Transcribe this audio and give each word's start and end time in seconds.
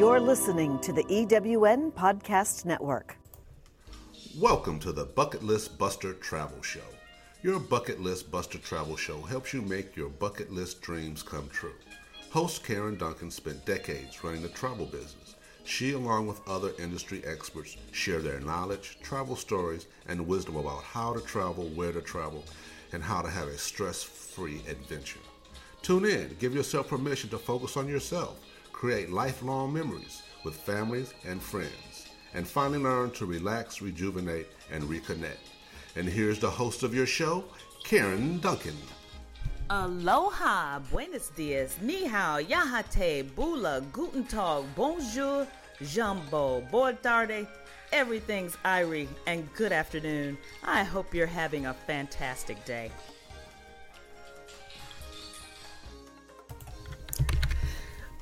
You're 0.00 0.18
listening 0.18 0.78
to 0.78 0.94
the 0.94 1.04
EWN 1.04 1.92
Podcast 1.92 2.64
Network. 2.64 3.18
Welcome 4.38 4.78
to 4.78 4.92
the 4.92 5.04
Bucket 5.04 5.42
List 5.42 5.76
Buster 5.76 6.14
Travel 6.14 6.62
Show. 6.62 6.88
Your 7.42 7.60
Bucket 7.60 8.00
List 8.00 8.30
Buster 8.30 8.56
Travel 8.56 8.96
Show 8.96 9.20
helps 9.20 9.52
you 9.52 9.60
make 9.60 9.94
your 9.94 10.08
bucket 10.08 10.50
list 10.50 10.80
dreams 10.80 11.22
come 11.22 11.50
true. 11.50 11.74
Host 12.30 12.64
Karen 12.64 12.96
Duncan 12.96 13.30
spent 13.30 13.66
decades 13.66 14.24
running 14.24 14.40
the 14.40 14.48
travel 14.48 14.86
business. 14.86 15.36
She, 15.64 15.92
along 15.92 16.28
with 16.28 16.48
other 16.48 16.72
industry 16.78 17.22
experts, 17.26 17.76
share 17.92 18.22
their 18.22 18.40
knowledge, 18.40 18.96
travel 19.02 19.36
stories, 19.36 19.86
and 20.08 20.26
wisdom 20.26 20.56
about 20.56 20.82
how 20.82 21.12
to 21.12 21.20
travel, 21.20 21.66
where 21.74 21.92
to 21.92 22.00
travel, 22.00 22.42
and 22.94 23.02
how 23.02 23.20
to 23.20 23.28
have 23.28 23.48
a 23.48 23.58
stress 23.58 24.02
free 24.02 24.62
adventure. 24.66 25.20
Tune 25.82 26.06
in, 26.06 26.36
give 26.38 26.54
yourself 26.54 26.88
permission 26.88 27.28
to 27.28 27.38
focus 27.38 27.76
on 27.76 27.86
yourself, 27.86 28.38
create 28.80 29.10
lifelong 29.10 29.70
memories 29.70 30.22
with 30.42 30.56
families 30.56 31.12
and 31.26 31.42
friends, 31.42 32.08
and 32.32 32.48
finally 32.48 32.78
learn 32.78 33.10
to 33.10 33.26
relax, 33.26 33.82
rejuvenate, 33.82 34.46
and 34.72 34.82
reconnect. 34.84 35.44
And 35.96 36.08
here's 36.08 36.38
the 36.38 36.48
host 36.48 36.82
of 36.82 36.94
your 36.94 37.04
show, 37.04 37.44
Karen 37.84 38.38
Duncan. 38.38 38.78
Aloha, 39.68 40.78
buenos 40.90 41.28
dias, 41.36 41.76
ni 41.82 42.06
hao, 42.06 42.40
yahate, 42.40 43.34
bula, 43.34 43.82
guten 43.92 44.24
tag, 44.24 44.64
bonjour, 44.74 45.46
jambo, 45.82 46.62
boa 46.70 46.94
tarde, 46.94 47.46
everything's 47.92 48.56
Irie, 48.64 49.08
and 49.26 49.46
good 49.56 49.72
afternoon. 49.72 50.38
I 50.64 50.84
hope 50.84 51.12
you're 51.12 51.26
having 51.26 51.66
a 51.66 51.74
fantastic 51.74 52.64
day. 52.64 52.90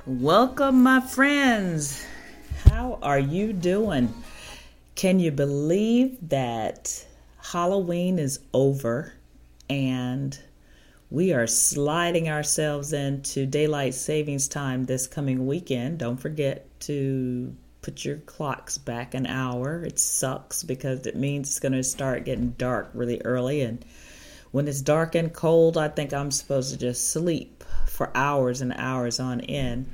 Welcome, 0.08 0.84
my 0.84 1.02
friends. 1.02 2.02
How 2.64 2.98
are 3.02 3.18
you 3.18 3.52
doing? 3.52 4.14
Can 4.94 5.20
you 5.20 5.30
believe 5.30 6.16
that 6.30 7.04
Halloween 7.42 8.18
is 8.18 8.40
over 8.54 9.12
and 9.68 10.38
we 11.10 11.34
are 11.34 11.46
sliding 11.46 12.30
ourselves 12.30 12.94
into 12.94 13.44
daylight 13.44 13.92
savings 13.92 14.48
time 14.48 14.86
this 14.86 15.06
coming 15.06 15.46
weekend? 15.46 15.98
Don't 15.98 16.16
forget 16.16 16.66
to 16.80 17.54
put 17.82 18.02
your 18.02 18.16
clocks 18.16 18.78
back 18.78 19.12
an 19.12 19.26
hour. 19.26 19.84
It 19.84 19.98
sucks 19.98 20.62
because 20.62 21.06
it 21.06 21.16
means 21.16 21.50
it's 21.50 21.60
going 21.60 21.72
to 21.72 21.82
start 21.82 22.24
getting 22.24 22.52
dark 22.52 22.88
really 22.94 23.20
early. 23.26 23.60
And 23.60 23.84
when 24.52 24.68
it's 24.68 24.80
dark 24.80 25.14
and 25.14 25.30
cold, 25.34 25.76
I 25.76 25.88
think 25.88 26.14
I'm 26.14 26.30
supposed 26.30 26.72
to 26.72 26.78
just 26.78 27.10
sleep 27.10 27.57
for 27.98 28.16
hours 28.16 28.60
and 28.60 28.72
hours 28.76 29.18
on 29.18 29.40
end. 29.40 29.84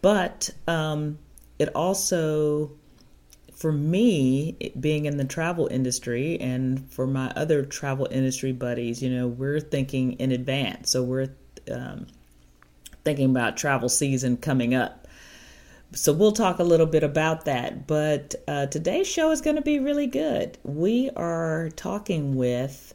But 0.00 0.50
um, 0.68 1.18
it 1.58 1.68
also, 1.74 2.70
for 3.52 3.72
me, 3.72 4.72
being 4.78 5.06
in 5.06 5.16
the 5.16 5.24
travel 5.24 5.66
industry 5.66 6.38
and 6.40 6.88
for 6.92 7.08
my 7.08 7.32
other 7.34 7.64
travel 7.64 8.06
industry 8.08 8.52
buddies, 8.52 9.02
you 9.02 9.10
know, 9.10 9.26
we're 9.26 9.58
thinking 9.58 10.12
in 10.12 10.30
advance. 10.30 10.92
So 10.92 11.02
we're 11.02 11.30
um, 11.72 12.06
thinking 13.04 13.30
about 13.30 13.56
travel 13.56 13.88
season 13.88 14.36
coming 14.36 14.72
up. 14.72 15.08
So 15.90 16.12
we'll 16.12 16.32
talk 16.32 16.60
a 16.60 16.64
little 16.64 16.86
bit 16.86 17.02
about 17.02 17.46
that. 17.46 17.88
But 17.88 18.36
uh, 18.46 18.66
today's 18.66 19.08
show 19.08 19.32
is 19.32 19.40
going 19.40 19.56
to 19.56 19.62
be 19.62 19.80
really 19.80 20.06
good. 20.06 20.56
We 20.62 21.10
are 21.16 21.70
talking 21.74 22.36
with 22.36 22.94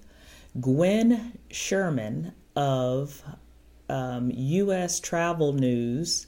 Gwen 0.61 1.37
Shearman 1.51 2.31
of 2.55 3.21
um, 3.89 4.31
U.S. 4.33 4.99
Travel 4.99 5.53
News 5.53 6.27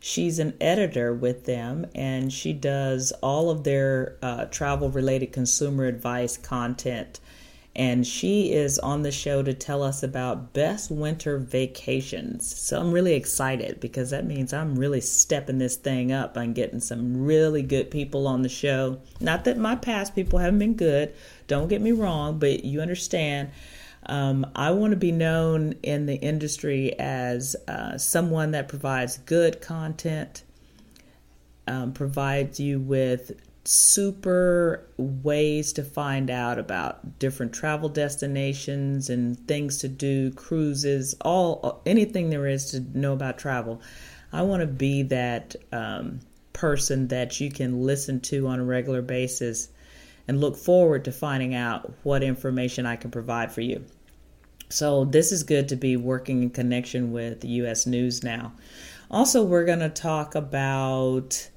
She's 0.00 0.38
an 0.38 0.54
editor 0.60 1.12
with 1.12 1.44
them 1.44 1.86
and 1.94 2.32
she 2.32 2.52
does 2.52 3.12
all 3.20 3.50
of 3.50 3.64
their 3.64 4.16
uh, 4.22 4.44
travel 4.46 4.90
related 4.90 5.32
consumer 5.32 5.86
advice 5.86 6.36
content. 6.36 7.18
And 7.74 8.04
she 8.04 8.52
is 8.52 8.78
on 8.78 9.02
the 9.02 9.12
show 9.12 9.42
to 9.42 9.54
tell 9.54 9.84
us 9.84 10.02
about 10.02 10.52
best 10.52 10.90
winter 10.90 11.38
vacations. 11.38 12.56
So 12.56 12.80
I'm 12.80 12.90
really 12.90 13.14
excited 13.14 13.78
because 13.78 14.10
that 14.10 14.26
means 14.26 14.52
I'm 14.52 14.76
really 14.76 15.00
stepping 15.00 15.58
this 15.58 15.76
thing 15.76 16.10
up. 16.10 16.36
I'm 16.36 16.54
getting 16.54 16.80
some 16.80 17.24
really 17.24 17.62
good 17.62 17.90
people 17.90 18.26
on 18.26 18.42
the 18.42 18.48
show. 18.48 19.00
Not 19.20 19.44
that 19.44 19.58
my 19.58 19.76
past 19.76 20.14
people 20.14 20.40
haven't 20.40 20.58
been 20.58 20.74
good, 20.74 21.14
don't 21.46 21.68
get 21.68 21.80
me 21.80 21.92
wrong, 21.92 22.38
but 22.38 22.64
you 22.64 22.80
understand 22.80 23.50
um, 24.08 24.46
I 24.56 24.70
want 24.70 24.92
to 24.92 24.96
be 24.96 25.12
known 25.12 25.74
in 25.82 26.06
the 26.06 26.16
industry 26.16 26.98
as 26.98 27.54
uh, 27.68 27.98
someone 27.98 28.52
that 28.52 28.68
provides 28.68 29.18
good 29.18 29.60
content, 29.60 30.44
um, 31.66 31.92
provides 31.92 32.58
you 32.58 32.80
with 32.80 33.32
super 33.64 34.88
ways 34.96 35.74
to 35.74 35.84
find 35.84 36.30
out 36.30 36.58
about 36.58 37.18
different 37.18 37.52
travel 37.52 37.90
destinations 37.90 39.10
and 39.10 39.46
things 39.46 39.76
to 39.78 39.88
do, 39.88 40.30
cruises, 40.30 41.14
all 41.20 41.82
anything 41.84 42.30
there 42.30 42.46
is 42.46 42.70
to 42.70 42.80
know 42.98 43.12
about 43.12 43.38
travel. 43.38 43.82
I 44.32 44.40
want 44.42 44.62
to 44.62 44.66
be 44.66 45.02
that 45.04 45.54
um, 45.70 46.20
person 46.54 47.08
that 47.08 47.40
you 47.40 47.50
can 47.50 47.82
listen 47.82 48.20
to 48.20 48.46
on 48.46 48.58
a 48.58 48.64
regular 48.64 49.02
basis 49.02 49.68
and 50.26 50.40
look 50.40 50.56
forward 50.56 51.04
to 51.04 51.12
finding 51.12 51.54
out 51.54 51.92
what 52.04 52.22
information 52.22 52.86
I 52.86 52.96
can 52.96 53.10
provide 53.10 53.52
for 53.52 53.60
you. 53.60 53.84
So, 54.70 55.04
this 55.06 55.32
is 55.32 55.42
good 55.42 55.68
to 55.70 55.76
be 55.76 55.96
working 55.96 56.42
in 56.42 56.50
connection 56.50 57.12
with 57.12 57.44
US 57.44 57.86
News 57.86 58.22
now. 58.22 58.52
Also, 59.10 59.42
we're 59.42 59.64
going 59.64 59.78
to 59.78 59.88
talk 59.88 60.34
about 60.34 61.48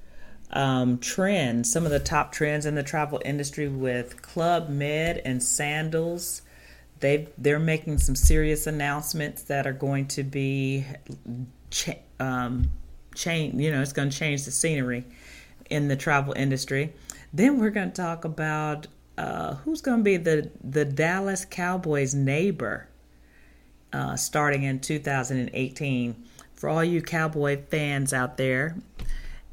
um, 0.52 0.98
trends, 1.00 1.72
some 1.72 1.86
of 1.86 1.92
the 1.92 2.00
top 2.00 2.32
trends 2.32 2.66
in 2.66 2.76
the 2.76 2.84
travel 2.84 3.22
industry 3.26 3.68
with 3.68 4.22
Club 4.22 4.70
Med 4.70 5.22
and 5.26 5.44
Sandals. 5.44 6.42
They 7.02 7.28
they're 7.38 7.60
making 7.60 7.98
some 7.98 8.16
serious 8.16 8.68
announcements 8.68 9.44
that 9.44 9.68
are 9.68 9.74
going 9.74 10.08
to 10.10 10.24
be 10.24 10.86
cha- 11.70 11.94
um, 12.20 12.72
change. 13.16 13.60
You 13.60 13.72
know, 13.72 13.82
it's 13.82 13.94
going 13.94 14.10
to 14.10 14.18
change 14.18 14.46
the 14.46 14.52
scenery 14.52 15.06
in 15.70 15.88
the 15.88 15.96
travel 15.96 16.34
industry. 16.34 16.94
Then 17.34 17.60
we're 17.60 17.72
going 17.72 17.92
to 17.92 18.02
talk 18.02 18.24
about 18.24 18.88
uh, 19.18 19.56
who's 19.56 19.82
going 19.82 20.00
to 20.00 20.04
be 20.04 20.18
the 20.18 20.50
the 20.64 20.86
Dallas 20.86 21.44
Cowboys 21.44 22.14
neighbor 22.14 22.88
uh, 23.94 24.16
starting 24.16 24.64
in 24.64 24.80
2018. 24.80 26.24
For 26.54 26.70
all 26.70 26.84
you 26.84 27.02
cowboy 27.02 27.64
fans 27.70 28.14
out 28.14 28.38
there, 28.38 28.76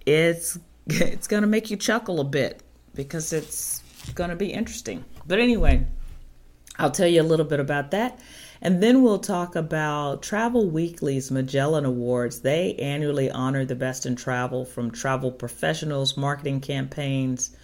it's 0.04 0.58
it's 0.86 1.26
going 1.26 1.42
to 1.42 1.46
make 1.46 1.70
you 1.70 1.76
chuckle 1.76 2.20
a 2.20 2.24
bit 2.24 2.62
because 2.94 3.32
it's 3.32 3.82
going 4.14 4.30
to 4.30 4.36
be 4.36 4.52
interesting. 4.52 5.04
But 5.26 5.38
anyway, 5.38 5.86
I'll 6.78 6.90
tell 6.90 7.08
you 7.08 7.20
a 7.20 7.24
little 7.24 7.46
bit 7.46 7.60
about 7.60 7.90
that. 7.90 8.18
And 8.60 8.82
then 8.82 9.02
we'll 9.02 9.20
talk 9.20 9.54
about 9.54 10.22
Travel 10.22 10.68
Weekly's 10.68 11.30
Magellan 11.30 11.84
Awards. 11.84 12.40
They 12.40 12.74
annually 12.76 13.30
honor 13.30 13.64
the 13.64 13.76
best 13.76 14.04
in 14.04 14.16
travel 14.16 14.64
from 14.64 14.90
travel 14.90 15.30
professionals, 15.30 16.16
marketing 16.16 16.60
campaigns, 16.60 17.56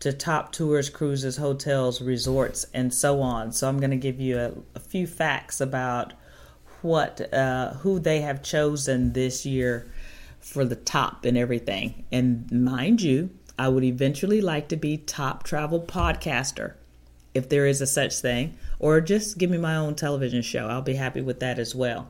to 0.00 0.12
top 0.12 0.52
tours, 0.52 0.90
cruises, 0.90 1.36
hotels, 1.36 2.00
resorts, 2.00 2.66
and 2.72 2.92
so 2.94 3.20
on. 3.20 3.52
So 3.52 3.68
I'm 3.68 3.78
going 3.78 3.90
to 3.90 3.96
give 3.96 4.20
you 4.20 4.38
a, 4.38 4.52
a 4.74 4.80
few 4.80 5.06
facts 5.06 5.60
about 5.60 6.12
what 6.82 7.32
uh, 7.32 7.74
who 7.74 7.98
they 7.98 8.20
have 8.20 8.42
chosen 8.42 9.12
this 9.12 9.44
year 9.44 9.90
for 10.38 10.64
the 10.64 10.76
top 10.76 11.24
and 11.24 11.36
everything. 11.36 12.04
And 12.12 12.50
mind 12.50 13.02
you, 13.02 13.30
I 13.58 13.68
would 13.68 13.84
eventually 13.84 14.40
like 14.40 14.68
to 14.68 14.76
be 14.76 14.96
top 14.96 15.42
travel 15.42 15.80
podcaster 15.80 16.74
if 17.34 17.48
there 17.48 17.66
is 17.66 17.80
a 17.80 17.86
such 17.86 18.18
thing, 18.18 18.56
or 18.78 19.00
just 19.00 19.38
give 19.38 19.50
me 19.50 19.58
my 19.58 19.76
own 19.76 19.94
television 19.94 20.42
show. 20.42 20.66
I'll 20.66 20.82
be 20.82 20.94
happy 20.94 21.20
with 21.20 21.40
that 21.40 21.58
as 21.58 21.74
well. 21.74 22.08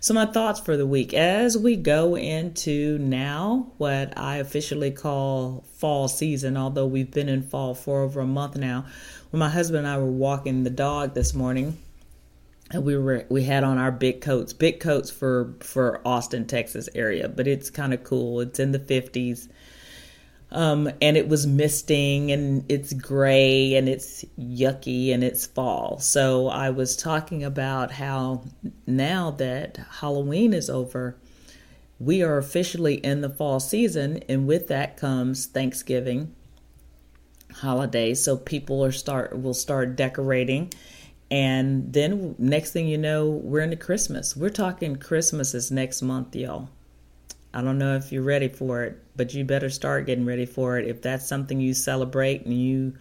So, 0.00 0.14
my 0.14 0.26
thoughts 0.26 0.60
for 0.60 0.76
the 0.76 0.86
week 0.86 1.14
as 1.14 1.56
we 1.56 1.76
go 1.76 2.16
into 2.16 2.98
now 2.98 3.72
what 3.78 4.16
I 4.16 4.36
officially 4.36 4.90
call 4.90 5.64
fall 5.74 6.08
season, 6.08 6.56
although 6.56 6.86
we've 6.86 7.10
been 7.10 7.28
in 7.28 7.42
fall 7.42 7.74
for 7.74 8.02
over 8.02 8.20
a 8.20 8.26
month 8.26 8.56
now. 8.56 8.86
When 9.30 9.40
my 9.40 9.50
husband 9.50 9.86
and 9.86 9.88
I 9.88 9.98
were 9.98 10.06
walking 10.06 10.64
the 10.64 10.70
dog 10.70 11.14
this 11.14 11.34
morning, 11.34 11.78
and 12.70 12.84
we 12.84 12.96
were 12.96 13.24
we 13.28 13.44
had 13.44 13.64
on 13.64 13.78
our 13.78 13.90
big 13.90 14.20
coats 14.20 14.52
big 14.52 14.80
coats 14.80 15.10
for 15.10 15.54
for 15.60 16.00
austin 16.06 16.46
texas 16.46 16.88
area 16.94 17.28
but 17.28 17.46
it's 17.46 17.70
kind 17.70 17.94
of 17.94 18.04
cool 18.04 18.40
it's 18.40 18.58
in 18.58 18.72
the 18.72 18.78
50s 18.78 19.48
um, 20.50 20.90
and 21.02 21.16
it 21.16 21.28
was 21.28 21.46
misting 21.46 22.32
and 22.32 22.64
it's 22.70 22.92
gray 22.92 23.74
and 23.74 23.88
it's 23.88 24.24
yucky 24.38 25.12
and 25.12 25.22
it's 25.22 25.46
fall 25.46 25.98
so 25.98 26.48
i 26.48 26.70
was 26.70 26.96
talking 26.96 27.44
about 27.44 27.92
how 27.92 28.44
now 28.86 29.30
that 29.30 29.76
halloween 30.00 30.52
is 30.52 30.70
over 30.70 31.16
we 31.98 32.22
are 32.22 32.38
officially 32.38 32.94
in 32.94 33.20
the 33.20 33.30
fall 33.30 33.60
season 33.60 34.22
and 34.28 34.46
with 34.46 34.68
that 34.68 34.96
comes 34.96 35.46
thanksgiving 35.46 36.34
holidays 37.56 38.22
so 38.22 38.36
people 38.36 38.84
are 38.84 38.92
start 38.92 39.38
will 39.38 39.54
start 39.54 39.96
decorating 39.96 40.72
and 41.30 41.92
then 41.92 42.34
next 42.38 42.72
thing 42.72 42.88
you 42.88 42.98
know, 42.98 43.28
we're 43.28 43.60
into 43.60 43.76
Christmas. 43.76 44.36
We're 44.36 44.48
talking 44.48 44.96
Christmas 44.96 45.54
is 45.54 45.70
next 45.70 46.00
month, 46.00 46.34
y'all. 46.34 46.70
I 47.52 47.62
don't 47.62 47.78
know 47.78 47.96
if 47.96 48.12
you're 48.12 48.22
ready 48.22 48.48
for 48.48 48.84
it, 48.84 49.02
but 49.16 49.32
you 49.34 49.44
better 49.44 49.70
start 49.70 50.06
getting 50.06 50.26
ready 50.26 50.46
for 50.46 50.78
it. 50.78 50.86
If 50.86 51.02
that's 51.02 51.26
something 51.26 51.60
you 51.60 51.74
celebrate 51.74 52.44
and 52.44 52.54
you 52.54 52.94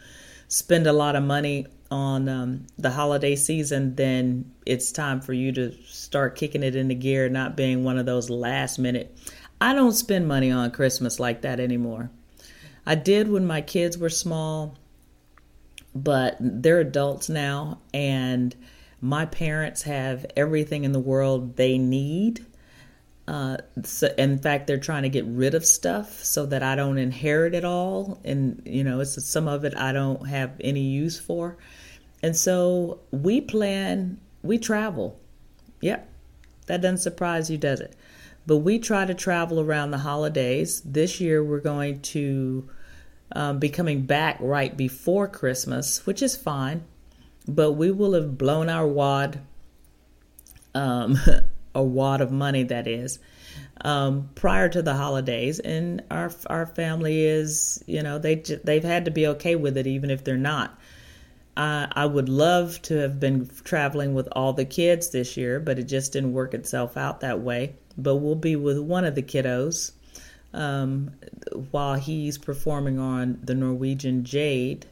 spend 0.47 0.88
a 0.88 0.94
lot 0.94 1.15
of 1.15 1.23
money 1.23 1.67
on 1.91 2.27
um, 2.29 2.67
the 2.77 2.91
holiday 2.91 3.35
season, 3.35 3.95
then 3.95 4.51
it's 4.65 4.91
time 4.91 5.21
for 5.21 5.33
you 5.33 5.51
to 5.53 5.71
start 5.85 6.35
kicking 6.35 6.63
it 6.63 6.75
into 6.75 6.95
gear, 6.95 7.29
not 7.29 7.57
being 7.57 7.83
one 7.83 7.97
of 7.97 8.05
those 8.05 8.29
last 8.29 8.79
minute. 8.79 9.17
I 9.59 9.73
don't 9.73 9.94
spend 9.94 10.27
money 10.27 10.51
on 10.51 10.71
Christmas 10.71 11.19
like 11.19 11.41
that 11.41 11.59
anymore. 11.59 12.09
I 12.85 12.95
did 12.95 13.29
when 13.29 13.45
my 13.45 13.61
kids 13.61 13.97
were 13.97 14.09
small, 14.09 14.77
but 15.93 16.38
they're 16.39 16.79
adults 16.79 17.27
now, 17.27 17.79
and 17.93 18.55
my 19.01 19.25
parents 19.25 19.83
have 19.83 20.25
everything 20.35 20.83
in 20.83 20.93
the 20.93 21.00
world 21.00 21.57
they 21.57 21.77
need. 21.77 22.45
Uh, 23.27 23.57
so 23.83 24.13
in 24.18 24.38
fact, 24.38 24.68
they're 24.68 24.77
trying 24.77 25.03
to 25.03 25.09
get 25.09 25.25
rid 25.25 25.53
of 25.53 25.65
stuff 25.65 26.24
so 26.24 26.45
that 26.45 26.63
I 26.63 26.75
don't 26.75 26.97
inherit 26.97 27.53
it 27.53 27.65
all, 27.65 28.19
and 28.24 28.62
you 28.65 28.83
know, 28.83 29.01
it's 29.01 29.24
some 29.25 29.47
of 29.47 29.65
it 29.65 29.75
I 29.75 29.91
don't 29.91 30.27
have 30.27 30.51
any 30.62 30.81
use 30.81 31.19
for. 31.19 31.57
And 32.24 32.35
so 32.35 33.01
we 33.12 33.41
plan, 33.41 34.19
we 34.44 34.57
travel. 34.57 35.19
Yep, 35.81 36.09
that 36.68 36.81
doesn't 36.81 37.00
surprise 37.00 37.50
you, 37.50 37.57
does 37.57 37.81
it? 37.81 37.95
But 38.45 38.57
we 38.57 38.79
try 38.79 39.06
to 39.06 39.13
travel 39.13 39.59
around 39.59 39.91
the 39.91 39.97
holidays. 39.97 40.81
This 40.85 41.19
year, 41.19 41.44
we're 41.44 41.59
going 41.59 42.00
to 42.01 42.69
um, 43.33 43.59
be 43.59 43.69
coming 43.69 44.03
back 44.03 44.38
right 44.39 44.75
before 44.75 45.27
Christmas, 45.27 46.06
which 46.06 46.21
is 46.21 46.38
fine. 46.38 46.85
But 47.45 47.74
we 47.74 47.91
will 47.91 48.13
have 48.13 48.38
blown 48.38 48.69
our 48.69 48.88
wad, 48.88 49.41
um, 50.74 51.18
a 51.77 51.83
wad 51.83 52.19
of 52.21 52.31
money, 52.31 52.63
that 52.63 52.88
is, 52.88 53.19
um, 53.81 54.29
prior 54.35 54.68
to 54.68 54.81
the 54.81 54.95
holidays. 54.95 55.59
And 55.59 56.03
our 56.12 56.31
our 56.47 56.65
family 56.65 57.24
is, 57.24 57.83
you 57.88 58.03
know, 58.03 58.19
they 58.19 58.35
they've 58.35 58.83
had 58.83 59.06
to 59.06 59.12
be 59.12 59.27
okay 59.27 59.56
with 59.56 59.77
it, 59.77 59.88
even 59.88 60.09
if 60.09 60.24
they're 60.24 60.35
not. 60.38 60.77
I, 61.56 61.88
I 61.91 62.06
would 62.06 62.29
love 62.29 62.81
to 62.83 62.95
have 62.97 63.19
been 63.19 63.50
traveling 63.63 64.13
with 64.13 64.27
all 64.31 64.53
the 64.53 64.65
kids 64.65 65.09
this 65.09 65.38
year, 65.38 65.59
but 65.59 65.79
it 65.79 65.83
just 65.83 66.13
didn't 66.13 66.33
work 66.33 66.53
itself 66.53 66.97
out 66.97 67.21
that 67.21 67.41
way. 67.41 67.75
But 67.97 68.18
we'll 68.18 68.35
be 68.35 68.56
with 68.56 68.77
one 68.77 69.06
of 69.06 69.15
the 69.15 69.24
kiddos 69.24 69.91
um, 70.53 71.12
while 71.71 71.95
he's 71.95 72.38
performing 72.38 73.00
on 73.00 73.39
the 73.44 73.56
Norwegian 73.56 74.24
Jade, 74.24 74.85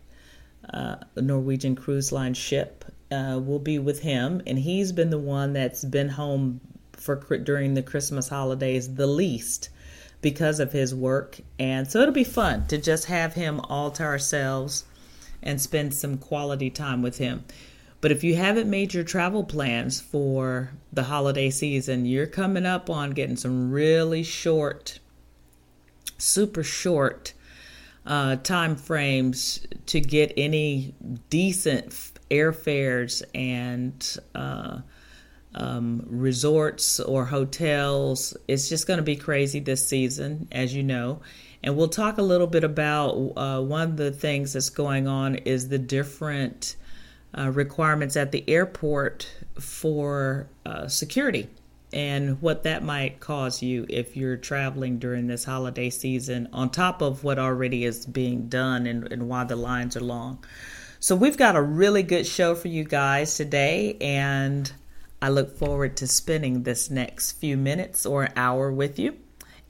uh, 0.74 0.96
Norwegian 1.16 1.76
cruise 1.76 2.12
line 2.12 2.34
ship. 2.34 2.84
Uh, 3.12 3.40
we'll 3.42 3.60
be 3.60 3.78
with 3.78 4.02
him, 4.02 4.42
and 4.48 4.58
he's 4.58 4.92
been 4.92 5.12
the 5.12 5.20
one 5.20 5.54
that's 5.54 5.86
been 5.86 6.10
home 6.10 6.60
for 7.06 7.16
during 7.38 7.76
the 7.76 7.84
Christmas 7.84 8.30
holidays 8.30 8.96
the 8.96 9.08
least 9.08 9.70
because 10.22 10.60
of 10.60 10.72
his 10.72 10.96
work, 10.96 11.40
and 11.60 11.90
so 11.90 12.00
it'll 12.00 12.14
be 12.14 12.24
fun 12.24 12.66
to 12.68 12.78
just 12.80 13.06
have 13.06 13.36
him 13.36 13.60
all 13.62 13.92
to 13.92 14.04
ourselves 14.04 14.86
and 15.44 15.62
spend 15.62 15.94
some 15.94 16.18
quality 16.18 16.70
time 16.70 17.04
with 17.04 17.20
him. 17.20 17.44
But 18.02 18.12
if 18.12 18.24
you 18.24 18.36
haven't 18.36 18.70
made 18.70 18.94
your 18.94 19.04
travel 19.04 19.44
plans 19.44 20.02
for 20.02 20.72
the 20.92 21.04
holiday 21.04 21.50
season, 21.50 22.06
you're 22.06 22.26
coming 22.28 22.66
up 22.66 22.90
on 22.90 23.12
getting 23.12 23.38
some 23.38 23.72
really 23.72 24.24
short, 24.24 25.00
super 26.18 26.64
short 26.64 27.34
uh, 28.06 28.36
time 28.38 28.76
frames 28.76 29.66
to 29.88 30.00
get 30.00 30.34
any 30.38 30.94
decent 31.30 31.90
airfares 32.30 33.24
and 33.34 34.18
uh, 34.34 34.80
um, 35.56 36.04
resorts 36.06 37.00
or 37.00 37.26
hotels. 37.26 38.38
It's 38.48 38.70
just 38.70 38.88
going 38.88 38.98
to 38.98 39.04
be 39.04 39.16
crazy 39.16 39.60
this 39.60 39.88
season, 39.88 40.48
as 40.52 40.76
you 40.76 40.84
know. 40.84 41.22
And 41.64 41.76
we'll 41.76 41.88
talk 41.88 42.20
a 42.20 42.22
little 42.22 42.48
bit 42.48 42.64
about 42.64 43.14
uh, 43.36 43.62
one 43.62 43.82
of 43.82 43.98
the 43.98 44.12
things 44.12 44.54
that's 44.54 44.70
going 44.70 45.08
on 45.08 45.36
is 45.36 45.70
the 45.70 45.80
different 45.80 46.76
uh, 47.36 47.50
requirements 47.50 48.16
at 48.16 48.32
the 48.32 48.48
airport 48.48 49.28
for 49.60 50.48
uh, 50.66 50.88
security 50.88 51.50
and 51.94 52.42
what 52.42 52.64
that 52.64 52.84
might 52.84 53.20
cause 53.22 53.62
you 53.62 53.86
if 53.90 54.18
you're 54.18 54.36
traveling 54.36 55.00
during 55.00 55.28
this 55.28 55.46
holiday 55.46 55.90
season, 55.90 56.50
on 56.52 56.70
top 56.70 57.02
of 57.02 57.24
what 57.24 57.40
already 57.40 57.86
is 57.86 58.06
being 58.06 58.50
done 58.50 58.86
and, 58.86 59.12
and 59.12 59.30
why 59.30 59.46
the 59.46 59.56
lines 59.56 59.96
are 59.96 60.02
long. 60.02 60.44
So, 61.00 61.16
we've 61.16 61.38
got 61.38 61.56
a 61.56 61.62
really 61.62 62.04
good 62.04 62.26
show 62.26 62.56
for 62.56 62.68
you 62.68 62.84
guys 62.84 63.36
today, 63.36 63.96
and 64.02 64.72
I 65.22 65.30
look 65.30 65.58
forward 65.58 65.98
to 65.98 66.08
spending 66.08 66.64
this 66.64 66.90
next 66.90 67.34
few 67.34 67.58
minutes 67.58 68.06
or 68.06 68.30
hour 68.36 68.72
with 68.72 69.00
you. 69.00 69.18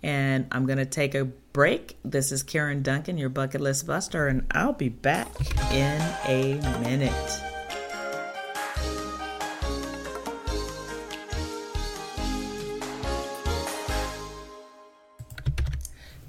And 0.04 0.48
I'm 0.52 0.66
going 0.66 0.78
to 0.78 0.86
take 0.86 1.16
a 1.16 1.26
break. 1.26 1.98
This 2.04 2.32
is 2.32 2.44
Karen 2.44 2.84
Duncan, 2.84 3.18
your 3.18 3.30
bucket 3.30 3.62
list 3.62 3.88
buster, 3.88 4.28
and 4.28 4.46
I'll 4.52 4.74
be 4.74 4.90
back 4.90 5.30
in 5.72 6.02
a 6.28 6.60
minute. 6.82 7.42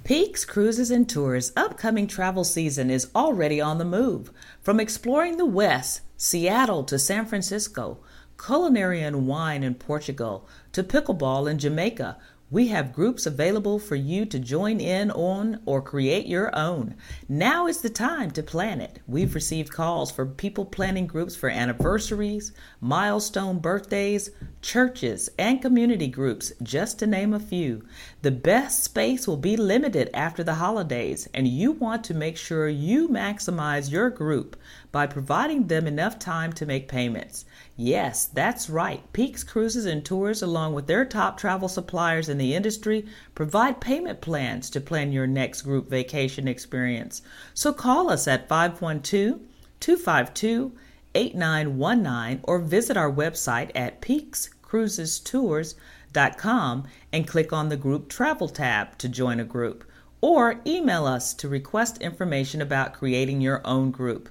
Peaks 0.05 0.45
Cruises 0.45 0.93
and 0.93 1.09
Tours' 1.09 1.51
upcoming 1.57 2.07
travel 2.07 2.45
season 2.45 2.91
is 2.91 3.11
already 3.13 3.61
on 3.61 3.79
the 3.79 3.85
move. 3.85 4.31
From 4.63 4.79
exploring 4.79 5.37
the 5.37 5.45
West, 5.45 6.03
Seattle 6.17 6.85
to 6.85 6.97
San 6.97 7.27
Francisco, 7.27 7.99
culinary 8.47 9.03
and 9.03 9.27
wine 9.27 9.65
in 9.65 9.75
Portugal, 9.75 10.47
to 10.71 10.85
pickleball 10.85 11.51
in 11.51 11.59
Jamaica, 11.59 12.17
we 12.49 12.69
have 12.69 12.93
groups 12.93 13.27
available 13.27 13.81
for 13.81 13.97
you 13.97 14.25
to 14.25 14.39
join 14.39 14.79
in 14.79 15.11
on 15.11 15.61
or 15.67 15.83
create 15.83 16.27
your 16.27 16.57
own. 16.57 16.95
Now 17.29 17.67
is 17.67 17.81
the 17.81 17.91
time 17.91 18.31
to 18.31 18.45
plan 18.45 18.81
it. 18.81 19.01
We've 19.09 19.35
received 19.35 19.73
calls 19.73 20.13
for 20.13 20.25
people 20.25 20.65
planning 20.65 21.09
groups 21.09 21.35
for 21.35 21.49
anniversaries, 21.49 22.53
milestone 22.81 23.59
birthdays, 23.59 24.31
churches, 24.63 25.29
and 25.37 25.61
community 25.61 26.07
groups, 26.07 26.53
just 26.63 27.01
to 27.01 27.07
name 27.09 27.35
a 27.35 27.41
few. 27.41 27.85
The 28.23 28.31
best 28.31 28.85
space 28.85 29.27
will 29.27 29.37
be 29.37 29.57
limited 29.57 30.09
after 30.15 30.45
the 30.45 30.55
holidays, 30.55 31.29
and 31.35 31.49
you 31.49 31.73
want 31.73 32.05
to 32.05 32.15
make 32.15 32.37
sure 32.37 32.69
you 32.69 33.09
maximize 33.09 33.91
your 33.91 34.09
group 34.09 34.57
by 34.97 35.07
providing 35.07 35.67
them 35.67 35.87
enough 35.87 36.19
time 36.19 36.51
to 36.51 36.65
make 36.65 36.89
payments. 36.89 37.45
Yes, 37.77 38.25
that's 38.25 38.71
right. 38.71 39.03
Peaks 39.13 39.45
Cruises 39.45 39.85
and 39.85 40.03
Tours, 40.03 40.41
along 40.41 40.73
with 40.73 40.87
their 40.87 41.05
top 41.05 41.37
travel 41.37 41.69
suppliers 41.69 42.31
in 42.31 42.39
the 42.39 42.55
industry, 42.55 43.05
provide 43.35 43.79
payment 43.79 44.23
plans 44.23 44.71
to 44.71 44.81
plan 44.81 45.13
your 45.13 45.27
next 45.27 45.61
group 45.61 45.91
vacation 45.91 46.49
experience. 46.49 47.21
So 47.53 47.75
call 47.75 48.09
us 48.09 48.27
at 48.27 48.49
512 48.49 49.41
252 49.81 50.73
8919 51.15 52.41
or 52.45 52.59
visit 52.59 52.97
our 52.97 53.13
website 53.13 53.71
at 53.75 54.01
peakscruisestours.com 54.01 56.85
and 57.13 57.29
click 57.29 57.53
on 57.53 57.69
the 57.69 57.77
group 57.77 58.09
travel 58.09 58.49
tab 58.49 58.97
to 58.97 59.11
join 59.11 59.41
a 59.41 59.45
group. 59.45 59.85
Or 60.23 60.63
email 60.67 61.05
us 61.05 61.35
to 61.35 61.51
request 61.51 61.99
information 61.99 62.63
about 62.63 62.95
creating 62.95 63.43
your 63.43 63.61
own 63.67 63.91
group. 63.91 64.31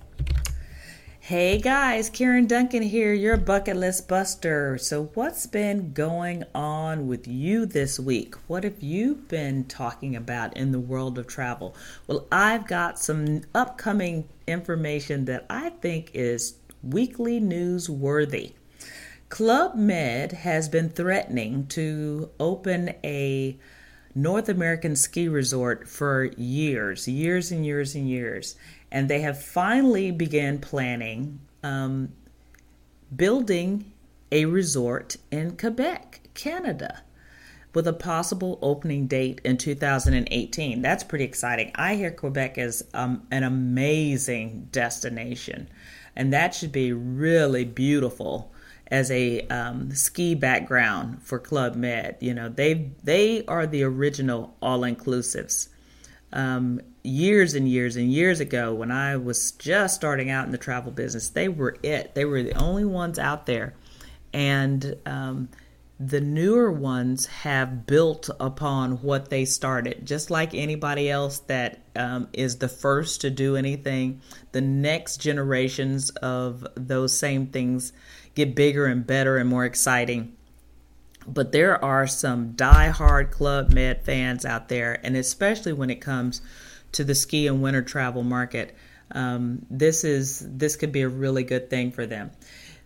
Hey 1.25 1.59
guys, 1.59 2.09
Karen 2.09 2.47
Duncan 2.47 2.81
here, 2.81 3.13
your 3.13 3.37
bucket 3.37 3.77
list 3.77 4.07
buster. 4.07 4.79
So, 4.79 5.11
what's 5.13 5.45
been 5.45 5.93
going 5.93 6.45
on 6.55 7.07
with 7.07 7.27
you 7.27 7.67
this 7.67 7.99
week? 7.99 8.33
What 8.47 8.63
have 8.63 8.81
you 8.81 9.13
been 9.27 9.65
talking 9.65 10.15
about 10.15 10.57
in 10.57 10.71
the 10.71 10.79
world 10.79 11.19
of 11.19 11.27
travel? 11.27 11.75
Well, 12.07 12.27
I've 12.31 12.65
got 12.65 12.97
some 12.97 13.41
upcoming 13.53 14.29
information 14.47 15.25
that 15.25 15.45
I 15.47 15.69
think 15.69 16.09
is 16.15 16.55
weekly 16.81 17.39
news 17.39 17.87
worthy. 17.87 18.53
Club 19.29 19.75
Med 19.75 20.31
has 20.31 20.69
been 20.69 20.89
threatening 20.89 21.67
to 21.67 22.31
open 22.39 22.95
a 23.03 23.59
North 24.15 24.49
American 24.49 24.95
ski 24.95 25.27
resort 25.27 25.87
for 25.87 26.25
years, 26.35 27.07
years 27.07 27.51
and 27.51 27.63
years 27.63 27.93
and 27.93 28.09
years 28.09 28.55
and 28.91 29.09
they 29.09 29.21
have 29.21 29.41
finally 29.41 30.11
began 30.11 30.59
planning 30.59 31.39
um, 31.63 32.09
building 33.15 33.91
a 34.31 34.45
resort 34.45 35.17
in 35.31 35.57
Quebec, 35.57 36.21
Canada, 36.33 37.01
with 37.73 37.87
a 37.87 37.93
possible 37.93 38.59
opening 38.61 39.07
date 39.07 39.41
in 39.43 39.57
2018. 39.57 40.81
That's 40.81 41.03
pretty 41.03 41.25
exciting. 41.25 41.71
I 41.75 41.95
hear 41.95 42.11
Quebec 42.11 42.57
is 42.57 42.83
um, 42.93 43.27
an 43.31 43.43
amazing 43.43 44.69
destination, 44.71 45.69
and 46.15 46.33
that 46.33 46.53
should 46.53 46.71
be 46.71 46.91
really 46.91 47.65
beautiful 47.65 48.51
as 48.87 49.09
a 49.09 49.47
um, 49.47 49.91
ski 49.91 50.35
background 50.35 51.21
for 51.23 51.39
Club 51.39 51.75
Med. 51.75 52.17
You 52.19 52.33
know, 52.33 52.49
they 52.49 52.91
they 53.03 53.45
are 53.45 53.65
the 53.65 53.83
original 53.83 54.55
all 54.61 54.81
inclusives. 54.81 55.69
Um, 56.33 56.81
years 57.03 57.55
and 57.55 57.67
years 57.67 57.95
and 57.95 58.11
years 58.11 58.39
ago, 58.39 58.73
when 58.73 58.91
I 58.91 59.17
was 59.17 59.51
just 59.53 59.95
starting 59.95 60.29
out 60.29 60.45
in 60.45 60.51
the 60.51 60.57
travel 60.57 60.91
business, 60.91 61.29
they 61.29 61.47
were 61.47 61.77
it. 61.83 62.15
They 62.15 62.25
were 62.25 62.43
the 62.43 62.53
only 62.53 62.85
ones 62.85 63.19
out 63.19 63.45
there, 63.45 63.73
and 64.33 64.95
um, 65.05 65.49
the 65.99 66.21
newer 66.21 66.71
ones 66.71 67.27
have 67.27 67.85
built 67.85 68.29
upon 68.39 69.03
what 69.03 69.29
they 69.29 69.45
started. 69.45 70.05
Just 70.05 70.31
like 70.31 70.55
anybody 70.55 71.11
else 71.11 71.39
that 71.39 71.81
um, 71.95 72.27
is 72.33 72.57
the 72.57 72.67
first 72.67 73.21
to 73.21 73.29
do 73.29 73.55
anything, 73.55 74.19
the 74.51 74.61
next 74.61 75.17
generations 75.17 76.09
of 76.09 76.65
those 76.75 77.15
same 77.15 77.47
things 77.47 77.93
get 78.33 78.55
bigger 78.55 78.87
and 78.87 79.05
better 79.05 79.37
and 79.37 79.47
more 79.47 79.63
exciting. 79.65 80.35
But 81.27 81.51
there 81.51 81.83
are 81.83 82.07
some 82.07 82.53
die-hard 82.53 83.31
Club 83.31 83.71
Med 83.71 84.03
fans 84.03 84.45
out 84.45 84.69
there, 84.69 84.99
and 85.03 85.15
especially 85.15 85.73
when 85.73 85.89
it 85.89 86.01
comes 86.01 86.41
to 86.93 87.03
the 87.03 87.15
ski 87.15 87.47
and 87.47 87.61
winter 87.61 87.81
travel 87.81 88.23
market, 88.23 88.75
um, 89.11 89.65
this 89.69 90.03
is 90.03 90.45
this 90.47 90.75
could 90.75 90.91
be 90.91 91.01
a 91.01 91.09
really 91.09 91.43
good 91.43 91.69
thing 91.69 91.91
for 91.91 92.05
them. 92.05 92.31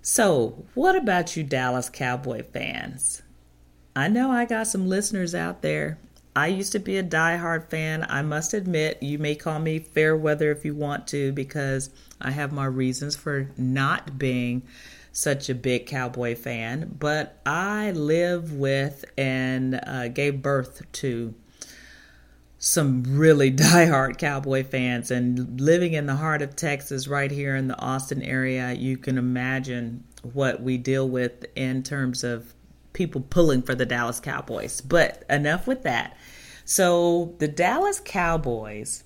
So, 0.01 0.65
what 0.73 0.95
about 0.95 1.35
you, 1.35 1.43
Dallas 1.43 1.89
Cowboy 1.89 2.43
fans? 2.43 3.21
I 3.95 4.07
know 4.07 4.31
I 4.31 4.45
got 4.45 4.67
some 4.67 4.87
listeners 4.87 5.33
out 5.33 5.61
there. 5.61 5.97
I 6.35 6.47
used 6.47 6.73
to 6.73 6.79
be 6.79 6.97
a 6.97 7.03
die-hard 7.03 7.69
fan. 7.69 8.05
I 8.09 8.21
must 8.21 8.53
admit, 8.53 9.01
you 9.01 9.17
may 9.17 9.35
call 9.35 9.59
me 9.59 9.79
fair 9.79 10.17
weather 10.17 10.51
if 10.51 10.65
you 10.65 10.75
want 10.75 11.07
to, 11.07 11.31
because 11.31 11.89
I 12.19 12.31
have 12.31 12.51
my 12.51 12.65
reasons 12.65 13.15
for 13.15 13.49
not 13.57 14.19
being 14.19 14.63
such 15.15 15.49
a 15.49 15.55
big 15.55 15.85
cowboy 15.85 16.35
fan. 16.35 16.93
But 16.99 17.39
I 17.45 17.91
live 17.91 18.51
with 18.51 19.05
and 19.17 19.79
uh, 19.87 20.09
gave 20.09 20.41
birth 20.41 20.81
to 20.91 21.33
some 22.59 23.03
really 23.03 23.49
die-hard 23.51 24.17
cowboy 24.17 24.65
fans 24.65 25.11
and 25.11 25.61
living 25.61 25.93
in 25.93 26.05
the 26.05 26.17
heart 26.17 26.41
of 26.41 26.55
Texas 26.55 27.07
right 27.07 27.31
here 27.31 27.55
in 27.55 27.69
the 27.69 27.79
Austin 27.79 28.21
area 28.23 28.73
you 28.73 28.97
can 28.97 29.17
imagine 29.17 30.03
what 30.33 30.61
we 30.61 30.77
deal 30.77 31.07
with 31.07 31.45
in 31.55 31.81
terms 31.83 32.23
of 32.23 32.53
people 32.91 33.21
pulling 33.21 33.61
for 33.61 33.75
the 33.75 33.85
Dallas 33.85 34.19
Cowboys 34.19 34.81
but 34.81 35.23
enough 35.29 35.67
with 35.67 35.83
that 35.83 36.17
so 36.63 37.35
the 37.37 37.47
Dallas 37.47 38.01
Cowboys 38.03 39.03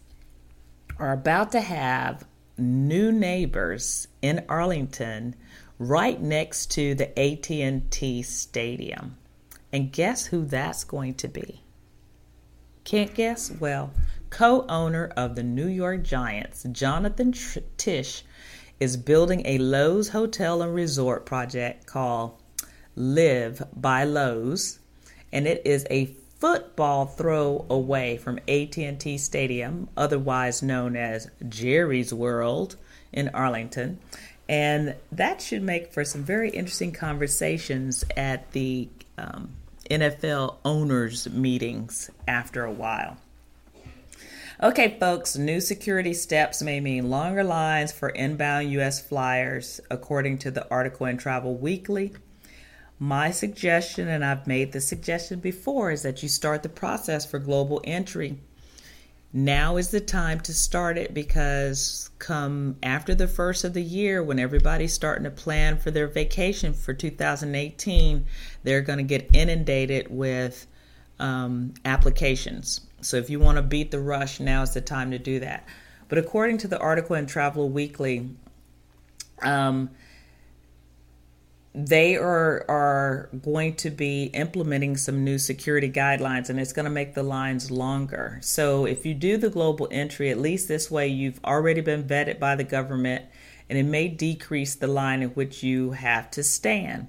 are 0.97 1.11
about 1.11 1.51
to 1.51 1.61
have 1.61 2.25
new 2.57 3.11
neighbors 3.11 4.07
in 4.21 4.45
Arlington 4.47 5.35
right 5.79 6.21
next 6.21 6.71
to 6.71 6.93
the 6.93 7.17
AT&T 7.17 8.21
Stadium 8.21 9.17
and 9.73 9.91
guess 9.91 10.27
who 10.27 10.45
that's 10.45 10.83
going 10.83 11.15
to 11.15 11.27
be 11.27 11.63
can't 12.89 13.13
guess? 13.13 13.51
Well, 13.51 13.91
co 14.31 14.65
owner 14.67 15.13
of 15.15 15.35
the 15.35 15.43
New 15.43 15.67
York 15.67 16.01
Giants, 16.03 16.65
Jonathan 16.71 17.35
Tisch, 17.77 18.23
is 18.79 18.97
building 18.97 19.43
a 19.45 19.59
Loews 19.59 20.09
hotel 20.09 20.63
and 20.63 20.73
resort 20.73 21.23
project 21.23 21.85
called 21.85 22.41
Live! 22.95 23.61
by 23.75 24.05
Loews, 24.05 24.79
and 25.31 25.45
it 25.45 25.61
is 25.65 25.85
a 25.91 26.07
football 26.39 27.05
throw 27.05 27.67
away 27.69 28.17
from 28.17 28.39
AT&T 28.47 29.19
Stadium, 29.19 29.87
otherwise 29.95 30.63
known 30.63 30.95
as 30.95 31.29
Jerry's 31.47 32.11
World 32.11 32.75
in 33.13 33.29
Arlington. 33.35 33.99
And 34.49 34.95
that 35.11 35.41
should 35.41 35.61
make 35.61 35.93
for 35.93 36.03
some 36.03 36.23
very 36.23 36.49
interesting 36.49 36.91
conversations 36.91 38.03
at 38.17 38.51
the 38.51 38.89
um, 39.15 39.51
NFL 39.91 40.55
owners 40.65 41.29
meetings 41.29 42.09
after 42.27 42.65
a 42.65 42.71
while. 42.71 43.17
Okay, 44.61 44.97
folks, 44.99 45.37
new 45.37 45.61
security 45.61 46.15
steps 46.15 46.63
may 46.63 46.79
mean 46.79 47.11
longer 47.11 47.43
lines 47.43 47.91
for 47.91 48.09
inbound 48.09 48.71
U.S. 48.71 48.99
flyers, 48.99 49.79
according 49.91 50.39
to 50.39 50.51
the 50.51 50.67
article 50.69 51.05
in 51.05 51.17
Travel 51.17 51.55
Weekly. 51.55 52.11
My 52.97 53.29
suggestion, 53.29 54.07
and 54.07 54.25
I've 54.25 54.47
made 54.47 54.71
the 54.71 54.81
suggestion 54.81 55.39
before, 55.39 55.91
is 55.91 56.01
that 56.01 56.23
you 56.23 56.27
start 56.27 56.63
the 56.63 56.69
process 56.69 57.23
for 57.23 57.37
global 57.37 57.81
entry 57.83 58.39
now 59.31 59.77
is 59.77 59.89
the 59.89 59.99
time 59.99 60.39
to 60.39 60.53
start 60.53 60.97
it 60.97 61.13
because 61.13 62.09
come 62.17 62.75
after 62.81 63.13
the 63.13 63.27
first 63.27 63.63
of 63.63 63.73
the 63.73 63.81
year 63.81 64.23
when 64.23 64.39
everybody's 64.39 64.93
starting 64.93 65.23
to 65.23 65.29
plan 65.29 65.77
for 65.77 65.91
their 65.91 66.07
vacation 66.07 66.73
for 66.73 66.93
2018 66.93 68.25
they're 68.63 68.81
going 68.81 68.97
to 68.97 69.03
get 69.03 69.29
inundated 69.33 70.07
with 70.09 70.67
um, 71.19 71.73
applications. 71.85 72.81
So 73.01 73.17
if 73.17 73.29
you 73.29 73.39
want 73.39 73.57
to 73.57 73.61
beat 73.61 73.91
the 73.91 73.99
rush 73.99 74.39
now 74.39 74.61
is 74.61 74.73
the 74.73 74.81
time 74.81 75.11
to 75.11 75.19
do 75.19 75.39
that. 75.41 75.65
But 76.07 76.17
according 76.17 76.57
to 76.59 76.67
the 76.67 76.79
article 76.79 77.15
in 77.15 77.25
travel 77.25 77.69
weekly 77.69 78.29
um, 79.41 79.89
they 81.87 82.15
are 82.15 82.65
are 82.69 83.29
going 83.41 83.75
to 83.75 83.89
be 83.89 84.25
implementing 84.25 84.97
some 84.97 85.23
new 85.23 85.37
security 85.37 85.89
guidelines 85.89 86.49
and 86.49 86.59
it's 86.59 86.73
going 86.73 86.85
to 86.85 86.91
make 86.91 87.13
the 87.13 87.23
lines 87.23 87.71
longer. 87.71 88.39
So 88.41 88.85
if 88.85 89.05
you 89.05 89.13
do 89.13 89.37
the 89.37 89.49
global 89.49 89.87
entry, 89.91 90.29
at 90.29 90.39
least 90.39 90.67
this 90.67 90.89
way 90.89 91.07
you've 91.07 91.39
already 91.43 91.81
been 91.81 92.03
vetted 92.03 92.39
by 92.39 92.55
the 92.55 92.63
government 92.63 93.25
and 93.69 93.77
it 93.77 93.83
may 93.83 94.07
decrease 94.07 94.75
the 94.75 94.87
line 94.87 95.21
in 95.21 95.29
which 95.29 95.63
you 95.63 95.91
have 95.91 96.31
to 96.31 96.43
stand. 96.43 97.07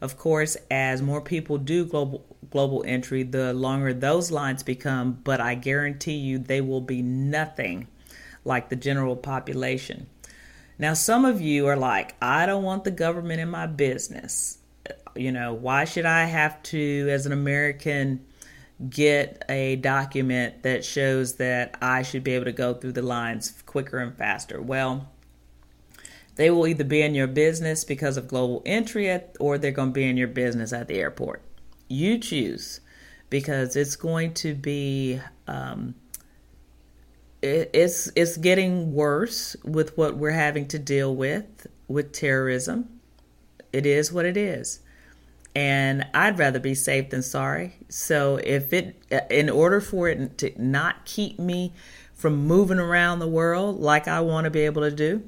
Of 0.00 0.16
course, 0.16 0.56
as 0.70 1.02
more 1.02 1.20
people 1.20 1.58
do 1.58 1.84
global 1.84 2.24
global 2.50 2.84
entry, 2.86 3.22
the 3.22 3.52
longer 3.52 3.92
those 3.92 4.30
lines 4.30 4.62
become, 4.62 5.18
but 5.24 5.40
I 5.40 5.54
guarantee 5.54 6.16
you 6.16 6.38
they 6.38 6.60
will 6.60 6.80
be 6.80 7.02
nothing 7.02 7.88
like 8.44 8.68
the 8.68 8.76
general 8.76 9.16
population. 9.16 10.06
Now, 10.78 10.94
some 10.94 11.24
of 11.24 11.40
you 11.40 11.66
are 11.66 11.76
like, 11.76 12.14
I 12.20 12.46
don't 12.46 12.62
want 12.62 12.84
the 12.84 12.90
government 12.90 13.40
in 13.40 13.48
my 13.48 13.66
business. 13.66 14.58
You 15.14 15.32
know, 15.32 15.54
why 15.54 15.84
should 15.84 16.04
I 16.04 16.24
have 16.24 16.62
to, 16.64 17.08
as 17.10 17.24
an 17.24 17.32
American, 17.32 18.24
get 18.90 19.42
a 19.48 19.76
document 19.76 20.62
that 20.62 20.84
shows 20.84 21.34
that 21.36 21.78
I 21.80 22.02
should 22.02 22.22
be 22.22 22.32
able 22.32 22.44
to 22.44 22.52
go 22.52 22.74
through 22.74 22.92
the 22.92 23.02
lines 23.02 23.62
quicker 23.64 23.98
and 23.98 24.16
faster? 24.16 24.60
Well, 24.60 25.08
they 26.34 26.50
will 26.50 26.66
either 26.66 26.84
be 26.84 27.00
in 27.00 27.14
your 27.14 27.26
business 27.26 27.84
because 27.84 28.18
of 28.18 28.28
global 28.28 28.62
entry 28.66 29.08
at, 29.08 29.34
or 29.40 29.56
they're 29.56 29.70
going 29.70 29.88
to 29.90 29.94
be 29.94 30.08
in 30.08 30.18
your 30.18 30.28
business 30.28 30.72
at 30.72 30.88
the 30.88 30.96
airport. 30.96 31.42
You 31.88 32.18
choose 32.18 32.80
because 33.30 33.74
it's 33.74 33.96
going 33.96 34.34
to 34.34 34.54
be 34.54 35.20
um, 35.46 35.94
it's 37.46 38.10
it's 38.14 38.36
getting 38.36 38.92
worse 38.92 39.56
with 39.64 39.96
what 39.96 40.16
we're 40.16 40.30
having 40.30 40.66
to 40.68 40.78
deal 40.78 41.14
with 41.14 41.66
with 41.88 42.12
terrorism. 42.12 43.00
It 43.72 43.86
is 43.86 44.12
what 44.12 44.24
it 44.24 44.36
is. 44.36 44.80
And 45.54 46.06
I'd 46.12 46.38
rather 46.38 46.58
be 46.58 46.74
safe 46.74 47.10
than 47.10 47.22
sorry. 47.22 47.76
So 47.88 48.36
if 48.36 48.72
it 48.72 48.96
in 49.30 49.48
order 49.48 49.80
for 49.80 50.08
it 50.08 50.38
to 50.38 50.52
not 50.62 51.04
keep 51.04 51.38
me 51.38 51.72
from 52.14 52.46
moving 52.46 52.78
around 52.78 53.18
the 53.18 53.28
world 53.28 53.80
like 53.80 54.08
I 54.08 54.20
want 54.20 54.44
to 54.44 54.50
be 54.50 54.60
able 54.60 54.82
to 54.82 54.90
do, 54.90 55.22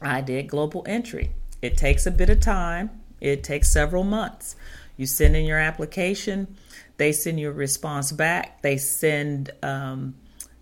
I 0.00 0.20
did 0.20 0.48
global 0.48 0.84
entry. 0.86 1.32
It 1.62 1.76
takes 1.76 2.06
a 2.06 2.10
bit 2.10 2.30
of 2.30 2.40
time. 2.40 2.90
It 3.20 3.42
takes 3.42 3.70
several 3.70 4.04
months. 4.04 4.56
You 4.96 5.06
send 5.06 5.36
in 5.36 5.44
your 5.44 5.58
application, 5.58 6.56
they 6.98 7.12
send 7.12 7.38
you 7.38 7.48
a 7.48 7.52
response 7.52 8.12
back. 8.12 8.62
They 8.62 8.76
send 8.76 9.52
um, 9.62 10.16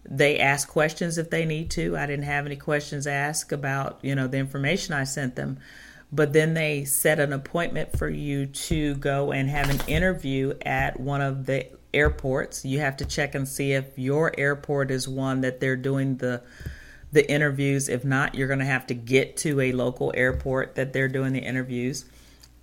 they 0.08 0.38
ask 0.38 0.68
questions 0.68 1.18
if 1.18 1.30
they 1.30 1.44
need 1.44 1.70
to. 1.72 1.96
I 1.96 2.06
didn't 2.06 2.25
have 2.25 2.46
any 2.46 2.56
questions 2.56 3.06
asked 3.06 3.52
about, 3.52 3.98
you 4.02 4.14
know, 4.14 4.26
the 4.26 4.38
information 4.38 4.94
I 4.94 5.04
sent 5.04 5.36
them. 5.36 5.58
But 6.12 6.32
then 6.32 6.54
they 6.54 6.84
set 6.84 7.18
an 7.18 7.32
appointment 7.32 7.98
for 7.98 8.08
you 8.08 8.46
to 8.46 8.94
go 8.94 9.32
and 9.32 9.50
have 9.50 9.68
an 9.68 9.80
interview 9.88 10.54
at 10.64 11.00
one 11.00 11.20
of 11.20 11.46
the 11.46 11.66
airports. 11.92 12.64
You 12.64 12.78
have 12.78 12.96
to 12.98 13.04
check 13.04 13.34
and 13.34 13.48
see 13.48 13.72
if 13.72 13.98
your 13.98 14.32
airport 14.38 14.90
is 14.90 15.08
one 15.08 15.40
that 15.40 15.60
they're 15.60 15.76
doing 15.76 16.16
the 16.16 16.42
the 17.12 17.28
interviews. 17.30 17.88
If 17.88 18.04
not, 18.04 18.34
you're 18.34 18.48
going 18.48 18.60
to 18.60 18.66
have 18.66 18.86
to 18.88 18.94
get 18.94 19.36
to 19.38 19.60
a 19.60 19.72
local 19.72 20.12
airport 20.14 20.75
that 20.75 20.92
they're 20.92 21.08
doing 21.08 21.32
the 21.32 21.40
interviews. 21.40 22.04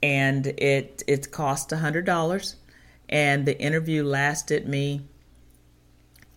And 0.01 0.47
it 0.47 1.03
it 1.07 1.31
cost 1.31 1.71
a 1.71 1.77
$100 1.77 2.55
and 3.09 3.45
the 3.45 3.59
interview 3.59 4.03
lasted 4.03 4.67
me 4.67 5.01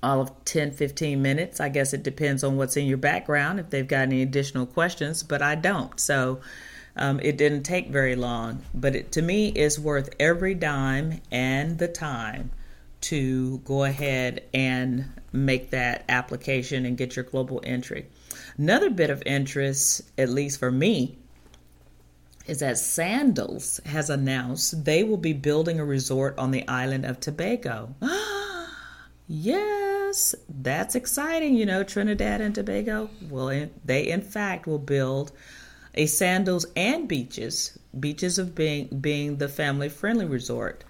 all 0.06 0.20
of 0.20 0.44
10, 0.44 0.70
15 0.70 1.20
minutes. 1.20 1.58
I 1.58 1.68
guess 1.68 1.92
it 1.92 2.04
depends 2.04 2.44
on 2.44 2.56
what's 2.56 2.76
in 2.76 2.86
your 2.86 2.96
background 2.96 3.58
if 3.58 3.70
they've 3.70 3.86
got 3.86 4.02
any 4.02 4.22
additional 4.22 4.64
questions, 4.64 5.24
but 5.24 5.42
I 5.42 5.56
don't. 5.56 5.98
So 5.98 6.40
um, 6.94 7.18
it 7.24 7.36
didn't 7.36 7.64
take 7.64 7.88
very 7.88 8.14
long. 8.14 8.62
But 8.72 8.94
it, 8.94 9.12
to 9.12 9.22
me, 9.22 9.48
it's 9.48 9.80
worth 9.80 10.10
every 10.20 10.54
dime 10.54 11.20
and 11.32 11.78
the 11.78 11.88
time 11.88 12.52
to 13.02 13.58
go 13.58 13.82
ahead 13.82 14.44
and 14.54 15.06
make 15.32 15.70
that 15.70 16.04
application 16.08 16.86
and 16.86 16.96
get 16.96 17.16
your 17.16 17.24
global 17.24 17.60
entry. 17.64 18.06
Another 18.56 18.90
bit 18.90 19.10
of 19.10 19.24
interest, 19.26 20.02
at 20.16 20.28
least 20.28 20.60
for 20.60 20.70
me, 20.70 21.18
is 22.46 22.60
that 22.60 22.78
Sandals 22.78 23.80
has 23.86 24.08
announced 24.08 24.84
they 24.84 25.02
will 25.02 25.16
be 25.16 25.32
building 25.32 25.80
a 25.80 25.84
resort 25.84 26.38
on 26.38 26.52
the 26.52 26.66
island 26.68 27.04
of 27.04 27.18
Tobago. 27.18 27.92
yes, 29.28 30.34
that's 30.48 30.94
exciting. 30.94 31.54
You 31.54 31.66
know, 31.66 31.82
Trinidad 31.82 32.40
and 32.40 32.54
Tobago. 32.54 33.10
Well, 33.28 33.68
they 33.84 34.08
in 34.08 34.22
fact 34.22 34.66
will 34.66 34.78
build 34.78 35.32
a 35.94 36.06
Sandals 36.06 36.66
and 36.76 37.08
beaches, 37.08 37.78
beaches 37.98 38.38
of 38.38 38.54
being 38.54 38.88
being 39.00 39.36
the 39.38 39.48
family 39.48 39.88
friendly 39.88 40.26
resort 40.26 40.84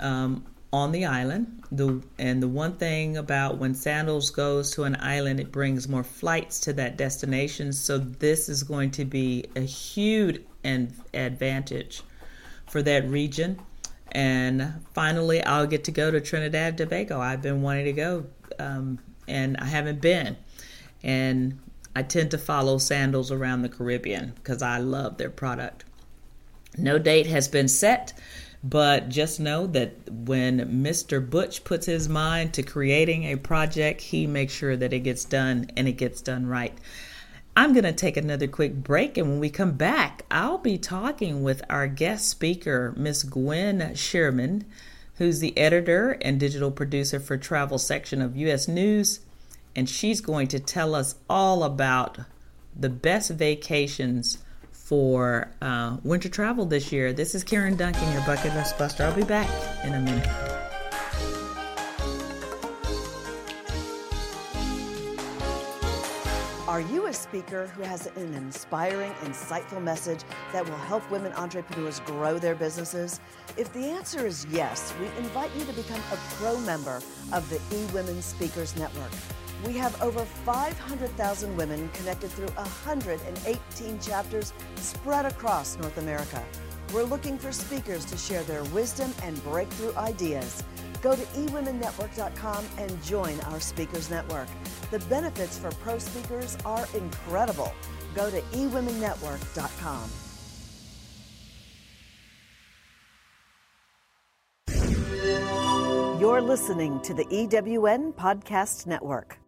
um, 0.00 0.44
on 0.72 0.92
the 0.92 1.06
island. 1.06 1.62
The 1.70 2.02
and 2.18 2.42
the 2.42 2.48
one 2.48 2.76
thing 2.76 3.16
about 3.16 3.58
when 3.58 3.74
Sandals 3.74 4.30
goes 4.30 4.72
to 4.72 4.84
an 4.84 4.96
island, 5.00 5.38
it 5.38 5.52
brings 5.52 5.88
more 5.88 6.02
flights 6.02 6.58
to 6.60 6.72
that 6.74 6.96
destination. 6.96 7.72
So 7.72 7.98
this 7.98 8.48
is 8.48 8.64
going 8.64 8.90
to 8.92 9.04
be 9.04 9.44
a 9.54 9.60
huge 9.60 10.42
and 10.64 10.92
advantage 11.14 12.02
for 12.66 12.82
that 12.82 13.08
region. 13.08 13.60
And 14.12 14.84
finally, 14.94 15.42
I'll 15.42 15.66
get 15.66 15.84
to 15.84 15.92
go 15.92 16.10
to 16.10 16.20
Trinidad 16.20 16.78
Tobago. 16.78 17.20
I've 17.20 17.42
been 17.42 17.62
wanting 17.62 17.84
to 17.86 17.92
go, 17.92 18.26
um, 18.58 18.98
and 19.28 19.56
I 19.58 19.66
haven't 19.66 20.00
been. 20.00 20.36
And 21.02 21.58
I 21.94 22.02
tend 22.02 22.30
to 22.32 22.38
follow 22.38 22.78
sandals 22.78 23.30
around 23.30 23.62
the 23.62 23.68
Caribbean 23.68 24.32
because 24.36 24.62
I 24.62 24.78
love 24.78 25.16
their 25.16 25.30
product. 25.30 25.84
No 26.76 26.98
date 26.98 27.26
has 27.26 27.48
been 27.48 27.68
set, 27.68 28.12
but 28.62 29.08
just 29.08 29.40
know 29.40 29.66
that 29.68 30.10
when 30.10 30.82
Mr. 30.82 31.28
Butch 31.28 31.64
puts 31.64 31.86
his 31.86 32.08
mind 32.08 32.54
to 32.54 32.62
creating 32.62 33.24
a 33.24 33.36
project, 33.36 34.00
he 34.00 34.26
makes 34.26 34.52
sure 34.52 34.76
that 34.76 34.92
it 34.92 35.00
gets 35.00 35.24
done 35.24 35.70
and 35.76 35.88
it 35.88 35.92
gets 35.92 36.20
done 36.20 36.46
right. 36.46 36.76
I'm 37.56 37.72
going 37.72 37.84
to 37.84 37.92
take 37.92 38.16
another 38.16 38.46
quick 38.46 38.74
break, 38.74 39.18
and 39.18 39.28
when 39.28 39.40
we 39.40 39.50
come 39.50 39.72
back, 39.72 40.24
I'll 40.30 40.58
be 40.58 40.78
talking 40.78 41.42
with 41.42 41.62
our 41.68 41.86
guest 41.86 42.28
speaker, 42.28 42.94
Miss 42.96 43.22
Gwen 43.22 43.94
Shearman, 43.94 44.64
who's 45.16 45.40
the 45.40 45.56
editor 45.58 46.12
and 46.22 46.38
digital 46.38 46.70
producer 46.70 47.18
for 47.18 47.36
travel 47.36 47.78
section 47.78 48.22
of 48.22 48.36
U.S. 48.36 48.68
News, 48.68 49.20
and 49.74 49.88
she's 49.88 50.20
going 50.20 50.48
to 50.48 50.60
tell 50.60 50.94
us 50.94 51.16
all 51.28 51.64
about 51.64 52.20
the 52.74 52.88
best 52.88 53.30
vacations 53.30 54.38
for 54.72 55.50
uh, 55.60 55.98
winter 56.02 56.28
travel 56.28 56.64
this 56.66 56.92
year. 56.92 57.12
This 57.12 57.34
is 57.34 57.44
Karen 57.44 57.76
Duncan, 57.76 58.12
your 58.12 58.22
bucket 58.22 58.54
list 58.54 58.78
buster. 58.78 59.04
I'll 59.04 59.14
be 59.14 59.24
back 59.24 59.48
in 59.84 59.94
a 59.94 60.00
minute. 60.00 60.69
Are 66.70 66.80
you 66.80 67.06
a 67.06 67.12
speaker 67.12 67.66
who 67.66 67.82
has 67.82 68.06
an 68.14 68.32
inspiring, 68.32 69.10
insightful 69.24 69.82
message 69.82 70.20
that 70.52 70.64
will 70.64 70.76
help 70.76 71.10
women 71.10 71.32
entrepreneurs 71.32 71.98
grow 72.06 72.38
their 72.38 72.54
businesses? 72.54 73.18
If 73.56 73.72
the 73.72 73.86
answer 73.86 74.24
is 74.24 74.46
yes, 74.52 74.94
we 75.00 75.06
invite 75.18 75.50
you 75.56 75.64
to 75.64 75.72
become 75.72 76.00
a 76.12 76.16
pro 76.36 76.60
member 76.60 77.00
of 77.32 77.50
the 77.50 77.56
eWomen 77.74 78.22
Speakers 78.22 78.76
Network. 78.76 79.10
We 79.66 79.72
have 79.78 80.00
over 80.00 80.24
500,000 80.24 81.56
women 81.56 81.88
connected 81.88 82.30
through 82.30 82.54
118 82.54 83.98
chapters 83.98 84.52
spread 84.76 85.26
across 85.26 85.76
North 85.76 85.98
America. 85.98 86.40
We're 86.92 87.04
looking 87.04 87.38
for 87.38 87.52
speakers 87.52 88.04
to 88.06 88.16
share 88.16 88.42
their 88.42 88.64
wisdom 88.64 89.14
and 89.22 89.42
breakthrough 89.44 89.94
ideas. 89.94 90.64
Go 91.02 91.14
to 91.14 91.22
eWomenNetwork.com 91.22 92.64
and 92.78 93.02
join 93.04 93.40
our 93.42 93.60
Speakers 93.60 94.10
Network. 94.10 94.48
The 94.90 94.98
benefits 95.00 95.56
for 95.56 95.70
pro 95.70 95.98
speakers 95.98 96.58
are 96.64 96.86
incredible. 96.94 97.72
Go 98.14 98.30
to 98.30 98.40
eWomenNetwork.com. 98.40 100.10
You're 106.20 106.42
listening 106.42 107.00
to 107.02 107.14
the 107.14 107.24
EWN 107.24 108.12
Podcast 108.14 108.86
Network. 108.86 109.39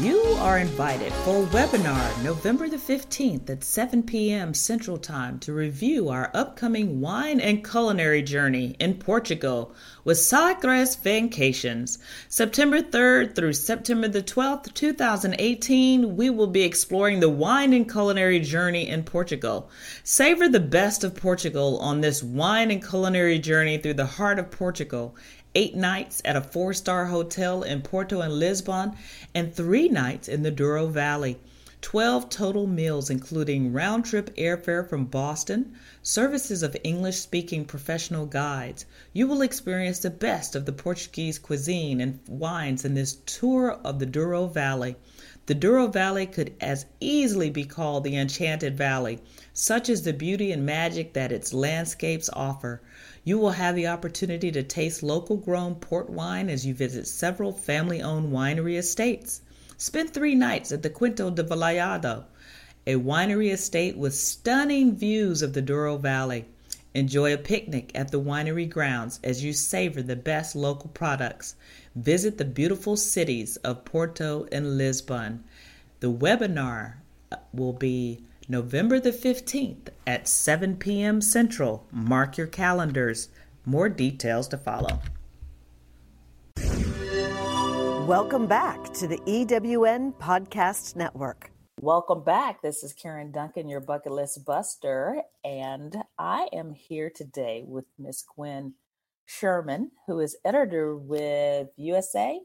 You 0.00 0.18
are 0.38 0.58
invited 0.58 1.12
for 1.12 1.42
a 1.42 1.46
webinar 1.48 2.24
November 2.24 2.70
the 2.70 2.78
15th 2.78 3.50
at 3.50 3.62
7 3.62 4.02
p.m. 4.04 4.54
Central 4.54 4.96
Time 4.96 5.38
to 5.40 5.52
review 5.52 6.08
our 6.08 6.30
upcoming 6.32 7.02
wine 7.02 7.38
and 7.38 7.62
culinary 7.62 8.22
journey 8.22 8.76
in 8.78 8.94
Portugal 8.94 9.74
with 10.02 10.16
Sagres 10.16 10.94
Vacations. 10.96 11.98
September 12.30 12.80
3rd 12.80 13.34
through 13.34 13.52
September 13.52 14.08
the 14.08 14.22
12th, 14.22 14.72
2018, 14.72 16.16
we 16.16 16.30
will 16.30 16.46
be 16.46 16.62
exploring 16.62 17.20
the 17.20 17.28
wine 17.28 17.74
and 17.74 17.90
culinary 17.90 18.40
journey 18.40 18.88
in 18.88 19.02
Portugal. 19.02 19.68
Savor 20.02 20.48
the 20.48 20.60
best 20.60 21.04
of 21.04 21.14
Portugal 21.14 21.78
on 21.80 22.00
this 22.00 22.22
wine 22.22 22.70
and 22.70 22.82
culinary 22.82 23.38
journey 23.38 23.76
through 23.76 23.92
the 23.92 24.06
heart 24.06 24.38
of 24.38 24.50
Portugal 24.50 25.14
eight 25.54 25.74
nights 25.74 26.22
at 26.24 26.36
a 26.36 26.40
four 26.40 26.72
star 26.72 27.06
hotel 27.06 27.62
in 27.62 27.82
Porto 27.82 28.20
and 28.20 28.34
Lisbon, 28.34 28.92
and 29.34 29.54
three 29.54 29.88
nights 29.88 30.28
in 30.28 30.42
the 30.42 30.50
Douro 30.50 30.86
Valley. 30.86 31.38
12 31.82 32.28
total 32.28 32.66
meals, 32.66 33.08
including 33.08 33.72
round 33.72 34.04
trip 34.04 34.28
airfare 34.36 34.86
from 34.86 35.06
Boston, 35.06 35.72
services 36.02 36.62
of 36.62 36.76
English 36.84 37.16
speaking 37.16 37.64
professional 37.64 38.26
guides. 38.26 38.84
You 39.14 39.26
will 39.26 39.40
experience 39.40 39.98
the 40.00 40.10
best 40.10 40.54
of 40.54 40.66
the 40.66 40.74
Portuguese 40.74 41.38
cuisine 41.38 42.02
and 42.02 42.20
wines 42.28 42.84
in 42.84 42.92
this 42.92 43.16
tour 43.24 43.80
of 43.82 43.98
the 43.98 44.04
Douro 44.04 44.46
Valley. 44.46 44.96
The 45.46 45.54
Douro 45.54 45.86
Valley 45.86 46.26
could 46.26 46.52
as 46.60 46.84
easily 47.00 47.48
be 47.48 47.64
called 47.64 48.04
the 48.04 48.14
Enchanted 48.14 48.76
Valley, 48.76 49.18
such 49.54 49.88
is 49.88 50.02
the 50.02 50.12
beauty 50.12 50.52
and 50.52 50.66
magic 50.66 51.14
that 51.14 51.32
its 51.32 51.54
landscapes 51.54 52.28
offer. 52.34 52.82
You 53.22 53.38
will 53.38 53.50
have 53.50 53.76
the 53.76 53.86
opportunity 53.86 54.50
to 54.50 54.62
taste 54.62 55.02
local 55.02 55.36
grown 55.36 55.74
port 55.74 56.08
wine 56.08 56.48
as 56.48 56.64
you 56.64 56.72
visit 56.72 57.06
several 57.06 57.52
family 57.52 58.00
owned 58.00 58.32
winery 58.32 58.78
estates. 58.78 59.42
Spend 59.76 60.10
three 60.10 60.34
nights 60.34 60.72
at 60.72 60.82
the 60.82 60.88
Quinta 60.88 61.30
do 61.30 61.42
Vallado, 61.42 62.24
a 62.86 62.94
winery 62.94 63.52
estate 63.52 63.96
with 63.96 64.14
stunning 64.14 64.96
views 64.96 65.42
of 65.42 65.52
the 65.52 65.60
Douro 65.60 65.98
Valley. 65.98 66.46
Enjoy 66.94 67.32
a 67.32 67.38
picnic 67.38 67.92
at 67.94 68.10
the 68.10 68.20
winery 68.20 68.68
grounds 68.68 69.20
as 69.22 69.44
you 69.44 69.52
savor 69.52 70.02
the 70.02 70.16
best 70.16 70.56
local 70.56 70.88
products. 70.88 71.54
Visit 71.94 72.38
the 72.38 72.44
beautiful 72.44 72.96
cities 72.96 73.56
of 73.58 73.84
Porto 73.84 74.46
and 74.50 74.78
Lisbon. 74.78 75.44
The 76.00 76.10
webinar 76.10 76.94
will 77.52 77.74
be 77.74 78.24
November 78.50 78.98
the 78.98 79.12
15th 79.12 79.90
at 80.08 80.26
7 80.26 80.74
p.m. 80.74 81.20
Central. 81.20 81.86
Mark 81.92 82.36
your 82.36 82.48
calendars. 82.48 83.28
More 83.64 83.88
details 83.88 84.48
to 84.48 84.58
follow. 84.58 85.00
Welcome 88.08 88.48
back 88.48 88.92
to 88.94 89.06
the 89.06 89.18
EWN 89.18 90.14
Podcast 90.14 90.96
Network. 90.96 91.52
Welcome 91.80 92.24
back. 92.24 92.60
This 92.60 92.82
is 92.82 92.92
Karen 92.92 93.30
Duncan, 93.30 93.68
your 93.68 93.78
bucket 93.78 94.10
list 94.10 94.44
buster, 94.44 95.22
and 95.44 95.94
I 96.18 96.48
am 96.52 96.74
here 96.74 97.08
today 97.08 97.62
with 97.64 97.84
Miss 98.00 98.24
Gwen 98.34 98.74
Shearman, 99.26 99.92
who 100.08 100.18
is 100.18 100.36
editor 100.44 100.96
with 100.96 101.68
USA 101.76 102.40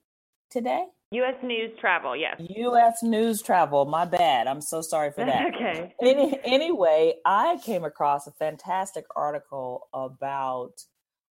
Today. 0.52 0.86
U.S. 1.12 1.36
News 1.44 1.72
Travel, 1.80 2.16
yes. 2.16 2.36
U.S. 2.40 3.04
News 3.04 3.42
Travel. 3.42 3.86
My 3.86 4.06
bad. 4.06 4.48
I'm 4.48 4.62
so 4.62 4.82
sorry 4.82 5.12
for 5.12 5.24
that. 5.26 5.54
okay. 5.54 5.94
Any, 6.02 6.40
anyway, 6.44 7.16
I 7.26 7.58
came 7.64 7.84
across 7.84 8.28
a 8.28 8.32
fantastic 8.32 9.06
article 9.16 9.88
about 9.94 10.84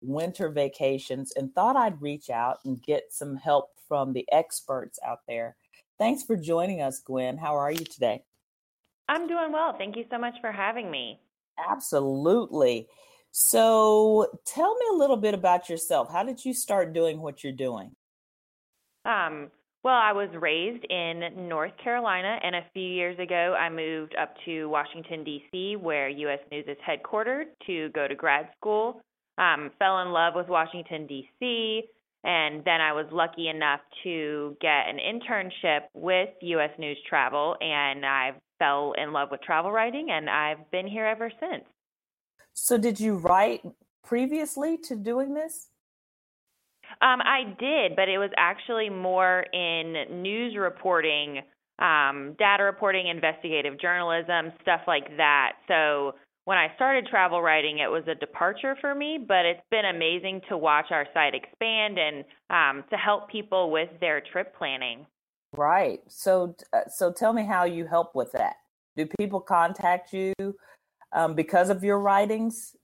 winter 0.02 0.50
vacations 0.50 1.34
and 1.36 1.54
thought 1.54 1.76
I'd 1.76 2.02
reach 2.02 2.30
out 2.30 2.60
and 2.66 2.82
get 2.82 3.06
some 3.12 3.36
help 3.36 3.70
from 3.88 4.14
the 4.14 4.26
experts 4.32 5.00
out 5.06 5.20
there. 5.28 5.56
Thanks 5.98 6.24
for 6.24 6.36
joining 6.36 6.82
us, 6.82 7.00
Gwen. 7.00 7.38
How 7.38 7.56
are 7.56 7.72
you 7.72 7.86
today? 7.86 8.24
I'm 9.10 9.28
doing 9.28 9.52
well. 9.52 9.76
Thank 9.78 9.96
you 9.96 10.06
so 10.10 10.18
much 10.18 10.36
for 10.42 10.52
having 10.52 10.90
me. 10.90 11.20
Absolutely. 11.70 12.88
So, 13.32 14.28
tell 14.46 14.76
me 14.76 14.86
a 14.92 14.96
little 14.96 15.18
bit 15.18 15.34
about 15.34 15.68
yourself. 15.70 16.12
How 16.12 16.24
did 16.24 16.46
you 16.46 16.54
start 16.54 16.94
doing 16.94 17.20
what 17.20 17.44
you're 17.44 17.52
doing? 17.54 17.96
Um, 19.06 19.50
well, 19.84 19.96
I 19.96 20.14
was 20.14 20.30
raised 20.40 20.86
in 20.90 21.48
North 21.50 21.74
Carolina, 21.84 22.40
and 22.42 22.56
a 22.56 22.66
few 22.74 22.84
years 22.84 23.20
ago, 23.20 23.56
I 23.60 23.70
moved 23.70 24.16
up 24.20 24.34
to 24.46 24.68
Washington, 24.68 25.26
D.C., 25.26 25.76
where 25.76 26.08
U.S. 26.08 26.40
News 26.52 26.66
is 26.68 26.78
headquartered, 26.88 27.46
to 27.68 27.90
go 27.90 28.08
to 28.08 28.16
grad 28.16 28.48
school. 28.58 29.02
Um, 29.38 29.72
fell 29.80 30.00
in 30.00 30.12
love 30.12 30.34
with 30.36 30.48
Washington, 30.48 31.06
D.C., 31.08 31.84
and 32.24 32.64
then 32.64 32.80
I 32.80 32.94
was 32.94 33.06
lucky 33.12 33.50
enough 33.50 33.82
to 34.06 34.56
get 34.62 34.88
an 34.88 34.98
internship 34.98 35.82
with 35.94 36.30
U.S. 36.42 36.70
News 36.80 36.98
Travel, 37.10 37.58
and 37.60 38.06
I 38.06 38.32
fell 38.60 38.94
in 38.98 39.12
love 39.12 39.30
with 39.32 39.42
travel 39.42 39.72
writing, 39.72 40.08
and 40.12 40.30
I've 40.30 40.72
been 40.72 40.88
here 40.88 41.06
ever 41.06 41.30
since. 41.42 41.66
So, 42.54 42.78
did 42.78 43.02
you 43.02 43.18
write 43.18 43.62
previously 44.06 44.78
to 44.86 44.96
doing 44.96 45.34
this? 45.34 45.68
Um, 47.02 47.22
I 47.22 47.56
did, 47.60 47.96
but 47.96 48.10
it 48.10 48.18
was 48.18 48.32
actually 48.38 48.90
more 48.90 49.46
in 49.54 50.22
news 50.22 50.56
reporting, 50.58 51.42
um, 51.80 52.36
data 52.38 52.64
reporting, 52.64 53.08
investigative 53.08 53.80
journalism, 53.80 54.52
stuff 54.62 54.82
like 54.88 55.18
that. 55.18 55.54
So 55.68 56.14
when 56.46 56.58
I 56.58 56.68
started 56.76 57.08
travel 57.08 57.42
writing, 57.42 57.80
it 57.80 57.90
was 57.90 58.04
a 58.08 58.16
departure 58.16 58.76
for 58.82 58.94
me, 58.94 59.18
but 59.26 59.46
it's 59.46 59.62
been 59.72 59.86
amazing 59.86 60.42
to 60.50 60.58
watch 60.58 60.88
our 60.92 61.08
site 61.14 61.34
expand 61.34 61.98
and 61.98 62.26
um, 62.50 62.84
to 62.90 62.98
help 62.98 63.30
people 63.30 63.72
with 63.72 63.90
their 64.02 64.22
trip 64.32 64.56
planning. 64.58 65.06
Right. 65.56 66.00
So, 66.08 66.56
uh, 66.74 66.82
so 66.90 67.12
tell 67.12 67.32
me 67.32 67.46
how 67.46 67.64
you 67.66 67.86
help 67.86 68.16
with 68.16 68.32
that. 68.34 68.56
Do 68.98 69.08
people 69.20 69.40
contact 69.40 70.12
you 70.14 70.34
um, 71.14 71.36
because 71.36 71.70
of 71.70 71.84
your 71.84 72.00
writings? 72.00 72.76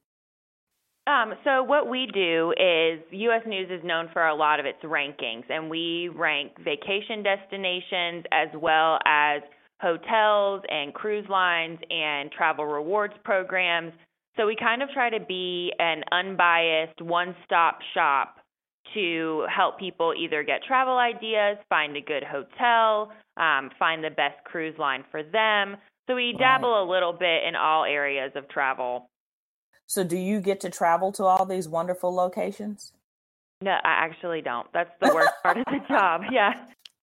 Um, 1.10 1.34
so 1.44 1.64
what 1.64 1.90
we 1.90 2.08
do 2.14 2.52
is 2.52 3.02
U.S. 3.10 3.42
News 3.48 3.68
is 3.72 3.84
known 3.84 4.10
for 4.14 4.28
a 4.28 4.36
lot 4.36 4.60
of 4.60 4.68
its 4.68 4.78
rankings, 4.84 5.44
and 5.50 5.68
we 5.68 6.10
rank 6.16 6.52
vacation 6.64 7.24
destinations 7.24 8.26
as 8.32 8.50
well 8.54 9.00
as 9.08 9.42
hotels 9.82 10.62
and 10.70 10.94
cruise 10.94 11.28
lines 11.28 11.80
and 11.90 12.32
travel 12.32 12.66
rewards 12.66 13.16
programs. 13.24 13.92
So 14.38 14.46
we 14.46 14.56
kind 14.56 14.84
of 14.84 14.90
try 14.90 15.10
to 15.10 15.20
be 15.20 15.74
an 15.80 16.04
unbiased 16.12 17.02
one-stop 17.02 17.80
shop 17.96 18.36
to 18.94 19.48
help 19.56 19.80
people 19.80 20.14
either 20.16 20.44
get 20.44 20.62
travel 20.64 20.98
ideas, 20.98 21.58
find 21.70 21.98
a 21.98 22.02
good 22.02 22.24
hotel, 22.24 23.12
um, 23.38 23.72
find 23.80 24.04
the 24.04 24.12
best 24.12 24.44
cruise 24.46 24.78
line 24.78 25.04
for 25.10 25.24
them. 25.24 25.76
So 26.06 26.14
we 26.16 26.36
dabble 26.38 26.72
right. 26.72 26.82
a 26.82 26.92
little 26.92 27.14
bit 27.14 27.46
in 27.48 27.56
all 27.56 27.84
areas 27.84 28.32
of 28.36 28.48
travel. 28.50 29.10
So, 29.90 30.04
do 30.04 30.18
you 30.18 30.40
get 30.40 30.60
to 30.60 30.70
travel 30.70 31.12
to 31.14 31.24
all 31.24 31.46
these 31.48 31.68
wonderful 31.68 32.14
locations? 32.14 32.94
No, 33.62 33.72
I 33.72 34.06
actually 34.06 34.42
don't. 34.42 34.68
That's 34.72 34.92
the 35.02 35.12
worst 35.12 35.32
part 35.42 35.58
of 35.58 35.66
the 35.66 35.80
job. 35.88 36.22
Yeah. 36.32 36.54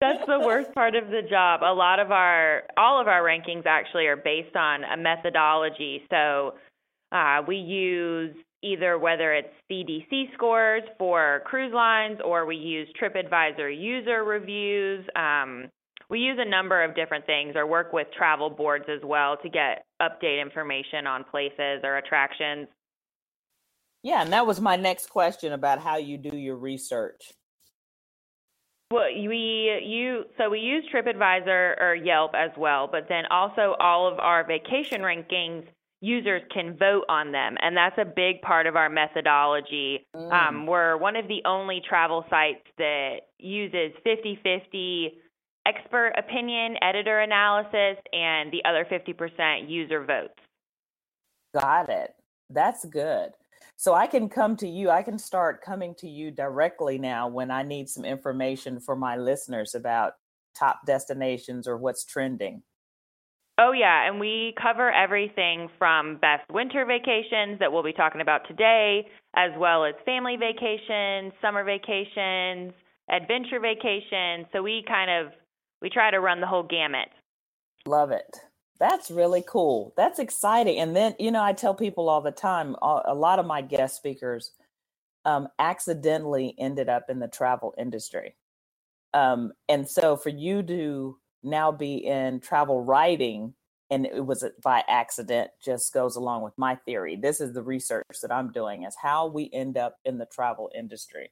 That's 0.01 0.25
the 0.27 0.39
worst 0.39 0.73
part 0.73 0.95
of 0.95 1.09
the 1.09 1.23
job. 1.29 1.63
A 1.63 1.75
lot 1.75 1.99
of 1.99 2.13
our, 2.13 2.63
all 2.77 3.01
of 3.01 3.09
our 3.09 3.23
rankings 3.23 3.67
actually 3.67 4.07
are 4.07 4.17
based 4.17 4.55
on 4.55 4.85
a 4.85 4.97
methodology. 4.97 6.03
So 6.11 6.55
uh, 7.11 7.43
we 7.49 7.57
use 7.57 8.37
either 8.63 8.99
whether 8.99 9.33
it's 9.33 9.49
CDC 9.71 10.33
scores 10.35 10.85
for 10.97 11.43
cruise 11.45 11.73
lines 11.75 12.19
or 12.25 12.47
we 12.47 12.57
use 12.57 12.89
TripAdvisor 13.03 13.77
user 13.77 14.23
reviews. 14.23 15.05
Um, 15.17 15.71
we 16.09 16.21
use 16.21 16.39
a 16.41 16.49
number 16.49 16.85
of 16.85 16.95
different 16.95 17.27
things 17.27 17.57
or 17.57 17.67
work 17.67 17.93
with 17.93 18.07
travel 18.17 18.49
boards 18.49 18.85
as 18.89 19.01
well 19.03 19.37
to 19.43 19.49
get 19.49 19.87
update 20.01 20.41
information 20.41 21.07
on 21.07 21.25
places 21.25 21.81
or 21.83 21.97
attractions. 21.97 22.69
Yeah, 24.03 24.23
and 24.23 24.33
that 24.33 24.47
was 24.47 24.61
my 24.61 24.77
next 24.77 25.11
question 25.11 25.53
about 25.53 25.81
how 25.81 25.97
you 25.97 26.19
do 26.19 26.37
your 26.37 26.57
research. 26.57 27.33
Well, 28.93 29.09
we 29.13 29.83
you 29.85 30.25
so 30.39 30.49
we 30.49 30.61
use 30.61 30.85
TripAdvisor 30.95 31.81
or 31.81 31.97
Yelp 31.97 32.33
as 32.37 32.51
well, 32.57 32.89
but 32.91 33.09
then 33.09 33.25
also 33.31 33.75
all 33.81 34.07
of 34.07 34.21
our 34.21 34.47
vacation 34.47 35.01
rankings 35.01 35.67
users 36.01 36.43
can 36.53 36.77
vote 36.77 37.05
on 37.09 37.33
them, 37.33 37.57
and 37.61 37.77
that's 37.77 37.99
a 37.99 38.05
big 38.05 38.43
part 38.43 38.67
of 38.67 38.77
our 38.77 38.89
methodology. 38.89 40.07
Mm. 40.15 40.33
Um, 40.33 40.67
we're 40.67 40.97
one 40.99 41.17
of 41.17 41.27
the 41.27 41.43
only 41.45 41.83
travel 41.89 42.25
sites 42.31 42.67
that 42.79 43.23
uses 43.39 43.93
50-50 44.07 45.15
expert 45.67 46.13
opinion, 46.17 46.77
editor 46.81 47.21
analysis, 47.21 47.97
and 48.13 48.53
the 48.53 48.63
other 48.65 48.87
50% 48.91 49.69
user 49.69 50.05
votes. 50.05 50.39
Got 51.55 51.89
it. 51.89 52.15
That's 52.51 52.85
good. 52.85 53.33
So 53.77 53.95
I 53.95 54.07
can 54.07 54.29
come 54.29 54.57
to 54.57 54.69
you, 54.69 54.91
I 54.91 55.03
can 55.03 55.19
start 55.19 55.63
coming 55.63 55.95
to 55.97 56.09
you 56.09 56.31
directly 56.31 56.99
now 56.99 57.29
when 57.29 57.51
I 57.51 57.63
need 57.63 57.89
some 57.89 58.05
information 58.05 58.81
for 58.81 58.97
my 58.97 59.17
listeners 59.17 59.75
about 59.75 60.15
top 60.55 60.87
destinations 60.87 61.69
or 61.69 61.77
what's 61.77 62.05
trending. 62.05 62.63
Oh, 63.59 63.73
yeah. 63.73 64.07
And 64.07 64.21
we 64.21 64.55
cover 64.61 64.93
everything 64.93 65.69
from 65.79 66.19
best 66.19 66.45
winter 66.51 66.85
vacations 66.85 67.59
that 67.59 67.73
we'll 67.73 67.83
be 67.83 67.93
talking 67.93 68.21
about 68.21 68.47
today, 68.49 69.07
as 69.35 69.51
well 69.59 69.85
as 69.85 69.95
family 70.05 70.37
vacations, 70.37 71.33
summer 71.41 71.65
vacations, 71.65 72.73
adventure 73.11 73.61
vacations. 73.61 74.47
So 74.53 74.63
we 74.63 74.85
kind 74.87 75.11
of 75.11 75.33
we 75.81 75.89
try 75.89 76.11
to 76.11 76.21
run 76.21 76.41
the 76.41 76.47
whole 76.47 76.65
gamut. 76.65 77.09
Love 77.87 78.11
it. 78.11 78.37
That's 78.79 79.11
really 79.11 79.43
cool. 79.47 79.95
That's 79.97 80.19
exciting. 80.19 80.79
And 80.79 80.95
then, 80.95 81.15
you 81.19 81.31
know, 81.31 81.43
I 81.43 81.53
tell 81.53 81.75
people 81.75 82.09
all 82.09 82.21
the 82.21 82.31
time, 82.31 82.77
a 82.83 83.15
lot 83.15 83.39
of 83.39 83.47
my 83.47 83.63
guest 83.63 83.97
speakers 83.97 84.53
um, 85.25 85.49
accidentally 85.59 86.55
ended 86.59 86.89
up 86.89 87.09
in 87.09 87.19
the 87.19 87.29
travel 87.29 87.75
industry. 87.79 88.37
Um, 89.15 89.53
and 89.69 89.89
so 89.89 90.17
for 90.17 90.29
you 90.29 90.63
to 90.65 91.19
now 91.43 91.73
be 91.73 91.97
in 91.97 92.41
travel 92.41 92.85
writing, 92.85 93.55
and 93.89 94.05
it 94.05 94.27
was 94.27 94.45
by 94.63 94.83
accident, 94.89 95.51
just 95.65 95.95
goes 95.95 96.17
along 96.17 96.43
with 96.43 96.53
my 96.59 96.75
theory. 96.75 97.17
This 97.17 97.41
is 97.41 97.55
the 97.55 97.63
research 97.63 98.05
that 98.21 98.33
I'm 98.33 98.53
doing 98.53 98.83
is 98.83 98.97
how 99.01 99.27
we 99.29 99.49
end 99.53 99.79
up 99.79 99.97
in 100.05 100.19
the 100.19 100.27
travel 100.27 100.71
industry. 100.77 101.31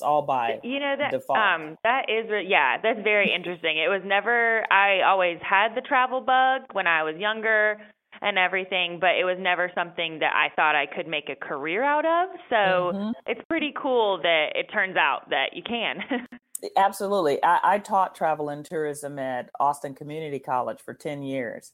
It's 0.00 0.06
all 0.06 0.22
by 0.22 0.60
you 0.62 0.80
know 0.80 0.96
that 0.98 1.10
default. 1.10 1.38
um 1.38 1.76
that 1.84 2.08
is 2.08 2.26
yeah 2.46 2.78
that's 2.82 3.00
very 3.04 3.30
interesting. 3.32 3.76
It 3.76 3.88
was 3.88 4.02
never 4.04 4.64
I 4.72 5.02
always 5.02 5.38
had 5.42 5.74
the 5.74 5.82
travel 5.82 6.20
bug 6.20 6.62
when 6.72 6.86
I 6.86 7.02
was 7.02 7.16
younger 7.18 7.78
and 8.22 8.38
everything, 8.38 8.98
but 9.00 9.10
it 9.10 9.24
was 9.24 9.36
never 9.38 9.70
something 9.74 10.18
that 10.20 10.32
I 10.34 10.54
thought 10.54 10.74
I 10.74 10.86
could 10.86 11.06
make 11.06 11.28
a 11.28 11.36
career 11.36 11.84
out 11.84 12.04
of. 12.04 12.28
So 12.48 12.56
mm-hmm. 12.56 13.10
it's 13.26 13.40
pretty 13.48 13.72
cool 13.80 14.18
that 14.22 14.52
it 14.54 14.66
turns 14.72 14.96
out 14.96 15.28
that 15.30 15.54
you 15.54 15.62
can. 15.62 16.02
Absolutely. 16.76 17.42
I, 17.42 17.60
I 17.62 17.78
taught 17.78 18.14
travel 18.14 18.50
and 18.50 18.64
tourism 18.64 19.18
at 19.18 19.50
Austin 19.58 19.94
Community 19.94 20.38
College 20.38 20.78
for 20.84 20.92
10 20.94 21.22
years. 21.22 21.72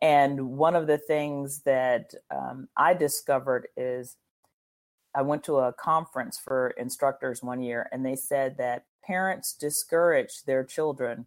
And 0.00 0.50
one 0.50 0.76
of 0.76 0.86
the 0.86 0.98
things 0.98 1.62
that 1.62 2.12
um, 2.34 2.68
I 2.76 2.94
discovered 2.94 3.68
is 3.76 4.16
I 5.18 5.22
went 5.22 5.42
to 5.44 5.56
a 5.56 5.72
conference 5.72 6.38
for 6.38 6.68
instructors 6.78 7.42
one 7.42 7.60
year, 7.60 7.88
and 7.90 8.06
they 8.06 8.14
said 8.14 8.56
that 8.58 8.84
parents 9.04 9.52
discourage 9.52 10.44
their 10.46 10.62
children 10.62 11.26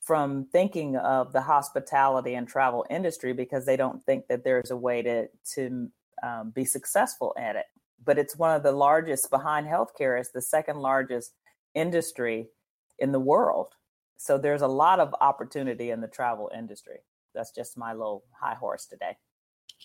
from 0.00 0.46
thinking 0.46 0.96
of 0.96 1.34
the 1.34 1.42
hospitality 1.42 2.34
and 2.34 2.48
travel 2.48 2.86
industry 2.88 3.34
because 3.34 3.66
they 3.66 3.76
don't 3.76 4.02
think 4.04 4.26
that 4.28 4.42
there's 4.42 4.70
a 4.70 4.76
way 4.76 5.02
to 5.02 5.28
to 5.54 5.90
um, 6.22 6.52
be 6.54 6.64
successful 6.64 7.34
at 7.38 7.56
it. 7.56 7.66
But 8.02 8.16
it's 8.16 8.38
one 8.38 8.56
of 8.56 8.62
the 8.62 8.72
largest 8.72 9.28
behind 9.28 9.66
healthcare. 9.66 10.18
It's 10.18 10.32
the 10.32 10.40
second 10.40 10.78
largest 10.78 11.34
industry 11.74 12.48
in 12.98 13.12
the 13.12 13.20
world. 13.20 13.74
So 14.16 14.38
there's 14.38 14.62
a 14.62 14.66
lot 14.66 14.98
of 14.98 15.14
opportunity 15.20 15.90
in 15.90 16.00
the 16.00 16.08
travel 16.08 16.50
industry. 16.56 17.00
That's 17.34 17.50
just 17.50 17.76
my 17.76 17.92
little 17.92 18.24
high 18.40 18.54
horse 18.54 18.86
today. 18.86 19.18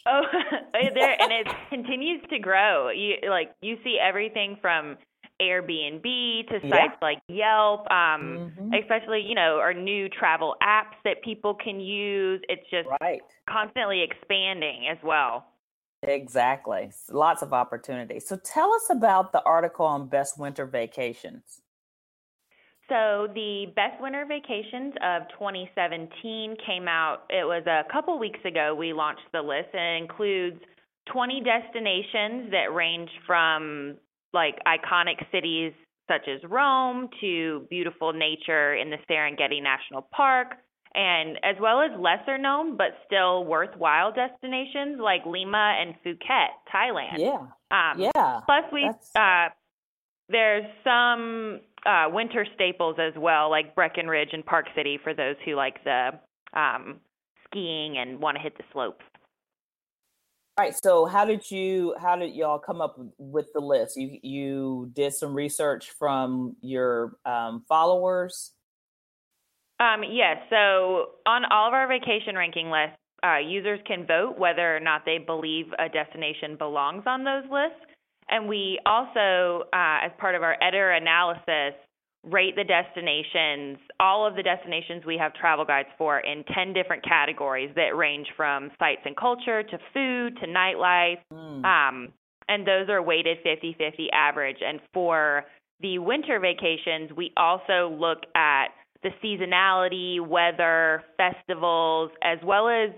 Oh, 0.05 0.21
there 0.73 1.21
and 1.21 1.31
it 1.31 1.47
continues 1.69 2.21
to 2.29 2.39
grow. 2.39 2.89
You 2.89 3.15
like 3.29 3.53
you 3.61 3.77
see 3.83 3.97
everything 4.01 4.57
from 4.61 4.97
Airbnb 5.41 6.03
to 6.49 6.59
sites 6.61 6.73
yeah. 6.73 6.89
like 7.01 7.19
Yelp, 7.27 7.81
um, 7.91 8.51
mm-hmm. 8.57 8.73
especially 8.73 9.21
you 9.21 9.35
know 9.35 9.57
our 9.59 9.73
new 9.73 10.09
travel 10.09 10.55
apps 10.63 10.95
that 11.05 11.21
people 11.23 11.53
can 11.53 11.79
use. 11.79 12.41
It's 12.49 12.69
just 12.69 12.87
right. 13.01 13.21
constantly 13.49 14.01
expanding 14.01 14.87
as 14.89 14.97
well. 15.03 15.45
Exactly, 16.03 16.91
lots 17.11 17.41
of 17.41 17.51
opportunities. 17.51 18.27
So 18.27 18.37
tell 18.37 18.73
us 18.73 18.87
about 18.89 19.33
the 19.33 19.43
article 19.43 19.85
on 19.85 20.07
best 20.07 20.39
winter 20.39 20.65
vacations. 20.65 21.61
So 22.89 23.27
the 23.33 23.67
best 23.75 24.01
winter 24.01 24.25
vacations 24.27 24.93
of 25.03 25.23
2017 25.37 26.57
came 26.65 26.87
out. 26.87 27.23
It 27.29 27.45
was 27.45 27.63
a 27.67 27.83
couple 27.91 28.17
weeks 28.17 28.39
ago. 28.45 28.75
We 28.77 28.93
launched 28.93 29.29
the 29.31 29.41
list, 29.41 29.69
and 29.73 29.97
it 29.97 30.09
includes 30.09 30.59
20 31.13 31.41
destinations 31.41 32.51
that 32.51 32.73
range 32.73 33.09
from 33.25 33.95
like 34.33 34.55
iconic 34.65 35.17
cities 35.31 35.73
such 36.09 36.27
as 36.27 36.41
Rome 36.49 37.09
to 37.21 37.67
beautiful 37.69 38.11
nature 38.13 38.73
in 38.73 38.89
the 38.89 38.97
Serengeti 39.09 39.61
National 39.61 40.07
Park, 40.11 40.55
and 40.95 41.37
as 41.43 41.55
well 41.61 41.81
as 41.81 41.91
lesser 41.99 42.39
known 42.39 42.75
but 42.75 42.97
still 43.05 43.45
worthwhile 43.45 44.11
destinations 44.11 44.99
like 44.99 45.21
Lima 45.27 45.77
and 45.79 45.93
Phuket, 46.03 46.49
Thailand. 46.73 47.17
Yeah. 47.19 47.45
Um, 47.69 47.99
yeah. 47.99 48.39
Plus, 48.45 48.63
we 48.73 48.89
uh, 49.15 49.49
there's 50.29 50.65
some 50.83 51.61
uh, 51.85 52.05
winter 52.09 52.45
staples 52.55 52.97
as 52.99 53.13
well, 53.17 53.49
like 53.49 53.75
Breckenridge 53.75 54.29
and 54.33 54.45
Park 54.45 54.65
City 54.75 54.99
for 55.03 55.13
those 55.13 55.35
who 55.45 55.55
like 55.55 55.83
the 55.83 56.11
um, 56.53 56.99
skiing 57.45 57.97
and 57.97 58.19
want 58.19 58.37
to 58.37 58.43
hit 58.43 58.57
the 58.57 58.63
slopes. 58.71 59.03
All 60.57 60.65
right. 60.65 60.75
So, 60.83 61.05
how 61.05 61.23
did 61.23 61.49
you 61.49 61.95
how 61.99 62.17
did 62.17 62.35
y'all 62.35 62.59
come 62.59 62.81
up 62.81 62.99
with 63.17 63.47
the 63.53 63.61
list? 63.61 63.95
You 63.95 64.19
you 64.21 64.91
did 64.93 65.13
some 65.13 65.33
research 65.33 65.91
from 65.97 66.57
your 66.61 67.13
um, 67.25 67.63
followers. 67.69 68.51
Um, 69.79 70.03
yes. 70.03 70.37
So, 70.49 71.11
on 71.25 71.45
all 71.49 71.69
of 71.69 71.73
our 71.73 71.87
vacation 71.87 72.35
ranking 72.35 72.69
lists, 72.69 72.97
uh, 73.23 73.37
users 73.37 73.79
can 73.85 74.05
vote 74.05 74.37
whether 74.37 74.75
or 74.75 74.81
not 74.81 75.03
they 75.05 75.17
believe 75.17 75.67
a 75.79 75.87
destination 75.87 76.57
belongs 76.57 77.03
on 77.05 77.23
those 77.23 77.43
lists. 77.49 77.88
And 78.29 78.47
we 78.47 78.79
also, 78.85 79.65
uh, 79.73 80.05
as 80.05 80.11
part 80.19 80.35
of 80.35 80.43
our 80.43 80.55
editor 80.61 80.91
analysis, 80.91 81.73
rate 82.23 82.55
the 82.55 82.63
destinations, 82.63 83.77
all 83.99 84.27
of 84.27 84.35
the 84.35 84.43
destinations 84.43 85.05
we 85.05 85.17
have 85.17 85.33
travel 85.33 85.63
guides 85.63 85.87
for 85.97 86.19
in 86.19 86.43
10 86.53 86.73
different 86.73 87.03
categories 87.03 87.71
that 87.75 87.95
range 87.95 88.27
from 88.35 88.69
sites 88.77 89.01
and 89.05 89.15
culture 89.15 89.63
to 89.63 89.77
food 89.93 90.37
to 90.41 90.47
nightlife. 90.47 91.19
Mm. 91.33 91.63
Um, 91.63 92.13
and 92.49 92.67
those 92.67 92.89
are 92.89 93.01
weighted 93.01 93.37
50 93.43 93.75
50 93.77 94.09
average. 94.11 94.57
And 94.65 94.79
for 94.93 95.45
the 95.79 95.99
winter 95.99 96.39
vacations, 96.39 97.11
we 97.15 97.31
also 97.37 97.95
look 97.97 98.19
at 98.35 98.67
the 99.01 99.11
seasonality, 99.23 100.19
weather, 100.19 101.03
festivals, 101.15 102.11
as 102.21 102.37
well 102.43 102.67
as 102.67 102.89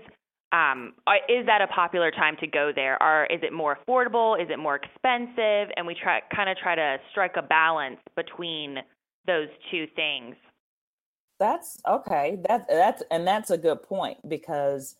um, 0.52 0.92
is 1.28 1.46
that 1.46 1.62
a 1.62 1.66
popular 1.66 2.10
time 2.10 2.36
to 2.40 2.46
go 2.46 2.72
there? 2.74 3.02
Or 3.02 3.26
is 3.26 3.40
it 3.42 3.52
more 3.52 3.76
affordable? 3.76 4.40
Is 4.40 4.48
it 4.50 4.58
more 4.58 4.76
expensive? 4.76 5.72
And 5.76 5.86
we 5.86 5.94
try 5.94 6.20
kind 6.34 6.50
of 6.50 6.56
try 6.58 6.74
to 6.74 6.98
strike 7.10 7.36
a 7.36 7.42
balance 7.42 7.98
between 8.16 8.78
those 9.26 9.48
two 9.70 9.86
things. 9.96 10.36
That's 11.40 11.78
okay. 11.88 12.38
That 12.48 12.66
that's 12.68 13.02
and 13.10 13.26
that's 13.26 13.50
a 13.50 13.58
good 13.58 13.82
point 13.82 14.18
because 14.28 14.96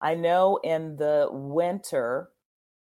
I 0.00 0.14
know 0.14 0.60
in 0.62 0.96
the 0.96 1.28
winter, 1.30 2.28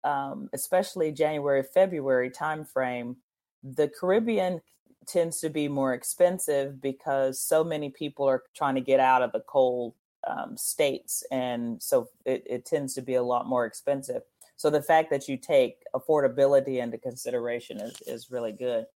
um, 0.03 0.51
especially 0.53 1.13
January 1.13 1.63
February 1.63 2.31
timeframe, 2.31 3.17
the 3.63 3.89
Caribbean 3.89 4.61
tends 5.07 5.41
to 5.41 5.49
be 5.49 5.69
more 5.69 5.95
expensive 5.95 6.81
because 6.81 7.41
so 7.41 7.63
many 7.63 7.91
people 7.91 8.27
are 8.27 8.43
trying 8.57 8.75
to 8.75 8.81
get 8.81 9.01
out 9.01 9.23
of 9.23 9.33
the 9.33 9.43
cold 9.47 9.95
um, 10.27 10.57
states, 10.57 11.25
and 11.31 11.83
so 11.83 12.09
it, 12.25 12.43
it 12.47 12.67
tends 12.67 12.95
to 12.95 13.03
be 13.03 13.15
a 13.15 13.23
lot 13.23 13.47
more 13.47 13.67
expensive. 13.67 14.23
So 14.57 14.69
the 14.69 14.83
fact 14.83 15.11
that 15.11 15.29
you 15.29 15.37
take 15.37 15.83
affordability 15.95 16.83
into 16.83 16.99
consideration 16.99 17.79
is 17.81 18.01
is 18.07 18.31
really 18.31 18.53
good. 18.53 18.87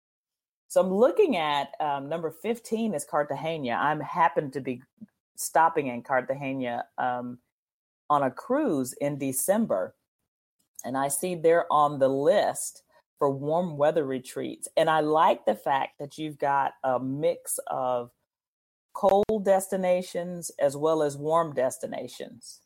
So 0.67 0.81
I'm 0.81 0.93
looking 0.93 1.37
at 1.37 1.69
um, 1.79 2.09
number 2.09 2.31
15 2.31 2.93
is 2.93 3.05
Cartagena. 3.05 3.71
I'm 3.71 3.99
happen 3.99 4.51
to 4.51 4.61
be 4.61 4.81
stopping 5.35 5.87
in 5.87 6.01
Cartagena 6.01 6.85
um, 6.97 7.37
on 8.09 8.23
a 8.23 8.31
cruise 8.31 8.93
in 8.93 9.17
December. 9.17 9.95
And 10.83 10.97
I 10.97 11.07
see 11.07 11.35
they're 11.35 11.71
on 11.71 11.99
the 11.99 12.07
list 12.07 12.83
for 13.17 13.29
warm 13.29 13.77
weather 13.77 14.05
retreats. 14.05 14.67
And 14.75 14.89
I 14.89 14.99
like 14.99 15.45
the 15.45 15.55
fact 15.55 15.99
that 15.99 16.17
you've 16.17 16.37
got 16.37 16.73
a 16.83 16.99
mix 16.99 17.59
of 17.67 18.11
cold 18.95 19.43
destinations 19.43 20.49
as 20.59 20.75
well 20.75 21.03
as 21.03 21.17
warm 21.17 21.53
destinations. 21.53 22.61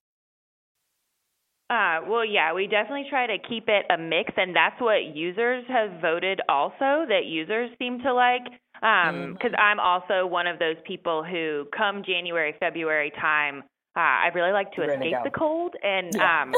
Uh, 1.69 1.99
well, 2.07 2.25
yeah, 2.25 2.51
we 2.51 2.65
definitely 2.65 3.05
try 3.09 3.27
to 3.27 3.37
keep 3.47 3.65
it 3.67 3.85
a 3.91 3.97
mix, 3.97 4.31
and 4.37 4.55
that's 4.55 4.79
what 4.81 5.15
users 5.15 5.63
have 5.67 6.01
voted 6.01 6.41
also 6.49 7.05
that 7.07 7.25
users 7.25 7.69
seem 7.77 7.99
to 7.99 8.13
like. 8.13 8.45
Because 8.73 9.09
um, 9.09 9.37
mm-hmm. 9.37 9.55
I'm 9.59 9.79
also 9.79 10.25
one 10.25 10.47
of 10.47 10.57
those 10.57 10.77
people 10.87 11.23
who, 11.23 11.65
come 11.75 12.01
January, 12.03 12.55
February 12.59 13.11
time, 13.21 13.63
uh, 13.95 13.99
I 13.99 14.29
really 14.33 14.51
like 14.51 14.71
to 14.73 14.83
escape 14.83 15.17
the 15.23 15.31
cold, 15.31 15.75
and 15.83 16.13
yeah. 16.15 16.43
um, 16.43 16.53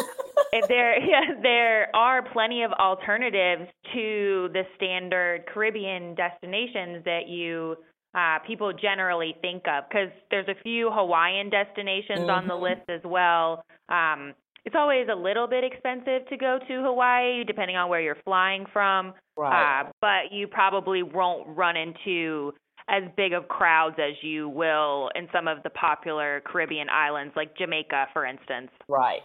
if 0.54 0.68
there 0.68 1.00
yeah, 1.10 1.42
there 1.42 1.94
are 1.96 2.22
plenty 2.32 2.64
of 2.64 2.72
alternatives 2.74 3.70
to 3.94 4.50
the 4.54 4.64
standard 4.76 5.46
Caribbean 5.52 6.14
destinations 6.16 7.04
that 7.06 7.28
you 7.28 7.78
uh, 8.14 8.40
people 8.46 8.74
generally 8.74 9.36
think 9.42 9.64
of. 9.68 9.86
Because 9.90 10.10
there's 10.30 10.48
a 10.48 10.62
few 10.64 10.90
Hawaiian 10.92 11.50
destinations 11.50 12.22
mm-hmm. 12.22 12.30
on 12.30 12.48
the 12.48 12.54
mm-hmm. 12.54 12.64
list 12.64 12.90
as 12.90 13.02
well. 13.04 13.64
Um, 13.90 14.34
it's 14.64 14.76
always 14.78 15.08
a 15.12 15.16
little 15.16 15.48
bit 15.48 15.64
expensive 15.64 16.28
to 16.30 16.38
go 16.38 16.60
to 16.68 16.84
Hawaii, 16.84 17.44
depending 17.44 17.78
on 17.78 17.90
where 17.90 18.02
you're 18.02 18.22
flying 18.24 18.66
from. 18.72 19.14
Right. 19.36 19.82
Uh, 19.82 19.92
but 20.02 20.32
you 20.32 20.48
probably 20.48 21.02
won't 21.02 21.48
run 21.58 21.76
into 21.76 22.54
as 22.88 23.04
big 23.16 23.34
of 23.34 23.48
crowds 23.48 23.96
as 23.98 24.16
you 24.22 24.50
will 24.50 25.10
in 25.16 25.28
some 25.34 25.48
of 25.48 25.64
the 25.64 25.70
popular 25.72 26.42
Caribbean 26.46 26.90
islands, 26.90 27.34
like 27.36 27.58
Jamaica, 27.58 28.08
for 28.14 28.26
instance. 28.26 28.70
Right. 28.88 29.22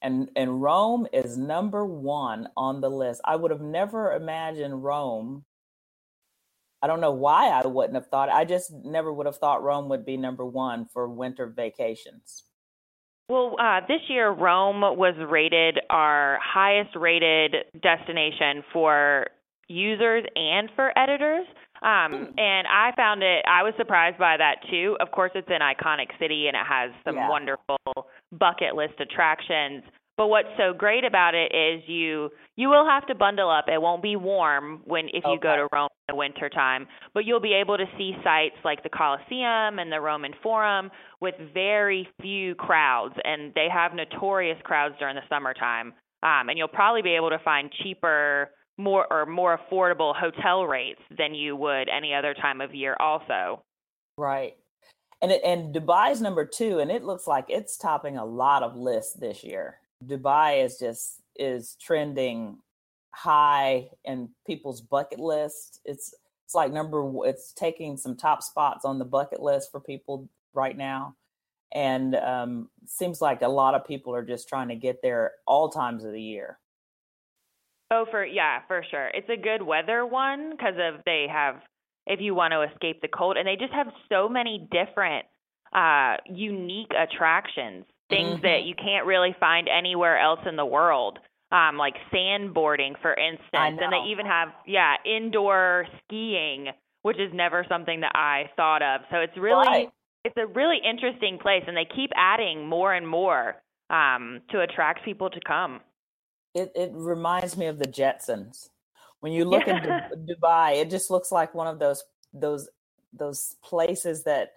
And 0.00 0.30
and 0.36 0.62
Rome 0.62 1.06
is 1.12 1.36
number 1.36 1.84
one 1.84 2.48
on 2.56 2.80
the 2.80 2.88
list. 2.88 3.20
I 3.24 3.36
would 3.36 3.50
have 3.50 3.60
never 3.60 4.12
imagined 4.12 4.84
Rome. 4.84 5.44
I 6.80 6.86
don't 6.86 7.00
know 7.00 7.12
why 7.12 7.48
I 7.48 7.66
wouldn't 7.66 7.94
have 7.94 8.06
thought. 8.06 8.28
I 8.28 8.44
just 8.44 8.72
never 8.72 9.12
would 9.12 9.26
have 9.26 9.36
thought 9.36 9.62
Rome 9.62 9.88
would 9.88 10.04
be 10.04 10.16
number 10.16 10.44
one 10.44 10.86
for 10.86 11.08
winter 11.08 11.46
vacations. 11.46 12.44
Well, 13.28 13.56
uh, 13.60 13.80
this 13.86 14.00
year 14.08 14.30
Rome 14.30 14.80
was 14.80 15.14
rated 15.28 15.80
our 15.90 16.38
highest 16.42 16.96
rated 16.96 17.56
destination 17.82 18.64
for 18.72 19.26
users 19.68 20.24
and 20.34 20.70
for 20.74 20.96
editors. 20.98 21.46
Um, 21.82 22.12
hmm. 22.12 22.38
and 22.38 22.66
I 22.66 22.90
found 22.96 23.22
it, 23.22 23.44
I 23.46 23.62
was 23.62 23.74
surprised 23.76 24.18
by 24.18 24.36
that 24.36 24.56
too. 24.70 24.96
Of 25.00 25.10
course, 25.12 25.30
it's 25.34 25.48
an 25.48 25.60
iconic 25.60 26.08
city 26.18 26.48
and 26.48 26.56
it 26.56 26.66
has 26.66 26.90
some 27.04 27.16
yeah. 27.16 27.28
wonderful 27.28 27.78
bucket 28.32 28.74
list 28.74 28.94
attractions. 28.98 29.84
But 30.18 30.26
what's 30.26 30.48
so 30.58 30.74
great 30.76 31.04
about 31.04 31.36
it 31.36 31.52
is 31.54 31.88
you 31.88 32.30
you 32.56 32.68
will 32.68 32.84
have 32.84 33.06
to 33.06 33.14
bundle 33.14 33.48
up. 33.48 33.66
It 33.68 33.80
won't 33.80 34.02
be 34.02 34.16
warm 34.16 34.80
when 34.84 35.06
if 35.14 35.22
you 35.24 35.38
go 35.40 35.54
to 35.54 35.68
Rome 35.72 35.88
in 36.08 36.12
the 36.12 36.16
winter 36.16 36.48
time, 36.48 36.88
but 37.14 37.24
you'll 37.24 37.40
be 37.40 37.54
able 37.54 37.78
to 37.78 37.84
see 37.96 38.16
sights 38.24 38.56
like 38.64 38.82
the 38.82 38.88
Colosseum 38.88 39.78
and 39.78 39.92
the 39.92 40.00
Roman 40.00 40.32
Forum 40.42 40.90
with 41.20 41.36
very 41.54 42.08
few 42.20 42.56
crowds, 42.56 43.14
and 43.22 43.54
they 43.54 43.68
have 43.72 43.94
notorious 43.94 44.58
crowds 44.64 44.96
during 44.98 45.14
the 45.14 45.22
summertime. 45.28 45.94
Um, 46.24 46.48
and 46.48 46.58
you'll 46.58 46.66
probably 46.66 47.02
be 47.02 47.14
able 47.14 47.30
to 47.30 47.38
find 47.44 47.70
cheaper, 47.84 48.50
more 48.76 49.06
or 49.12 49.24
more 49.24 49.56
affordable 49.56 50.16
hotel 50.16 50.64
rates 50.64 51.00
than 51.16 51.32
you 51.32 51.54
would 51.54 51.88
any 51.88 52.12
other 52.12 52.34
time 52.34 52.60
of 52.60 52.74
year. 52.74 52.96
Also, 52.98 53.62
right. 54.16 54.56
And 55.22 55.30
it, 55.30 55.42
and 55.44 55.72
Dubai's 55.72 56.20
number 56.20 56.44
two, 56.44 56.80
and 56.80 56.90
it 56.90 57.04
looks 57.04 57.28
like 57.28 57.44
it's 57.48 57.76
topping 57.76 58.16
a 58.16 58.24
lot 58.24 58.64
of 58.64 58.76
lists 58.76 59.14
this 59.14 59.44
year. 59.44 59.78
Dubai 60.04 60.64
is 60.64 60.78
just 60.78 61.20
is 61.36 61.76
trending 61.80 62.58
high 63.10 63.88
in 64.04 64.28
people's 64.46 64.80
bucket 64.80 65.18
list. 65.18 65.80
It's 65.84 66.14
it's 66.44 66.54
like 66.54 66.72
number 66.72 67.04
it's 67.24 67.52
taking 67.52 67.96
some 67.96 68.16
top 68.16 68.42
spots 68.42 68.84
on 68.84 68.98
the 68.98 69.04
bucket 69.04 69.42
list 69.42 69.70
for 69.70 69.80
people 69.80 70.28
right 70.54 70.76
now, 70.76 71.14
and 71.74 72.14
um, 72.14 72.70
seems 72.86 73.20
like 73.20 73.42
a 73.42 73.48
lot 73.48 73.74
of 73.74 73.84
people 73.84 74.14
are 74.14 74.24
just 74.24 74.48
trying 74.48 74.68
to 74.68 74.76
get 74.76 75.02
there 75.02 75.32
all 75.46 75.68
times 75.68 76.04
of 76.04 76.12
the 76.12 76.22
year. 76.22 76.58
Oh, 77.90 78.06
for 78.10 78.24
yeah, 78.24 78.60
for 78.66 78.84
sure. 78.90 79.08
It's 79.08 79.28
a 79.28 79.36
good 79.36 79.62
weather 79.62 80.06
one 80.06 80.50
because 80.52 80.74
of 80.78 81.00
they 81.04 81.26
have 81.30 81.56
if 82.06 82.20
you 82.20 82.34
want 82.34 82.52
to 82.52 82.62
escape 82.62 83.02
the 83.02 83.08
cold, 83.08 83.36
and 83.36 83.46
they 83.46 83.56
just 83.56 83.72
have 83.72 83.88
so 84.08 84.28
many 84.28 84.68
different 84.70 85.26
uh 85.74 86.16
unique 86.24 86.92
attractions 86.96 87.84
things 88.08 88.34
mm-hmm. 88.34 88.42
that 88.42 88.64
you 88.64 88.74
can't 88.74 89.06
really 89.06 89.34
find 89.38 89.68
anywhere 89.68 90.18
else 90.18 90.40
in 90.46 90.56
the 90.56 90.66
world. 90.66 91.18
Um, 91.50 91.78
like 91.78 91.94
sandboarding, 92.12 93.00
for 93.00 93.14
instance, 93.14 93.80
and 93.80 93.90
they 93.90 94.10
even 94.10 94.26
have 94.26 94.48
yeah 94.66 94.96
indoor 95.06 95.86
skiing, 96.04 96.66
which 97.00 97.18
is 97.18 97.32
never 97.32 97.64
something 97.70 98.02
that 98.02 98.12
I 98.14 98.50
thought 98.54 98.82
of. 98.82 99.00
So 99.10 99.16
it's 99.20 99.32
really 99.38 99.66
right. 99.66 99.88
it's 100.24 100.36
a 100.36 100.46
really 100.46 100.76
interesting 100.84 101.38
place, 101.40 101.62
and 101.66 101.74
they 101.74 101.86
keep 101.96 102.10
adding 102.14 102.68
more 102.68 102.92
and 102.92 103.08
more 103.08 103.62
um, 103.88 104.42
to 104.50 104.60
attract 104.60 105.06
people 105.06 105.30
to 105.30 105.40
come. 105.46 105.80
It 106.54 106.70
it 106.74 106.90
reminds 106.92 107.56
me 107.56 107.64
of 107.64 107.78
the 107.78 107.86
Jetsons. 107.88 108.68
When 109.20 109.32
you 109.32 109.46
look 109.46 109.66
yeah. 109.66 110.08
in 110.12 110.26
Dubai, 110.36 110.82
it 110.82 110.90
just 110.90 111.10
looks 111.10 111.32
like 111.32 111.54
one 111.54 111.66
of 111.66 111.78
those 111.78 112.04
those 112.34 112.68
those 113.14 113.56
places 113.64 114.24
that 114.24 114.52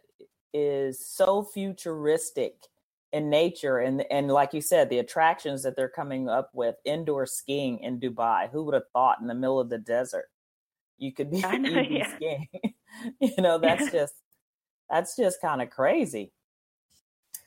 is 0.54 1.00
so 1.06 1.44
futuristic 1.44 2.68
in 3.14 3.30
nature 3.30 3.80
and 3.80 4.06
and 4.10 4.30
like 4.30 4.54
you 4.54 4.62
said 4.62 4.90
the 4.90 5.00
attractions 5.00 5.64
that 5.64 5.76
they're 5.76 5.90
coming 5.90 6.30
up 6.30 6.50
with 6.54 6.76
indoor 6.86 7.26
skiing 7.26 7.80
in 7.80 8.00
dubai 8.00 8.50
who 8.52 8.64
would 8.64 8.74
have 8.74 8.88
thought 8.94 9.20
in 9.20 9.28
the 9.28 9.36
middle 9.36 9.60
of 9.60 9.70
the 9.70 9.78
desert 9.78 10.30
you 11.02 11.12
could 11.12 11.32
be, 11.32 11.42
know, 11.58 11.82
yeah. 11.82 12.16
skiing? 12.16 12.48
You 13.22 13.42
know 13.42 13.58
that's 13.58 13.90
just 13.90 14.14
that's 14.90 15.16
just 15.16 15.40
kind 15.40 15.62
of 15.62 15.70
crazy. 15.70 16.34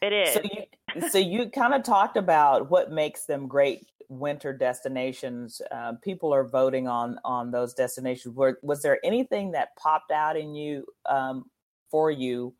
It 0.00 0.12
is. 0.12 0.32
so 0.32 0.40
you, 0.42 1.08
so 1.10 1.18
you 1.18 1.50
kind 1.50 1.74
of 1.74 1.82
talked 1.82 2.16
about 2.16 2.70
what 2.70 2.90
makes 2.90 3.26
them 3.26 3.46
great 3.46 3.86
winter 4.08 4.54
destinations 4.54 5.60
uh, 5.70 5.92
people 6.02 6.32
are 6.32 6.48
voting 6.48 6.88
on 6.88 7.18
on 7.26 7.50
those 7.50 7.74
destinations. 7.74 8.34
Were, 8.34 8.58
was 8.62 8.80
there 8.80 8.98
anything 9.04 9.50
that 9.50 9.76
popped 9.76 10.12
out 10.12 10.38
in 10.38 10.54
you 10.54 10.86
um, 11.06 11.44
for 11.90 12.10
you 12.10 12.54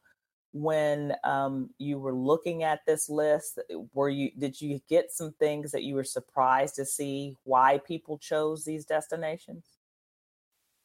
when 0.54 1.12
um, 1.24 1.68
you 1.78 1.98
were 1.98 2.14
looking 2.14 2.62
at 2.62 2.80
this 2.86 3.10
list 3.10 3.58
were 3.92 4.08
you 4.08 4.30
did 4.38 4.60
you 4.60 4.80
get 4.88 5.10
some 5.10 5.32
things 5.32 5.72
that 5.72 5.82
you 5.82 5.96
were 5.96 6.04
surprised 6.04 6.76
to 6.76 6.84
see 6.84 7.36
why 7.42 7.78
people 7.84 8.16
chose 8.18 8.64
these 8.64 8.84
destinations 8.84 9.64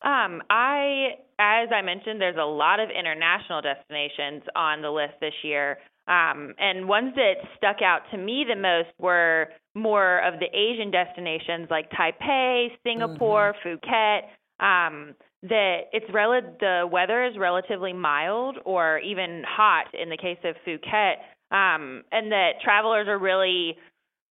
Um, 0.01 0.41
I, 0.49 1.17
as 1.39 1.69
I 1.75 1.81
mentioned, 1.81 2.21
there's 2.21 2.37
a 2.37 2.45
lot 2.45 2.79
of 2.79 2.89
international 2.89 3.61
destinations 3.61 4.43
on 4.55 4.81
the 4.81 4.89
list 4.89 5.15
this 5.19 5.33
year. 5.43 5.77
Um, 6.07 6.55
and 6.57 6.87
ones 6.87 7.13
that 7.15 7.35
stuck 7.57 7.81
out 7.83 8.01
to 8.11 8.17
me 8.17 8.45
the 8.47 8.55
most 8.55 8.89
were 8.97 9.49
more 9.75 10.19
of 10.19 10.39
the 10.39 10.47
Asian 10.57 10.89
destinations 10.89 11.67
like 11.69 11.91
Taipei, 11.91 12.69
Singapore, 12.81 13.53
mm-hmm. 13.53 13.85
Phuket. 13.85 14.21
Um, 14.59 15.15
that 15.43 15.83
it's 15.93 16.05
rel- 16.13 16.41
the 16.59 16.87
weather 16.91 17.23
is 17.23 17.37
relatively 17.37 17.93
mild 17.93 18.57
or 18.65 18.99
even 18.99 19.43
hot 19.47 19.85
in 19.93 20.09
the 20.09 20.17
case 20.17 20.39
of 20.43 20.55
Phuket, 20.67 21.15
um, 21.51 22.03
and 22.11 22.31
that 22.31 22.61
travelers 22.63 23.07
are 23.07 23.19
really 23.19 23.77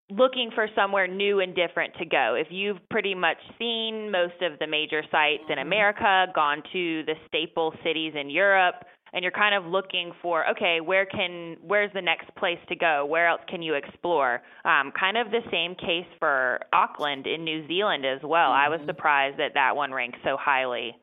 looking 0.09 0.51
for 0.55 0.69
somewhere 0.75 1.07
new 1.07 1.39
and 1.41 1.55
different 1.55 1.93
to 1.99 2.05
go. 2.05 2.35
If 2.39 2.47
you've 2.49 2.77
pretty 2.89 3.13
much 3.13 3.37
seen 3.59 4.09
most 4.11 4.41
of 4.41 4.57
the 4.59 4.67
major 4.67 5.03
sights 5.11 5.43
in 5.49 5.55
mm-hmm. 5.57 5.67
America, 5.67 6.27
gone 6.33 6.63
to 6.73 7.03
the 7.03 7.15
staple 7.27 7.73
cities 7.83 8.13
in 8.19 8.29
Europe, 8.29 8.75
and 9.17 9.23
you're 9.23 9.31
kind 9.31 9.55
of 9.55 9.65
looking 9.65 10.11
for 10.21 10.47
okay, 10.47 10.79
where 10.79 11.07
can 11.07 11.57
where's 11.63 11.91
the 11.95 12.01
next 12.01 12.29
place 12.35 12.59
to 12.69 12.75
go? 12.75 13.03
Where 13.03 13.27
else 13.27 13.41
can 13.49 13.63
you 13.63 13.73
explore? 13.73 14.43
Um, 14.63 14.93
kind 14.97 15.17
of 15.17 15.31
the 15.31 15.41
same 15.49 15.73
case 15.73 16.05
for 16.19 16.59
Auckland 16.71 17.25
in 17.25 17.43
New 17.43 17.67
Zealand 17.67 18.05
as 18.05 18.19
well. 18.21 18.51
Mm-hmm. 18.51 18.65
I 18.65 18.69
was 18.69 18.77
mm-hmm. 18.81 18.89
surprised 18.89 19.39
that 19.39 19.55
that 19.55 19.75
one 19.75 19.91
ranked 19.91 20.19
so 20.23 20.37
highly. 20.39 20.95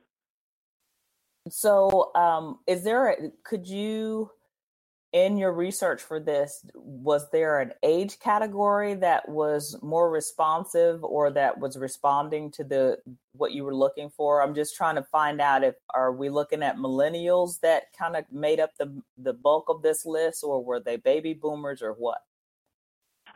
So, 1.48 2.12
um, 2.14 2.60
is 2.68 2.84
there 2.84 3.10
a, 3.10 3.16
could 3.42 3.66
you 3.66 4.30
in 5.14 5.38
your 5.38 5.52
research 5.52 6.02
for 6.02 6.18
this, 6.18 6.66
was 6.74 7.30
there 7.30 7.60
an 7.60 7.72
age 7.84 8.18
category 8.18 8.94
that 8.94 9.26
was 9.28 9.78
more 9.80 10.10
responsive 10.10 11.04
or 11.04 11.30
that 11.30 11.56
was 11.60 11.78
responding 11.78 12.50
to 12.50 12.64
the 12.64 12.98
what 13.32 13.52
you 13.52 13.62
were 13.62 13.76
looking 13.76 14.10
for? 14.10 14.42
I'm 14.42 14.56
just 14.56 14.74
trying 14.74 14.96
to 14.96 15.04
find 15.04 15.40
out 15.40 15.62
if 15.62 15.76
are 15.94 16.12
we 16.12 16.30
looking 16.30 16.64
at 16.64 16.78
millennials 16.78 17.60
that 17.60 17.84
kind 17.96 18.16
of 18.16 18.24
made 18.32 18.58
up 18.58 18.70
the 18.76 18.92
the 19.16 19.32
bulk 19.32 19.66
of 19.68 19.82
this 19.82 20.04
list, 20.04 20.42
or 20.42 20.62
were 20.62 20.80
they 20.80 20.96
baby 20.96 21.32
boomers, 21.32 21.80
or 21.80 21.92
what? 21.92 22.18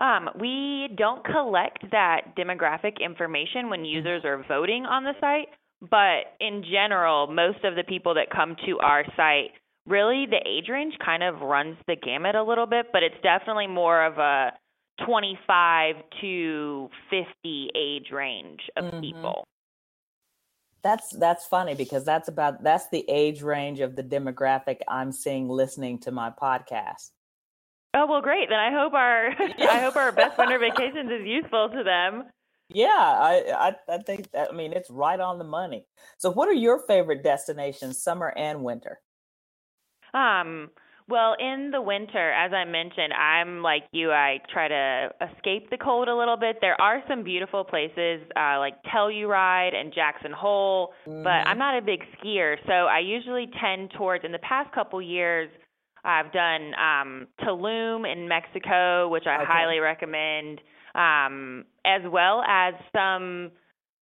Um, 0.01 0.31
we 0.39 0.89
don't 0.97 1.25
collect 1.25 1.91
that 1.93 2.37
demographic 2.37 3.01
information 3.01 3.71
when 3.71 3.81
mm-hmm. 3.81 3.97
users 3.99 4.25
are 4.25 4.45
voting 4.49 4.85
on 4.85 5.05
the 5.05 5.15
site, 5.21 5.49
but 5.81 6.35
in 6.41 6.65
general, 6.65 7.29
most 7.29 7.63
of 7.63 7.77
the 7.77 7.85
people 7.85 8.15
that 8.15 8.31
come 8.35 8.57
to 8.67 8.81
our 8.81 9.05
site 9.17 9.53
really 9.89 10.27
the 10.27 10.41
age 10.47 10.69
range 10.69 10.95
kind 11.05 11.23
of 11.23 11.41
runs 11.41 11.77
the 11.87 11.97
gamut 11.97 12.35
a 12.35 12.43
little 12.43 12.67
bit, 12.67 12.87
but 12.93 13.03
it's 13.03 13.21
definitely 13.23 13.67
more 13.67 14.05
of 14.05 14.19
a 14.19 14.53
25 15.07 15.97
to 16.21 16.91
50 17.11 17.71
age 17.75 18.11
range 18.13 18.61
of 18.77 18.85
mm-hmm. 18.85 19.01
people. 19.01 19.45
That's 20.83 21.11
that's 21.11 21.45
funny 21.45 21.75
because 21.75 22.05
that's 22.05 22.29
about 22.29 22.63
that's 22.63 22.89
the 22.91 23.05
age 23.09 23.43
range 23.43 23.81
of 23.81 23.97
the 23.97 24.03
demographic 24.03 24.79
I'm 24.87 25.11
seeing 25.11 25.49
listening 25.49 25.99
to 26.01 26.13
my 26.13 26.31
podcast. 26.31 27.11
Oh 27.95 28.07
well, 28.07 28.23
great. 28.23 28.49
Then 28.49 28.61
I 28.61 28.71
hope 28.71 28.95
our 28.95 29.31
I 29.71 29.81
hope 29.81 29.97
our 29.97 30.13
best 30.13 30.39
winter 30.39 30.59
vacations 30.61 31.11
is 31.11 31.27
useful 31.27 31.69
to 31.71 31.83
them. 31.83 32.25
Yeah, 32.69 32.87
I, 32.89 33.73
I 33.89 33.95
I 33.95 33.99
think 33.99 34.31
that 34.33 34.51
I 34.51 34.55
mean 34.55 34.73
it's 34.73 34.91
right 34.91 35.19
on 35.19 35.39
the 35.39 35.45
money. 35.45 35.85
So, 36.19 36.31
what 36.31 36.49
are 36.49 36.55
your 36.55 36.79
favorite 36.87 37.25
destinations, 37.25 38.01
summer 38.01 38.33
and 38.37 38.63
winter? 38.63 39.01
Um, 40.15 40.71
well, 41.09 41.35
in 41.41 41.71
the 41.73 41.81
winter, 41.81 42.33
as 42.33 42.53
I 42.53 42.67
mentioned, 42.67 43.15
I'm 43.15 43.63
like 43.63 43.85
you. 43.93 44.13
I 44.13 44.41
try 44.53 44.69
to 44.69 45.09
escape 45.33 45.71
the 45.71 45.79
cold 45.79 46.07
a 46.07 46.15
little 46.15 46.37
bit. 46.37 46.59
There 46.61 46.79
are 46.79 47.03
some 47.09 47.25
beautiful 47.25 47.65
places 47.65 48.21
uh, 48.37 48.59
like 48.59 48.75
Telluride 48.85 49.75
and 49.75 49.93
Jackson 49.95 50.33
Hole, 50.33 50.93
mm-hmm. 51.07 51.23
but 51.23 51.49
I'm 51.49 51.59
not 51.59 51.79
a 51.79 51.81
big 51.81 52.01
skier, 52.19 52.57
so 52.67 52.73
I 52.73 52.99
usually 52.99 53.49
tend 53.59 53.93
towards. 53.97 54.27
In 54.27 54.33
the 54.33 54.39
past 54.41 54.71
couple 54.75 55.01
years, 55.01 55.49
I've 56.05 56.31
done 56.31 56.73
um, 56.75 57.27
Tulum 57.41 58.11
in 58.11 58.29
Mexico, 58.29 59.09
which 59.09 59.25
I 59.27 59.37
okay. 59.37 59.45
highly 59.47 59.79
recommend, 59.79 60.61
um, 60.95 61.65
as 61.87 62.03
well 62.11 62.43
as 62.47 62.75
some 62.95 63.51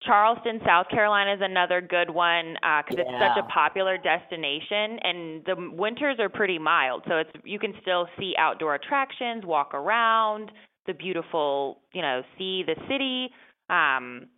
Charleston, 0.06 0.60
South 0.64 0.88
Carolina 0.88 1.34
is 1.34 1.40
another 1.42 1.80
good 1.80 2.08
one 2.10 2.54
because 2.54 2.98
uh, 2.98 3.02
yeah. 3.02 3.16
it's 3.16 3.34
such 3.34 3.44
a 3.44 3.48
popular 3.52 3.98
destination, 3.98 4.98
and 5.02 5.44
the 5.44 5.54
winters 5.76 6.16
are 6.18 6.28
pretty 6.28 6.58
mild, 6.58 7.02
so 7.08 7.16
it's 7.16 7.30
you 7.44 7.58
can 7.58 7.74
still 7.82 8.06
see 8.18 8.34
outdoor 8.38 8.76
attractions, 8.76 9.44
walk 9.44 9.74
around, 9.74 10.50
the 10.86 10.94
beautiful, 10.94 11.80
you 11.92 12.02
know, 12.02 12.22
see 12.38 12.62
the 12.64 12.76
city. 12.88 13.28
Um, 13.68 14.28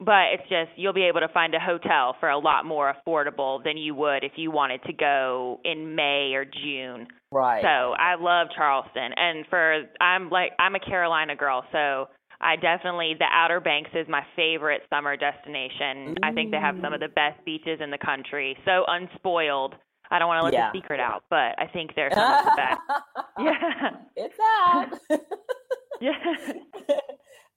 but 0.00 0.32
it's 0.32 0.48
just 0.48 0.70
you'll 0.76 0.94
be 0.94 1.04
able 1.04 1.20
to 1.20 1.28
find 1.28 1.54
a 1.54 1.60
hotel 1.60 2.16
for 2.18 2.30
a 2.30 2.38
lot 2.38 2.64
more 2.64 2.94
affordable 2.94 3.62
than 3.62 3.76
you 3.76 3.94
would 3.94 4.24
if 4.24 4.32
you 4.36 4.50
wanted 4.50 4.82
to 4.84 4.94
go 4.94 5.60
in 5.64 5.94
May 5.94 6.32
or 6.34 6.46
June. 6.46 7.06
Right. 7.30 7.62
So 7.62 7.68
I 7.68 8.16
love 8.18 8.48
Charleston, 8.56 9.12
and 9.14 9.44
for 9.50 9.82
I'm 10.00 10.30
like 10.30 10.52
I'm 10.58 10.74
a 10.74 10.80
Carolina 10.80 11.36
girl, 11.36 11.64
so 11.70 12.08
I 12.40 12.56
definitely 12.56 13.14
the 13.18 13.26
Outer 13.30 13.60
Banks 13.60 13.90
is 13.94 14.06
my 14.08 14.22
favorite 14.34 14.82
summer 14.88 15.16
destination. 15.16 16.10
Ooh. 16.10 16.14
I 16.22 16.32
think 16.32 16.50
they 16.50 16.58
have 16.58 16.76
some 16.82 16.92
of 16.92 17.00
the 17.00 17.08
best 17.08 17.44
beaches 17.44 17.80
in 17.82 17.90
the 17.90 17.98
country. 17.98 18.56
So 18.64 18.84
unspoiled. 18.88 19.74
I 20.10 20.18
don't 20.18 20.26
want 20.26 20.40
to 20.40 20.44
let 20.44 20.52
yeah. 20.54 20.70
the 20.72 20.78
secret 20.78 20.98
out, 20.98 21.24
but 21.30 21.54
I 21.58 21.68
think 21.72 21.94
they're 21.94 22.10
some 22.12 22.32
of 22.32 22.44
the 22.44 22.52
best. 22.56 22.80
yeah, 23.38 23.90
it's 24.16 24.38
out. 24.66 24.88
yeah. 26.00 26.12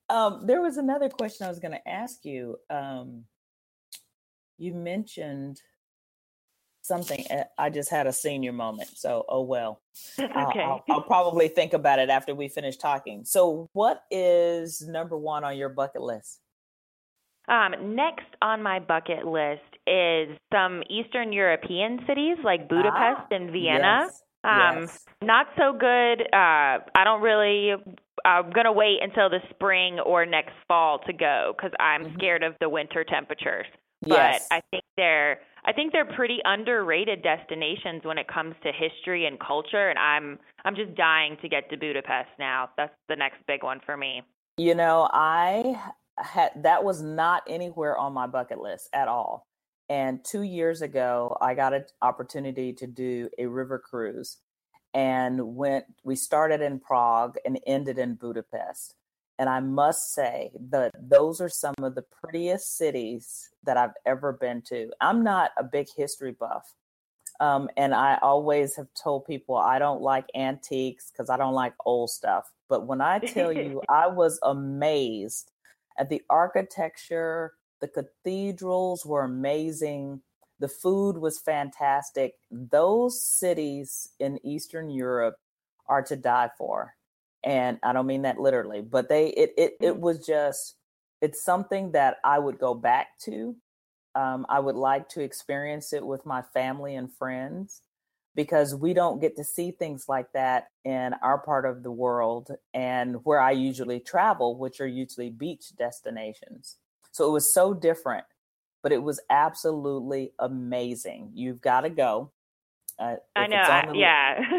um, 0.08 0.46
there 0.46 0.60
was 0.60 0.76
another 0.76 1.08
question 1.08 1.46
I 1.46 1.48
was 1.48 1.58
going 1.58 1.72
to 1.72 1.88
ask 1.88 2.24
you. 2.24 2.56
Um, 2.70 3.24
you 4.56 4.72
mentioned 4.72 5.60
something. 6.84 7.24
Eh, 7.30 7.44
I 7.58 7.70
just 7.70 7.90
had 7.90 8.06
a 8.06 8.12
senior 8.12 8.52
moment. 8.52 8.90
So, 8.94 9.24
oh 9.28 9.42
well. 9.42 9.80
okay. 10.18 10.60
I'll, 10.60 10.84
I'll, 10.90 11.02
probably 11.02 11.48
think 11.48 11.72
about 11.72 11.98
it 11.98 12.10
after 12.10 12.34
we 12.34 12.48
finish 12.48 12.76
talking. 12.76 13.24
So, 13.24 13.68
what 13.72 14.04
is 14.10 14.82
number 14.82 15.16
one 15.16 15.44
on 15.44 15.56
your 15.56 15.70
bucket 15.70 16.02
list? 16.02 16.40
Um, 17.48 17.94
next 17.94 18.26
on 18.40 18.62
my 18.62 18.78
bucket 18.78 19.26
list 19.26 19.60
is 19.86 20.36
some 20.52 20.82
Eastern 20.88 21.32
European 21.32 22.00
cities 22.06 22.38
like 22.42 22.68
Budapest 22.68 23.20
ah, 23.20 23.26
and 23.30 23.50
Vienna. 23.50 24.06
Yes, 24.06 24.22
um, 24.44 24.80
yes. 24.82 25.04
Not 25.22 25.48
so 25.56 25.72
good. 25.72 26.22
Uh, 26.32 26.80
I 26.94 27.04
don't 27.04 27.22
really. 27.22 27.72
I'm 28.24 28.50
gonna 28.50 28.72
wait 28.72 29.02
until 29.02 29.28
the 29.28 29.40
spring 29.50 30.00
or 30.00 30.24
next 30.24 30.54
fall 30.66 31.00
to 31.00 31.12
go 31.12 31.52
because 31.56 31.72
I'm 31.78 32.04
mm-hmm. 32.04 32.16
scared 32.16 32.42
of 32.42 32.54
the 32.60 32.68
winter 32.68 33.04
temperatures. 33.04 33.66
But 34.00 34.16
yes. 34.18 34.48
I 34.50 34.60
think 34.70 34.84
they're 34.96 35.40
I 35.66 35.72
think 35.72 35.92
they're 35.92 36.04
pretty 36.04 36.38
underrated 36.44 37.22
destinations 37.22 38.04
when 38.04 38.18
it 38.18 38.28
comes 38.28 38.54
to 38.62 38.72
history 38.72 39.26
and 39.26 39.38
culture 39.40 39.88
and 39.88 39.98
I'm 39.98 40.38
I'm 40.64 40.76
just 40.76 40.94
dying 40.94 41.36
to 41.42 41.48
get 41.48 41.70
to 41.70 41.76
Budapest 41.76 42.30
now. 42.38 42.70
That's 42.76 42.94
the 43.08 43.16
next 43.16 43.38
big 43.46 43.62
one 43.62 43.80
for 43.84 43.96
me. 43.96 44.22
You 44.56 44.74
know, 44.74 45.08
I 45.12 45.80
had 46.18 46.50
that 46.62 46.84
was 46.84 47.02
not 47.02 47.42
anywhere 47.48 47.96
on 47.96 48.12
my 48.12 48.26
bucket 48.26 48.60
list 48.60 48.88
at 48.92 49.08
all. 49.08 49.46
And 49.88 50.24
2 50.24 50.42
years 50.42 50.80
ago, 50.80 51.36
I 51.40 51.54
got 51.54 51.74
an 51.74 51.84
opportunity 52.00 52.72
to 52.74 52.86
do 52.86 53.28
a 53.38 53.46
river 53.46 53.78
cruise 53.78 54.38
and 54.94 55.56
went 55.56 55.86
we 56.04 56.16
started 56.16 56.60
in 56.60 56.78
Prague 56.80 57.36
and 57.44 57.58
ended 57.66 57.98
in 57.98 58.14
Budapest. 58.14 58.94
And 59.38 59.48
I 59.48 59.60
must 59.60 60.14
say 60.14 60.52
that 60.70 60.92
those 61.00 61.40
are 61.40 61.48
some 61.48 61.74
of 61.82 61.94
the 61.94 62.04
prettiest 62.22 62.76
cities 62.76 63.50
that 63.64 63.76
I've 63.76 63.94
ever 64.06 64.32
been 64.32 64.62
to. 64.62 64.90
I'm 65.00 65.24
not 65.24 65.50
a 65.56 65.64
big 65.64 65.88
history 65.96 66.32
buff. 66.32 66.72
Um, 67.40 67.68
and 67.76 67.94
I 67.94 68.18
always 68.22 68.76
have 68.76 68.86
told 68.94 69.26
people 69.26 69.56
I 69.56 69.80
don't 69.80 70.00
like 70.00 70.26
antiques 70.36 71.10
because 71.10 71.30
I 71.30 71.36
don't 71.36 71.54
like 71.54 71.74
old 71.84 72.10
stuff. 72.10 72.52
But 72.68 72.86
when 72.86 73.00
I 73.00 73.18
tell 73.18 73.52
you, 73.52 73.82
I 73.88 74.06
was 74.06 74.38
amazed 74.42 75.50
at 75.98 76.08
the 76.08 76.22
architecture, 76.30 77.54
the 77.80 77.88
cathedrals 77.88 79.04
were 79.04 79.24
amazing, 79.24 80.20
the 80.60 80.68
food 80.68 81.18
was 81.18 81.40
fantastic. 81.40 82.34
Those 82.50 83.20
cities 83.20 84.08
in 84.20 84.38
Eastern 84.46 84.90
Europe 84.90 85.36
are 85.88 86.02
to 86.02 86.16
die 86.16 86.50
for 86.56 86.94
and 87.44 87.78
I 87.82 87.92
don't 87.92 88.06
mean 88.06 88.22
that 88.22 88.40
literally, 88.40 88.80
but 88.80 89.08
they 89.08 89.28
it 89.28 89.52
it 89.56 89.76
it 89.80 89.94
mm. 89.94 90.00
was 90.00 90.26
just 90.26 90.76
it's 91.20 91.44
something 91.44 91.92
that 91.92 92.16
I 92.24 92.38
would 92.38 92.58
go 92.58 92.74
back 92.74 93.18
to. 93.24 93.54
Um, 94.14 94.46
I 94.48 94.60
would 94.60 94.76
like 94.76 95.08
to 95.10 95.22
experience 95.22 95.92
it 95.92 96.04
with 96.04 96.24
my 96.24 96.42
family 96.54 96.94
and 96.94 97.12
friends 97.12 97.82
because 98.34 98.74
we 98.74 98.94
don't 98.94 99.20
get 99.20 99.36
to 99.36 99.44
see 99.44 99.70
things 99.70 100.08
like 100.08 100.32
that 100.32 100.68
in 100.84 101.14
our 101.22 101.38
part 101.38 101.66
of 101.66 101.82
the 101.82 101.90
world 101.90 102.50
and 102.72 103.24
where 103.24 103.40
I 103.40 103.52
usually 103.52 104.00
travel, 104.00 104.56
which 104.56 104.80
are 104.80 104.86
usually 104.86 105.30
beach 105.30 105.74
destinations. 105.76 106.76
So 107.12 107.28
it 107.28 107.32
was 107.32 107.52
so 107.52 107.74
different, 107.74 108.24
but 108.82 108.92
it 108.92 109.02
was 109.02 109.20
absolutely 109.30 110.32
amazing. 110.38 111.30
You've 111.34 111.60
got 111.60 111.82
to 111.82 111.90
go. 111.90 112.32
Uh, 112.98 113.16
I 113.36 113.46
know. 113.46 113.92
The, 113.92 113.98
yeah. 113.98 114.40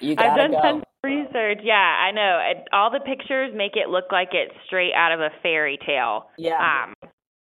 You 0.00 0.14
I've 0.16 0.36
done 0.36 0.52
go. 0.52 0.82
Research. 1.04 1.60
Yeah, 1.62 1.74
I 1.74 2.10
know. 2.10 2.40
It, 2.50 2.68
all 2.72 2.90
the 2.90 3.00
pictures 3.00 3.52
make 3.54 3.76
it 3.76 3.88
look 3.88 4.10
like 4.10 4.30
it's 4.32 4.54
straight 4.66 4.92
out 4.94 5.12
of 5.12 5.20
a 5.20 5.30
fairy 5.42 5.78
tale. 5.86 6.30
Yeah. 6.36 6.58
Um, 6.58 6.94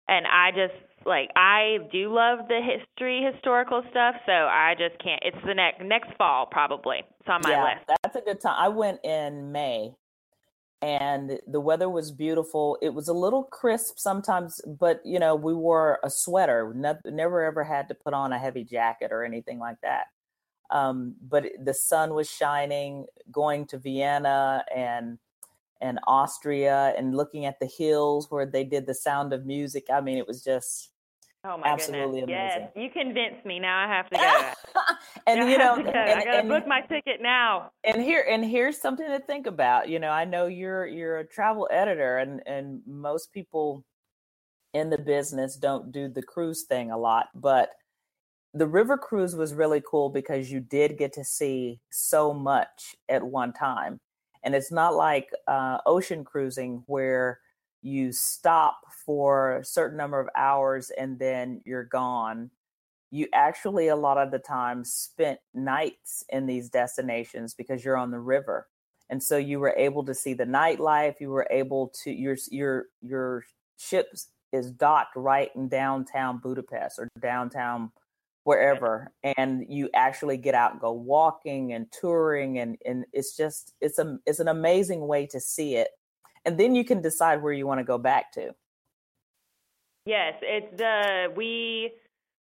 and 0.09 0.27
I 0.27 0.51
just 0.51 0.75
like 1.07 1.31
I 1.37 1.79
do 1.93 2.13
love 2.13 2.41
the 2.49 2.61
history, 2.61 3.27
historical 3.33 3.83
stuff. 3.91 4.17
So 4.27 4.33
I 4.33 4.75
just 4.79 5.03
can't. 5.03 5.21
It's 5.23 5.45
the 5.47 5.55
next 5.55 5.83
next 5.85 6.11
fall 6.17 6.47
probably. 6.51 6.99
It's 7.21 7.29
on 7.29 7.41
my 7.43 7.51
yeah, 7.51 7.65
list. 7.65 7.99
That's 8.03 8.17
a 8.17 8.21
good 8.21 8.41
time. 8.41 8.57
I 8.59 8.69
went 8.69 9.05
in 9.05 9.53
May, 9.53 9.93
and 10.83 11.39
the 11.47 11.61
weather 11.61 11.89
was 11.89 12.11
beautiful. 12.11 12.79
It 12.83 12.95
was 12.95 13.09
a 13.09 13.13
little 13.13 13.45
crisp 13.45 13.99
sometimes, 13.99 14.61
but 14.67 15.01
you 15.05 15.19
know 15.19 15.35
we 15.35 15.55
wore 15.55 15.99
a 16.03 16.11
sweater. 16.11 16.73
Never, 16.75 17.01
never 17.07 17.45
ever 17.45 17.65
had 17.65 17.89
to 17.89 17.95
put 17.95 18.15
on 18.15 18.33
a 18.33 18.39
heavy 18.39 18.65
jacket 18.65 19.13
or 19.13 19.25
anything 19.25 19.59
like 19.59 19.77
that. 19.83 20.07
Um, 20.71 21.15
but 21.23 21.47
the 21.63 21.75
sun 21.75 22.15
was 22.15 22.31
shining. 22.31 23.07
Going 23.31 23.67
to 23.67 23.79
Vienna 23.79 24.65
and 24.75 25.19
and 25.81 26.01
Austria 26.07 26.93
and 26.97 27.17
looking 27.17 27.47
at 27.47 27.61
the 27.61 27.67
hills 27.67 28.31
where 28.31 28.47
they 28.47 28.65
did 28.65 28.87
the 28.87 28.95
Sound 28.95 29.33
of 29.33 29.47
Music. 29.47 29.87
I 29.93 30.01
mean, 30.01 30.19
it 30.19 30.27
was 30.27 30.43
just 30.43 30.91
oh 31.45 31.57
my 31.59 31.69
absolutely 31.69 32.21
goodness. 32.21 32.55
amazing. 32.57 32.69
Yes, 32.75 32.83
you 32.85 32.91
convinced 32.91 33.47
me. 33.47 33.59
Now 33.59 33.79
I 33.79 33.87
have 33.87 34.11
to 34.11 34.17
go. 34.17 34.83
and 35.27 35.41
I 35.41 35.51
you 35.51 35.59
know, 35.59 35.77
to 35.77 35.83
go. 35.83 35.91
and, 35.91 36.21
I 36.21 36.25
gotta 36.25 36.39
and- 36.39 36.49
book 36.49 36.67
my 36.67 36.81
ticket 36.83 37.23
now. 37.23 37.71
and 37.85 38.03
here 38.03 38.27
and 38.29 38.45
here's 38.45 38.81
something 38.81 39.07
to 39.07 39.21
think 39.21 39.47
about. 39.47 39.89
You 39.89 39.99
know, 39.99 40.11
I 40.11 40.25
know 40.25 40.47
you're 40.47 40.87
you're 40.87 41.19
a 41.19 41.27
travel 41.27 41.69
editor, 41.71 42.19
and 42.19 42.43
and 42.47 42.81
most 42.87 43.33
people 43.33 43.85
in 44.75 44.91
the 44.91 44.99
business 44.99 45.57
don't 45.57 45.93
do 45.93 46.09
the 46.09 46.23
cruise 46.23 46.65
thing 46.65 46.91
a 46.91 46.99
lot, 46.99 47.29
but 47.35 47.71
the 48.59 48.67
river 48.67 48.99
cruise 48.99 49.37
was 49.37 49.55
really 49.55 49.83
cool 49.89 50.09
because 50.09 50.51
you 50.51 50.61
did 50.61 50.99
get 50.99 51.13
to 51.15 51.25
see 51.25 51.81
so 51.91 52.33
much 52.33 52.97
at 53.09 53.23
one 53.23 53.53
time. 53.53 54.01
And 54.43 54.55
it's 54.55 54.73
not 54.73 54.95
like 54.95 55.31
uh, 55.47 55.79
ocean 55.87 56.25
cruising 56.25 56.83
where 56.87 57.41
you 57.83 58.13
stop 58.13 58.81
for 59.05 59.57
a 59.57 59.65
certain 59.65 59.97
number 59.97 60.21
of 60.21 60.29
hours 60.37 60.91
and 60.99 61.19
then 61.19 61.61
you're 61.65 61.85
gone. 61.85 62.51
You 63.11 63.29
actually 63.33 63.89
a 63.89 63.97
lot 63.97 64.19
of 64.19 64.31
the 64.31 64.39
time 64.39 64.85
spent 64.85 65.39
nights 65.55 66.25
in 66.29 66.47
these 66.47 66.69
destinations 66.69 67.55
because 67.55 67.85
you're 67.85 67.97
on 67.97 68.11
the 68.11 68.21
river. 68.21 68.69
And 69.11 69.23
so 69.23 69.37
you 69.37 69.59
were 69.59 69.75
able 69.77 70.05
to 70.05 70.15
see 70.15 70.35
the 70.35 70.45
nightlife 70.45 71.21
you 71.21 71.31
were 71.31 71.47
able 71.51 71.89
to 72.03 72.11
your 72.11 72.37
your 72.51 72.87
your 73.01 73.45
ship 73.79 74.15
is 74.53 74.71
docked 74.71 75.17
right 75.17 75.51
in 75.55 75.69
downtown 75.69 76.39
budapest 76.39 76.99
or 76.99 77.09
downtown 77.21 77.91
wherever 78.49 79.13
and 79.37 79.67
you 79.69 79.91
actually 79.95 80.39
get 80.39 80.55
out 80.55 80.73
and 80.73 80.81
go 80.81 80.91
walking 80.91 81.75
and 81.75 81.93
touring 81.93 82.59
and 82.59 82.79
and 82.87 83.05
it's 83.13 83.37
just 83.37 83.75
it's 83.83 83.99
a 83.99 84.19
it's 84.25 84.41
an 84.41 84.49
amazing 84.49 85.07
way 85.07 85.27
to 85.27 85.39
see 85.39 85.75
it 85.75 85.89
and 86.47 86.59
then 86.59 86.75
you 86.75 86.83
can 86.83 87.03
decide 87.03 87.43
where 87.43 87.53
you 87.53 87.67
want 87.67 87.79
to 87.79 87.85
go 87.85 87.99
back 87.99 88.33
to 88.33 88.55
Yes, 90.07 90.33
it's 90.41 90.75
the 90.79 91.27
we 91.37 91.93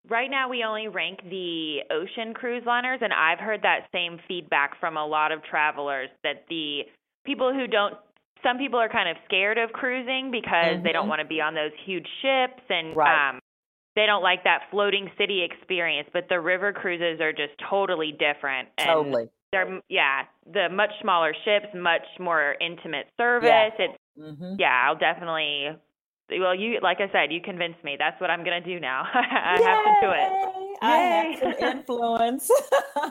right 0.09 0.31
now 0.31 0.47
we 0.47 0.63
only 0.63 0.87
rank 0.87 1.19
the 1.29 1.79
ocean 1.91 2.33
cruise 2.33 2.63
liners 2.65 2.99
and 3.01 3.11
I've 3.11 3.39
heard 3.39 3.61
that 3.63 3.87
same 3.91 4.19
feedback 4.25 4.79
from 4.79 4.95
a 4.95 5.05
lot 5.05 5.33
of 5.33 5.43
travelers 5.43 6.07
that 6.23 6.45
the 6.47 6.83
people 7.25 7.53
who 7.53 7.67
don't 7.67 7.95
some 8.43 8.57
people 8.57 8.79
are 8.79 8.87
kind 8.87 9.09
of 9.09 9.17
scared 9.25 9.57
of 9.57 9.73
cruising 9.73 10.31
because 10.31 10.81
they 10.85 10.93
don't 10.93 11.07
Mhm. 11.07 11.09
want 11.09 11.19
to 11.19 11.27
be 11.27 11.41
on 11.41 11.55
those 11.55 11.71
huge 11.85 12.07
ships 12.21 12.63
and 12.69 12.95
Right. 12.95 13.15
um 13.33 13.41
they 13.97 14.05
don't 14.05 14.21
like 14.21 14.43
that 14.43 14.61
floating 14.69 15.09
city 15.17 15.43
experience, 15.43 16.07
but 16.13 16.29
the 16.29 16.39
river 16.39 16.71
cruises 16.71 17.19
are 17.19 17.33
just 17.33 17.53
totally 17.67 18.11
different. 18.11 18.69
And 18.77 18.87
totally 18.87 19.29
They're 19.51 19.81
yeah, 19.89 20.21
the 20.53 20.69
much 20.71 20.91
smaller 21.01 21.33
ships, 21.43 21.73
much 21.75 22.05
more 22.19 22.55
intimate 22.61 23.07
service. 23.17 23.49
Yeah. 23.49 23.85
It's 23.89 23.97
hmm 24.17 24.53
yeah, 24.59 24.85
I'll 24.85 24.97
definitely. 24.97 25.69
Well, 26.29 26.53
you 26.53 26.79
like 26.81 26.97
I 26.99 27.11
said, 27.11 27.31
you 27.31 27.41
convinced 27.41 27.83
me. 27.83 27.95
That's 27.97 28.19
what 28.21 28.29
I'm 28.29 28.43
gonna 28.43 28.61
do 28.61 28.79
now. 28.79 29.03
I 29.13 29.59
have 29.63 29.83
to 29.83 30.05
do 30.05 30.11
it. 30.11 30.77
i 30.83 30.97
have 30.97 31.25
Yay. 31.25 31.39
some 31.57 31.69
influence 31.75 32.51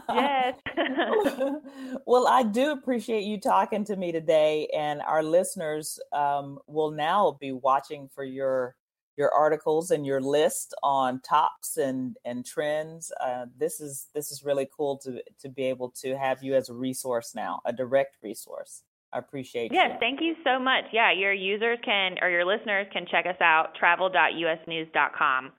Yes. 0.08 0.54
well, 2.06 2.28
I 2.28 2.44
do 2.44 2.70
appreciate 2.70 3.24
you 3.24 3.40
talking 3.40 3.84
to 3.86 3.96
me 3.96 4.12
today, 4.12 4.68
and 4.76 5.00
our 5.02 5.22
listeners 5.22 5.98
um, 6.12 6.60
will 6.68 6.92
now 6.92 7.36
be 7.40 7.50
watching 7.50 8.08
for 8.14 8.22
your 8.22 8.76
your 9.16 9.32
articles 9.32 9.90
and 9.90 10.06
your 10.06 10.20
list 10.20 10.74
on 10.82 11.20
tops 11.20 11.76
and 11.76 12.16
and 12.24 12.44
trends. 12.44 13.12
Uh, 13.22 13.46
this 13.56 13.80
is 13.80 14.08
this 14.14 14.30
is 14.30 14.44
really 14.44 14.68
cool 14.76 14.96
to 14.98 15.22
to 15.40 15.48
be 15.48 15.64
able 15.64 15.90
to 16.02 16.16
have 16.16 16.42
you 16.42 16.54
as 16.54 16.68
a 16.68 16.74
resource 16.74 17.34
now, 17.34 17.60
a 17.64 17.72
direct 17.72 18.16
resource. 18.22 18.82
I 19.12 19.18
appreciate 19.18 19.72
you. 19.72 19.78
yes, 19.78 19.92
you. 19.92 19.98
thank 20.00 20.20
you 20.20 20.34
so 20.44 20.58
much. 20.58 20.84
Yeah, 20.92 21.12
your 21.12 21.32
users 21.32 21.78
can 21.84 22.16
or 22.20 22.28
your 22.28 22.44
listeners 22.44 22.86
can 22.92 23.06
check 23.10 23.24
us 23.26 23.40
out 23.40 23.74
travel.usnews.com. 23.78 25.52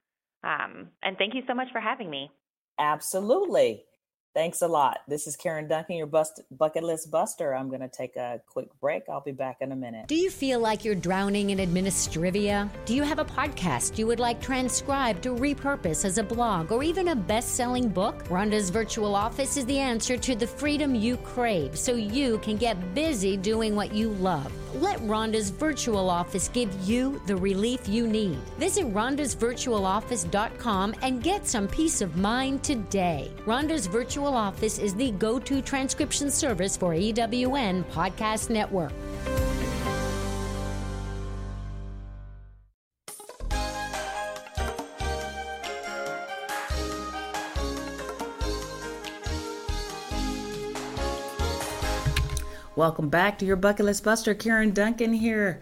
Um, 0.43 0.89
and 1.01 1.17
thank 1.17 1.33
you 1.33 1.41
so 1.47 1.53
much 1.53 1.67
for 1.71 1.79
having 1.79 2.09
me. 2.09 2.29
Absolutely. 2.77 3.83
Thanks 4.38 4.61
a 4.61 4.67
lot. 4.67 4.99
This 5.07 5.25
is 5.25 5.35
Karen 5.35 5.67
Duncan, 5.67 5.95
your 5.95 6.05
bust, 6.05 6.41
bucket 6.51 6.83
list 6.83 7.09
buster. 7.09 7.55
I'm 7.55 7.69
going 7.69 7.81
to 7.81 7.88
take 7.88 8.15
a 8.17 8.39
quick 8.45 8.67
break. 8.79 9.01
I'll 9.09 9.19
be 9.19 9.31
back 9.31 9.57
in 9.61 9.71
a 9.71 9.75
minute. 9.75 10.05
Do 10.05 10.13
you 10.13 10.29
feel 10.29 10.59
like 10.59 10.85
you're 10.85 10.93
drowning 10.93 11.49
in 11.49 11.57
administrivia? 11.57 12.69
Do 12.85 12.93
you 12.93 13.01
have 13.01 13.17
a 13.17 13.25
podcast 13.25 13.97
you 13.97 14.05
would 14.05 14.19
like 14.19 14.39
transcribed 14.39 15.23
to 15.23 15.29
repurpose 15.29 16.05
as 16.05 16.19
a 16.19 16.23
blog 16.23 16.71
or 16.71 16.83
even 16.83 17.07
a 17.07 17.15
best 17.15 17.55
selling 17.55 17.89
book? 17.89 18.25
Rhonda's 18.25 18.69
virtual 18.69 19.15
office 19.15 19.57
is 19.57 19.65
the 19.65 19.79
answer 19.79 20.17
to 20.17 20.35
the 20.35 20.45
freedom 20.45 20.93
you 20.93 21.17
crave 21.17 21.75
so 21.75 21.95
you 21.95 22.38
can 22.38 22.57
get 22.57 22.93
busy 22.93 23.38
doing 23.38 23.75
what 23.75 23.91
you 23.91 24.09
love. 24.09 24.53
Let 24.76 24.99
Rhonda's 24.99 25.49
virtual 25.49 26.09
office 26.09 26.49
give 26.49 26.74
you 26.88 27.22
the 27.26 27.36
relief 27.36 27.88
you 27.88 28.07
need. 28.07 28.38
Visit 28.57 28.93
rhondasvirtualoffice.com 28.93 30.95
and 31.01 31.24
get 31.24 31.47
some 31.47 31.68
peace 31.68 32.01
of 32.01 32.18
mind 32.18 32.63
today. 32.63 33.32
Rhonda's 33.45 33.88
virtual 33.88 34.36
office 34.36 34.78
is 34.78 34.93
the 34.95 35.11
go 35.11 35.39
to 35.39 35.61
transcription 35.61 36.30
service 36.30 36.76
for 36.76 36.93
EWN 36.93 37.86
Podcast 37.86 38.49
Network. 38.49 38.91
Welcome 52.78 53.09
back 53.09 53.39
to 53.39 53.45
your 53.45 53.55
Bucket 53.55 53.88
List 53.88 54.03
Buster. 54.03 54.36
Karen 54.36 54.69
Duncan 54.69 55.11
here, 55.11 55.61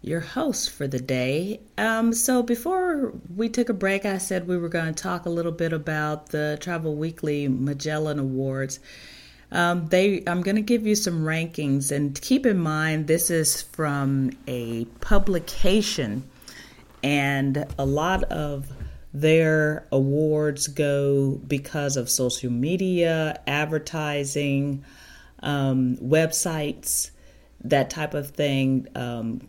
your 0.00 0.20
host 0.20 0.70
for 0.70 0.86
the 0.86 1.00
day. 1.00 1.60
Um, 1.76 2.12
so 2.12 2.40
before 2.40 3.14
we 3.34 3.48
took 3.48 3.68
a 3.68 3.74
break, 3.74 4.06
I 4.06 4.18
said 4.18 4.46
we 4.46 4.56
were 4.56 4.68
going 4.68 4.94
to 4.94 5.02
talk 5.02 5.26
a 5.26 5.28
little 5.28 5.50
bit 5.50 5.72
about 5.72 6.28
the 6.28 6.56
Travel 6.60 6.94
Weekly 6.94 7.48
Magellan 7.48 8.20
Awards. 8.20 8.78
Um, 9.50 9.88
they, 9.88 10.22
I'm 10.24 10.40
going 10.40 10.54
to 10.54 10.62
give 10.62 10.86
you 10.86 10.94
some 10.94 11.24
rankings, 11.24 11.90
and 11.90 12.22
keep 12.22 12.46
in 12.46 12.58
mind 12.58 13.08
this 13.08 13.28
is 13.28 13.62
from 13.62 14.30
a 14.46 14.84
publication, 15.00 16.30
and 17.02 17.66
a 17.76 17.84
lot 17.84 18.22
of 18.22 18.70
their 19.12 19.88
awards 19.90 20.68
go 20.68 21.40
because 21.44 21.96
of 21.96 22.08
social 22.08 22.52
media, 22.52 23.40
advertising 23.48 24.84
um, 25.42 25.96
websites, 25.96 27.10
that 27.64 27.90
type 27.90 28.14
of 28.14 28.30
thing. 28.30 28.88
Um, 28.94 29.48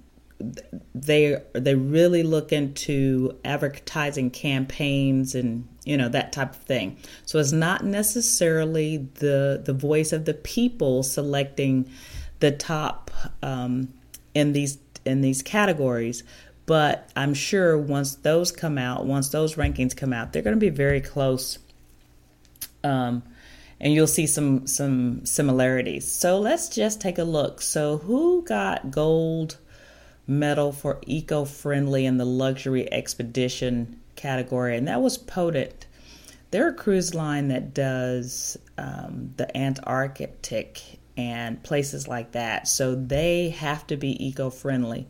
they 0.94 1.42
they 1.54 1.76
really 1.76 2.24
look 2.24 2.52
into 2.52 3.38
advertising 3.46 4.30
campaigns 4.30 5.36
and 5.36 5.68
you 5.86 5.98
know 5.98 6.10
that 6.10 6.34
type 6.34 6.52
of 6.52 6.58
thing. 6.58 6.98
So 7.26 7.40
it's 7.40 7.52
not 7.52 7.86
necessarily 7.86 9.08
the 9.16 9.62
the 9.64 9.74
voice 9.74 10.12
of 10.12 10.26
the 10.26 10.34
people 10.34 11.04
selecting 11.04 11.90
the 12.40 12.52
top 12.52 13.12
um, 13.42 13.94
in 14.34 14.54
these 14.54 14.78
in 15.06 15.22
these 15.22 15.42
categories. 15.42 16.24
But 16.66 17.10
I'm 17.16 17.34
sure 17.34 17.78
once 17.78 18.16
those 18.16 18.52
come 18.52 18.78
out, 18.78 19.06
once 19.06 19.30
those 19.30 19.56
rankings 19.56 19.96
come 19.96 20.14
out, 20.14 20.32
they're 20.32 20.42
going 20.42 20.56
to 20.56 20.60
be 20.60 20.70
very 20.70 21.02
close. 21.02 21.60
Um, 22.84 23.24
and 23.84 23.94
you'll 23.94 24.08
see 24.08 24.26
some 24.26 24.66
some 24.66 25.26
similarities. 25.26 26.10
So 26.10 26.40
let's 26.40 26.70
just 26.70 27.02
take 27.02 27.18
a 27.20 27.26
look. 27.26 27.62
So 27.62 27.98
who 27.98 28.42
got 28.44 28.90
gold 28.90 29.58
medal 30.26 30.72
for 30.72 31.02
eco-friendly 31.06 32.06
in 32.06 32.18
the 32.18 32.26
luxury 32.26 32.92
expedition 32.92 34.00
category? 34.16 34.78
And 34.78 34.88
that 34.88 35.02
was 35.02 35.18
Ponant. 35.18 35.86
They're 36.52 36.70
a 36.70 36.74
cruise 36.74 37.14
line 37.14 37.50
that 37.50 37.74
does 37.74 38.58
um, 38.78 39.34
the 39.36 39.56
Antarctic 39.56 40.82
and 41.18 41.62
places 41.62 42.08
like 42.08 42.32
that. 42.32 42.70
So 42.70 42.96
they 42.96 43.50
have 43.50 43.86
to 43.88 43.98
be 43.98 44.28
eco-friendly 44.28 45.08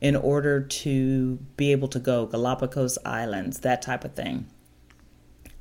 in 0.00 0.16
order 0.16 0.62
to 0.62 1.36
be 1.58 1.72
able 1.72 1.88
to 1.88 1.98
go 1.98 2.24
Galapagos 2.24 2.96
Islands, 3.04 3.60
that 3.60 3.82
type 3.82 4.04
of 4.04 4.14
thing 4.14 4.46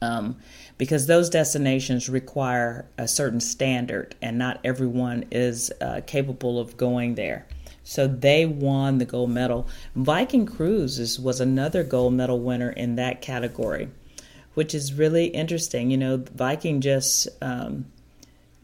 um, 0.02 0.38
because 0.78 1.08
those 1.08 1.30
destinations 1.30 2.08
require 2.08 2.86
a 2.98 3.08
certain 3.08 3.40
standard, 3.40 4.16
and 4.22 4.38
not 4.38 4.60
everyone 4.64 5.26
is 5.32 5.72
uh, 5.82 6.02
capable 6.06 6.60
of 6.60 6.78
going 6.78 7.16
there. 7.16 7.48
So 7.84 8.06
they 8.06 8.46
won 8.46 8.98
the 8.98 9.06
gold 9.06 9.32
medal. 9.32 9.68
Viking 9.96 10.46
Cruises 10.46 11.20
was 11.20 11.40
another 11.40 11.84
gold 11.84 12.14
medal 12.14 12.40
winner 12.40 12.70
in 12.70 12.96
that 12.96 13.22
category, 13.22 13.90
which 14.56 14.76
is 14.76 14.94
really 14.94 15.28
interesting. 15.28 15.90
You 15.90 15.98
know, 15.98 16.18
Viking 16.18 16.82
just 16.82 17.30
um, 17.42 17.86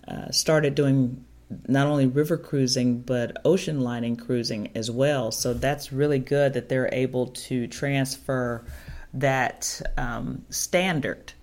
uh, 0.08 0.30
started 0.32 0.76
doing 0.76 1.24
not 1.68 1.88
only 1.88 2.08
river 2.08 2.36
cruising 2.36 3.00
but 3.00 3.38
ocean 3.46 3.82
lining 3.82 4.16
cruising 4.16 4.72
as 4.76 4.90
well. 4.90 5.32
So 5.32 5.54
that's 5.54 5.94
really 5.94 6.20
good 6.20 6.54
that 6.54 6.68
they're 6.68 6.90
able 6.92 7.28
to 7.28 7.68
transfer 7.68 8.66
that 9.14 9.82
um, 9.98 10.44
standard 10.50 11.34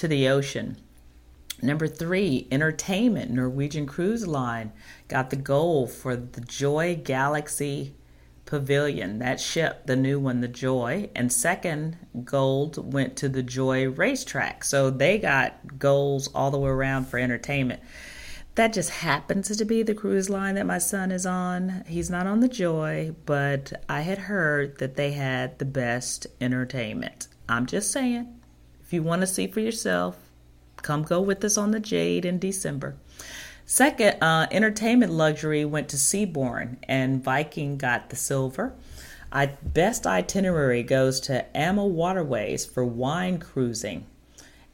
to 0.00 0.08
the 0.08 0.28
ocean. 0.28 0.78
Number 1.60 1.86
three, 1.86 2.48
entertainment. 2.50 3.30
Norwegian 3.30 3.86
Cruise 3.86 4.26
Line 4.26 4.72
got 5.08 5.28
the 5.28 5.36
gold 5.36 5.90
for 5.90 6.16
the 6.16 6.40
Joy 6.40 6.98
Galaxy 7.04 7.94
Pavilion. 8.46 9.18
That 9.18 9.40
ship, 9.40 9.84
the 9.84 9.96
new 9.96 10.18
one, 10.18 10.40
the 10.40 10.48
Joy. 10.48 11.10
And 11.14 11.30
second 11.30 11.98
gold 12.24 12.92
went 12.94 13.14
to 13.16 13.28
the 13.28 13.42
Joy 13.42 13.90
Racetrack. 13.90 14.64
So 14.64 14.88
they 14.88 15.18
got 15.18 15.78
goals 15.78 16.28
all 16.28 16.50
the 16.50 16.58
way 16.58 16.70
around 16.70 17.04
for 17.04 17.18
entertainment. 17.18 17.82
That 18.54 18.72
just 18.72 18.90
happens 18.90 19.54
to 19.54 19.64
be 19.66 19.82
the 19.82 19.94
cruise 19.94 20.30
line 20.30 20.54
that 20.54 20.64
my 20.64 20.78
son 20.78 21.12
is 21.12 21.26
on. 21.26 21.84
He's 21.86 22.08
not 22.08 22.26
on 22.26 22.40
the 22.40 22.48
Joy, 22.48 23.14
but 23.26 23.84
I 23.86 24.00
had 24.00 24.16
heard 24.16 24.78
that 24.78 24.96
they 24.96 25.12
had 25.12 25.58
the 25.58 25.66
best 25.66 26.26
entertainment. 26.40 27.28
I'm 27.50 27.66
just 27.66 27.92
saying, 27.92 28.39
if 28.90 28.94
you 28.94 29.04
want 29.04 29.20
to 29.20 29.26
see 29.28 29.46
for 29.46 29.60
yourself, 29.60 30.16
come 30.82 31.04
go 31.04 31.20
with 31.20 31.44
us 31.44 31.56
on 31.56 31.70
the 31.70 31.78
Jade 31.78 32.24
in 32.24 32.40
December. 32.40 32.96
Second, 33.64 34.20
uh, 34.20 34.48
entertainment 34.50 35.12
luxury 35.12 35.64
went 35.64 35.88
to 35.90 35.96
Seabourn, 35.96 36.74
and 36.88 37.22
Viking 37.22 37.78
got 37.78 38.10
the 38.10 38.16
silver. 38.16 38.74
I, 39.30 39.46
best 39.62 40.08
itinerary 40.08 40.82
goes 40.82 41.20
to 41.20 41.56
AMA 41.56 41.86
Waterways 41.86 42.66
for 42.66 42.84
wine 42.84 43.38
cruising 43.38 44.06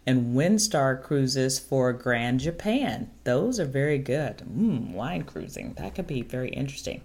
and 0.07 0.35
Windstar 0.35 1.03
Cruises 1.03 1.59
for 1.59 1.93
Grand 1.93 2.41
Japan. 2.41 3.11
Those 3.25 3.61
are 3.61 3.67
very 3.67 3.99
good. 3.99 4.39
Mm, 4.39 4.93
wine 4.93 5.25
cruising. 5.25 5.75
That 5.75 5.95
could 5.95 6.07
be 6.07 6.23
very 6.23 6.49
interesting. 6.49 7.03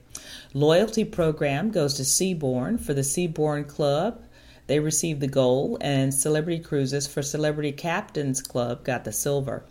Loyalty 0.54 1.04
program 1.04 1.72
goes 1.72 1.96
to 1.96 2.04
Seabourn 2.04 2.80
for 2.80 2.94
the 2.94 3.02
Seabourn 3.02 3.68
Club. 3.68 4.24
They 4.72 4.80
received 4.80 5.20
the 5.20 5.28
gold, 5.28 5.80
and 5.82 6.14
Celebrity 6.14 6.64
Cruises 6.64 7.06
for 7.06 7.22
Celebrity 7.22 7.74
Captains 7.74 8.42
Club 8.42 8.86
got 8.86 9.04
the 9.04 9.12
silver. 9.12 9.66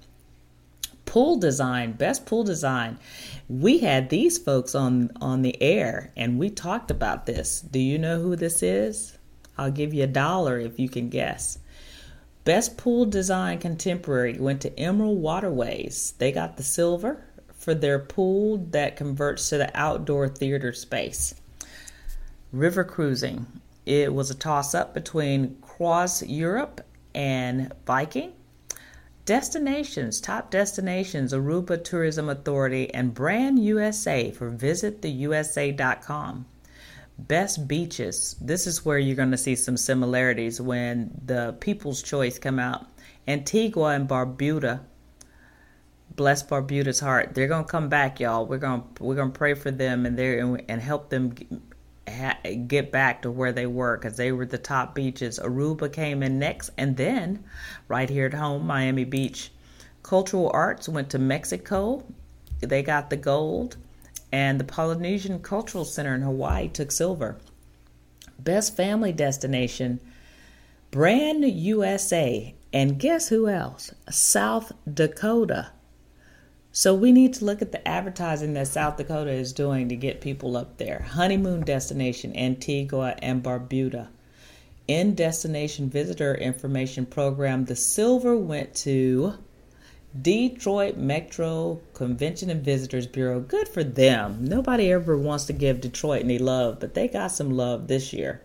Pool 1.06 1.38
design, 1.38 1.92
best 1.92 2.26
pool 2.26 2.44
design. 2.44 2.98
We 3.48 3.78
had 3.78 4.10
these 4.10 4.36
folks 4.36 4.74
on 4.74 5.10
on 5.18 5.40
the 5.40 5.56
air, 5.62 6.12
and 6.18 6.38
we 6.38 6.50
talked 6.50 6.90
about 6.90 7.24
this. 7.24 7.62
Do 7.62 7.78
you 7.78 7.98
know 7.98 8.20
who 8.20 8.36
this 8.36 8.62
is? 8.62 9.16
I'll 9.56 9.70
give 9.70 9.94
you 9.94 10.04
a 10.04 10.06
dollar 10.06 10.58
if 10.58 10.78
you 10.78 10.90
can 10.90 11.08
guess. 11.08 11.56
Best 12.44 12.76
Pool 12.76 13.06
Design 13.06 13.56
Contemporary 13.56 14.38
went 14.38 14.60
to 14.60 14.78
Emerald 14.78 15.22
Waterways. 15.22 16.12
They 16.18 16.30
got 16.30 16.58
the 16.58 16.62
silver 16.62 17.24
for 17.54 17.74
their 17.74 18.00
pool 18.00 18.58
that 18.72 18.96
converts 18.96 19.48
to 19.48 19.56
the 19.56 19.70
outdoor 19.74 20.28
theater 20.28 20.74
space. 20.74 21.34
River 22.52 22.84
Cruising. 22.84 23.46
It 23.90 24.14
was 24.14 24.30
a 24.30 24.36
toss 24.36 24.72
up 24.72 24.94
between 24.94 25.56
CroisiEurope 25.62 26.78
and 27.12 27.72
Viking. 27.84 28.34
Destinations, 29.24 30.20
top 30.20 30.48
destinations, 30.48 31.32
Aruba 31.32 31.82
Tourism 31.82 32.28
Authority 32.28 32.94
and 32.94 33.12
Brand 33.12 33.58
USA 33.58 34.30
for 34.30 34.48
visittheusa.com. 34.48 36.46
Best 37.18 37.66
beaches. 37.66 38.36
This 38.40 38.68
is 38.68 38.84
where 38.84 39.00
you're 39.00 39.16
going 39.16 39.32
to 39.32 39.36
see 39.36 39.56
some 39.56 39.76
similarities 39.76 40.60
when 40.60 41.20
the 41.24 41.56
People's 41.58 42.00
Choice 42.00 42.38
come 42.38 42.60
out. 42.60 42.86
Antigua 43.26 43.96
and 43.96 44.08
Barbuda. 44.08 44.82
Bless 46.14 46.44
Barbuda's 46.44 47.00
heart. 47.00 47.34
They're 47.34 47.48
going 47.48 47.64
to 47.64 47.70
come 47.70 47.88
back, 47.88 48.20
y'all. 48.20 48.46
We're 48.46 48.58
going 48.58 48.84
to 48.94 49.02
we're 49.02 49.16
going 49.16 49.32
to 49.32 49.38
pray 49.38 49.54
for 49.54 49.72
them 49.72 50.06
and 50.06 50.16
there 50.16 50.38
and 50.68 50.80
help 50.80 51.10
them 51.10 51.34
get 52.66 52.92
back 52.92 53.22
to 53.22 53.30
where 53.30 53.52
they 53.52 53.66
were 53.66 53.96
because 53.96 54.16
they 54.16 54.32
were 54.32 54.46
the 54.46 54.58
top 54.58 54.94
beaches. 54.94 55.38
Aruba 55.42 55.92
came 55.92 56.22
in 56.22 56.38
next, 56.38 56.70
and 56.76 56.96
then 56.96 57.44
right 57.88 58.08
here 58.08 58.26
at 58.26 58.34
home, 58.34 58.66
Miami 58.66 59.04
Beach. 59.04 59.50
Cultural 60.02 60.50
arts 60.52 60.88
went 60.88 61.10
to 61.10 61.18
Mexico. 61.18 62.04
They 62.60 62.82
got 62.82 63.10
the 63.10 63.16
gold 63.16 63.76
and 64.32 64.60
the 64.60 64.64
Polynesian 64.64 65.40
Cultural 65.40 65.84
Center 65.84 66.14
in 66.14 66.22
Hawaii 66.22 66.68
took 66.68 66.92
silver. 66.92 67.36
Best 68.38 68.76
family 68.76 69.12
destination, 69.12 70.00
Brand 70.90 71.44
USA, 71.44 72.54
and 72.72 72.98
guess 72.98 73.28
who 73.28 73.48
else? 73.48 73.92
South 74.08 74.72
Dakota. 74.92 75.70
So 76.72 76.94
we 76.94 77.10
need 77.10 77.34
to 77.34 77.44
look 77.44 77.62
at 77.62 77.72
the 77.72 77.86
advertising 77.86 78.54
that 78.54 78.68
South 78.68 78.96
Dakota 78.96 79.32
is 79.32 79.52
doing 79.52 79.88
to 79.88 79.96
get 79.96 80.20
people 80.20 80.56
up 80.56 80.78
there. 80.78 81.02
Honeymoon 81.10 81.62
destination, 81.62 82.36
Antigua 82.36 83.16
and 83.20 83.42
Barbuda. 83.42 84.08
In 84.86 85.16
destination 85.16 85.90
visitor 85.90 86.34
information 86.34 87.06
program, 87.06 87.64
the 87.64 87.74
silver 87.74 88.36
went 88.36 88.74
to 88.76 89.34
Detroit 90.22 90.96
Metro 90.96 91.80
Convention 91.92 92.50
and 92.50 92.64
Visitors 92.64 93.06
Bureau. 93.06 93.40
Good 93.40 93.66
for 93.66 93.82
them. 93.82 94.44
Nobody 94.44 94.92
ever 94.92 95.16
wants 95.16 95.46
to 95.46 95.52
give 95.52 95.80
Detroit 95.80 96.22
any 96.22 96.38
love, 96.38 96.78
but 96.78 96.94
they 96.94 97.08
got 97.08 97.32
some 97.32 97.50
love 97.50 97.88
this 97.88 98.12
year. 98.12 98.42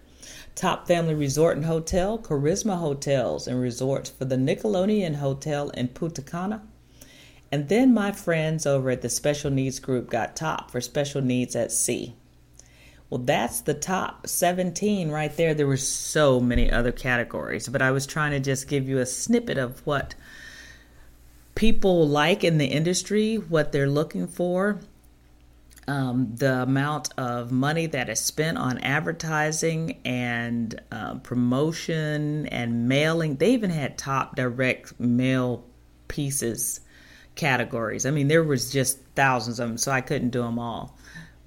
Top 0.55 0.87
Family 0.87 1.13
Resort 1.13 1.57
and 1.57 1.65
Hotel, 1.65 2.17
Karisma 2.17 2.79
Hotels 2.79 3.47
and 3.47 3.59
Resorts 3.61 4.09
for 4.09 4.25
the 4.25 4.35
Nickelodeon 4.35 5.15
Hotel 5.15 5.69
in 5.71 5.89
Punta 5.89 6.23
Cana. 6.23 6.63
And 7.51 7.69
then 7.69 7.93
my 7.93 8.11
friends 8.11 8.65
over 8.65 8.89
at 8.89 9.01
the 9.01 9.09
Special 9.09 9.51
Needs 9.51 9.79
Group 9.79 10.09
got 10.09 10.35
top 10.35 10.71
for 10.71 10.81
Special 10.81 11.21
Needs 11.21 11.55
at 11.55 11.71
Sea. 11.71 12.15
Well, 13.09 13.21
that's 13.23 13.61
the 13.61 13.75
top 13.75 14.27
17 14.27 15.09
right 15.09 15.35
there. 15.37 15.53
There 15.53 15.67
were 15.67 15.77
so 15.77 16.39
many 16.39 16.71
other 16.71 16.91
categories, 16.91 17.67
but 17.67 17.81
I 17.81 17.91
was 17.91 18.07
trying 18.07 18.31
to 18.31 18.39
just 18.39 18.67
give 18.67 18.89
you 18.89 18.97
a 18.97 19.05
snippet 19.05 19.57
of 19.57 19.85
what 19.85 20.15
people 21.53 22.07
like 22.07 22.43
in 22.43 22.57
the 22.57 22.65
industry, 22.65 23.35
what 23.35 23.71
they're 23.71 23.89
looking 23.89 24.27
for, 24.27 24.79
um, 25.87 26.35
the 26.35 26.63
amount 26.63 27.13
of 27.17 27.51
money 27.51 27.85
that 27.85 28.09
is 28.09 28.19
spent 28.19 28.57
on 28.57 28.79
advertising 28.79 29.99
and 30.03 30.81
uh, 30.91 31.15
promotion 31.15 32.47
and 32.47 32.89
mailing. 32.89 33.35
They 33.35 33.51
even 33.51 33.69
had 33.69 33.97
top 33.97 34.35
direct 34.35 34.99
mail 34.99 35.63
pieces 36.07 36.81
categories. 37.35 38.05
I 38.05 38.11
mean, 38.11 38.27
there 38.27 38.43
was 38.43 38.71
just 38.71 38.99
thousands 39.15 39.59
of 39.59 39.67
them, 39.69 39.77
so 39.77 39.91
I 39.91 40.01
couldn't 40.01 40.29
do 40.29 40.41
them 40.41 40.59
all. 40.59 40.97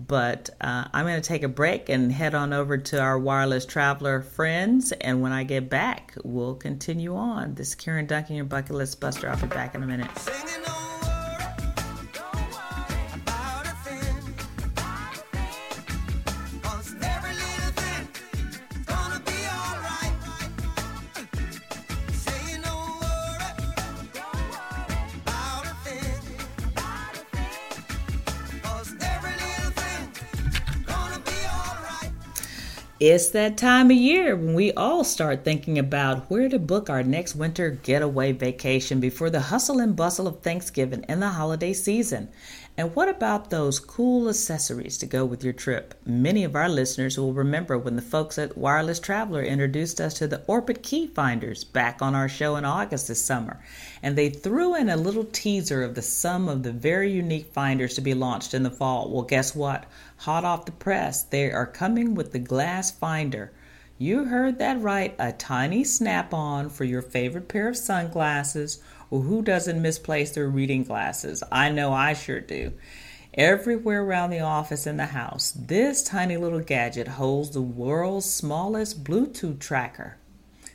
But 0.00 0.50
uh, 0.60 0.84
I'm 0.92 1.06
going 1.06 1.20
to 1.20 1.28
take 1.28 1.42
a 1.42 1.48
break 1.48 1.88
and 1.88 2.12
head 2.12 2.34
on 2.34 2.52
over 2.52 2.78
to 2.78 3.00
our 3.00 3.18
wireless 3.18 3.66
traveler 3.66 4.22
friends. 4.22 4.92
And 4.92 5.22
when 5.22 5.32
I 5.32 5.42
get 5.42 5.68
back, 5.68 6.14
we'll 6.22 6.54
continue 6.54 7.16
on. 7.16 7.54
This 7.54 7.70
is 7.70 7.74
Karen 7.74 8.06
Duncan, 8.06 8.36
your 8.36 8.44
bucket 8.44 8.76
list 8.76 9.00
buster. 9.00 9.28
I'll 9.28 9.40
be 9.40 9.48
back 9.48 9.74
in 9.74 9.82
a 9.82 9.86
minute. 9.86 10.08
It's 33.00 33.28
that 33.28 33.56
time 33.56 33.92
of 33.92 33.96
year 33.96 34.34
when 34.34 34.54
we 34.54 34.72
all 34.72 35.04
start 35.04 35.44
thinking 35.44 35.78
about 35.78 36.28
where 36.28 36.48
to 36.48 36.58
book 36.58 36.90
our 36.90 37.04
next 37.04 37.36
winter 37.36 37.70
getaway 37.70 38.32
vacation 38.32 38.98
before 38.98 39.30
the 39.30 39.38
hustle 39.38 39.78
and 39.78 39.94
bustle 39.94 40.26
of 40.26 40.40
Thanksgiving 40.40 41.04
and 41.06 41.22
the 41.22 41.28
holiday 41.28 41.72
season. 41.74 42.28
And 42.78 42.94
what 42.94 43.08
about 43.08 43.50
those 43.50 43.80
cool 43.80 44.28
accessories 44.28 44.98
to 44.98 45.06
go 45.06 45.24
with 45.24 45.42
your 45.42 45.52
trip? 45.52 45.94
Many 46.06 46.44
of 46.44 46.54
our 46.54 46.68
listeners 46.68 47.18
will 47.18 47.32
remember 47.32 47.76
when 47.76 47.96
the 47.96 48.02
folks 48.02 48.38
at 48.38 48.56
Wireless 48.56 49.00
Traveler 49.00 49.42
introduced 49.42 50.00
us 50.00 50.14
to 50.14 50.28
the 50.28 50.44
Orbit 50.46 50.84
Key 50.84 51.08
Finders 51.08 51.64
back 51.64 52.00
on 52.00 52.14
our 52.14 52.28
show 52.28 52.54
in 52.54 52.64
August 52.64 53.08
this 53.08 53.20
summer. 53.20 53.58
And 54.00 54.16
they 54.16 54.30
threw 54.30 54.76
in 54.76 54.88
a 54.88 54.96
little 54.96 55.24
teaser 55.24 55.82
of 55.82 55.96
the 55.96 56.02
sum 56.02 56.48
of 56.48 56.62
the 56.62 56.70
very 56.70 57.10
unique 57.10 57.52
finders 57.52 57.94
to 57.94 58.00
be 58.00 58.14
launched 58.14 58.54
in 58.54 58.62
the 58.62 58.70
fall. 58.70 59.10
Well, 59.10 59.24
guess 59.24 59.56
what? 59.56 59.86
Hot 60.18 60.44
off 60.44 60.64
the 60.64 60.70
press, 60.70 61.24
they 61.24 61.50
are 61.50 61.66
coming 61.66 62.14
with 62.14 62.30
the 62.30 62.38
Glass 62.38 62.92
Finder. 62.92 63.50
You 64.00 64.26
heard 64.26 64.60
that 64.60 64.80
right, 64.80 65.16
a 65.18 65.32
tiny 65.32 65.82
snap 65.82 66.32
on 66.32 66.70
for 66.70 66.84
your 66.84 67.02
favorite 67.02 67.48
pair 67.48 67.66
of 67.66 67.76
sunglasses 67.76 68.80
well, 69.10 69.22
who 69.22 69.42
doesn't 69.42 69.80
misplace 69.80 70.32
their 70.32 70.48
reading 70.48 70.84
glasses? 70.84 71.42
I 71.50 71.70
know 71.70 71.92
I 71.92 72.12
sure 72.12 72.40
do. 72.40 72.72
Everywhere 73.34 74.02
around 74.02 74.30
the 74.30 74.40
office 74.40 74.86
and 74.86 74.98
the 74.98 75.06
house, 75.06 75.52
this 75.52 76.02
tiny 76.02 76.36
little 76.36 76.60
gadget 76.60 77.08
holds 77.08 77.50
the 77.50 77.62
world's 77.62 78.30
smallest 78.30 79.04
Bluetooth 79.04 79.60
tracker. 79.60 80.16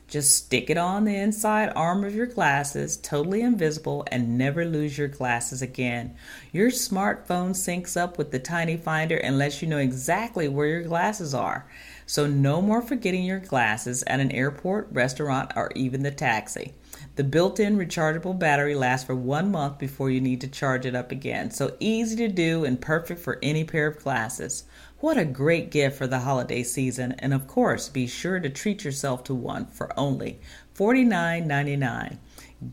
Just 0.08 0.36
stick 0.36 0.70
it 0.70 0.78
on 0.78 1.06
the 1.06 1.16
inside 1.16 1.74
arm 1.76 2.04
of 2.04 2.14
your 2.14 2.28
glasses, 2.28 2.98
totally 2.98 3.42
invisible, 3.42 4.06
and 4.12 4.38
never 4.38 4.64
lose 4.64 4.98
your 4.98 5.08
glasses 5.08 5.62
again. 5.62 6.16
Your 6.52 6.70
smartphone 6.70 7.52
syncs 7.52 8.00
up 8.00 8.18
with 8.18 8.32
the 8.32 8.40
tiny 8.40 8.78
finder 8.78 9.18
and 9.18 9.38
lets 9.38 9.62
you 9.62 9.68
know 9.68 9.80
exactly 9.80 10.48
where 10.48 10.68
your 10.68 10.84
glasses 10.84 11.34
are. 11.34 11.66
So, 12.06 12.28
no 12.28 12.62
more 12.62 12.82
forgetting 12.82 13.24
your 13.24 13.40
glasses 13.40 14.04
at 14.06 14.20
an 14.20 14.32
airport, 14.32 14.90
restaurant, 14.92 15.52
or 15.56 15.72
even 15.76 16.04
the 16.04 16.12
taxi. 16.12 16.74
The 17.16 17.24
built 17.24 17.60
in 17.60 17.78
rechargeable 17.78 18.40
battery 18.40 18.74
lasts 18.74 19.06
for 19.06 19.14
one 19.14 19.52
month 19.52 19.78
before 19.78 20.10
you 20.10 20.20
need 20.20 20.42
to 20.42 20.48
charge 20.48 20.88
it 20.88 20.96
up 20.96 21.12
again. 21.12 21.52
So 21.52 21.76
easy 21.80 22.16
to 22.16 22.28
do 22.28 22.66
and 22.66 22.82
perfect 22.82 23.20
for 23.20 23.38
any 23.44 23.64
pair 23.64 23.86
of 23.86 24.02
glasses. 24.02 24.64
What 24.98 25.18
a 25.18 25.26
great 25.26 25.70
gift 25.70 25.96
for 25.96 26.08
the 26.08 26.22
holiday 26.22 26.64
season, 26.64 27.12
and 27.20 27.32
of 27.32 27.46
course, 27.46 27.88
be 27.88 28.08
sure 28.08 28.40
to 28.40 28.50
treat 28.50 28.84
yourself 28.84 29.24
to 29.26 29.36
one 29.36 29.68
for 29.68 29.92
only 30.00 30.40
$49.99. 30.76 32.18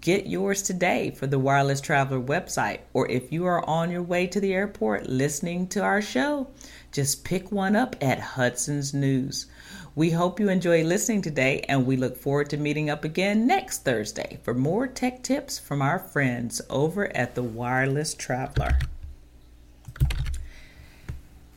Get 0.01 0.27
yours 0.27 0.63
today 0.63 1.11
for 1.11 1.27
the 1.27 1.39
Wireless 1.39 1.81
Traveler 1.81 2.21
website, 2.21 2.79
or 2.95 3.11
if 3.11 3.33
you 3.33 3.45
are 3.45 3.69
on 3.69 3.91
your 3.91 4.03
way 4.03 4.27
to 4.29 4.41
the 4.41 4.55
airport 4.55 5.09
listening 5.09 5.67
to 5.69 5.83
our 5.83 6.01
show, 6.01 6.47
just 6.93 7.25
pick 7.25 7.53
one 7.53 7.77
up 7.77 7.95
at 8.01 8.19
Hudson's 8.21 8.93
News. 8.93 9.47
We 9.95 10.11
hope 10.11 10.41
you 10.41 10.49
enjoy 10.49 10.83
listening 10.85 11.23
today, 11.23 11.65
and 11.69 11.87
we 11.87 11.97
look 11.97 12.17
forward 12.17 12.51
to 12.51 12.57
meeting 12.57 12.91
up 12.91 13.05
again 13.05 13.47
next 13.47 13.85
Thursday 13.85 14.39
for 14.43 14.55
more 14.55 14.87
tech 14.87 15.23
tips 15.23 15.59
from 15.59 15.83
our 15.83 15.99
friends 15.99 16.61
over 16.71 17.15
at 17.17 17.35
the 17.35 17.43
Wireless 17.43 18.15
Traveler. 18.15 18.79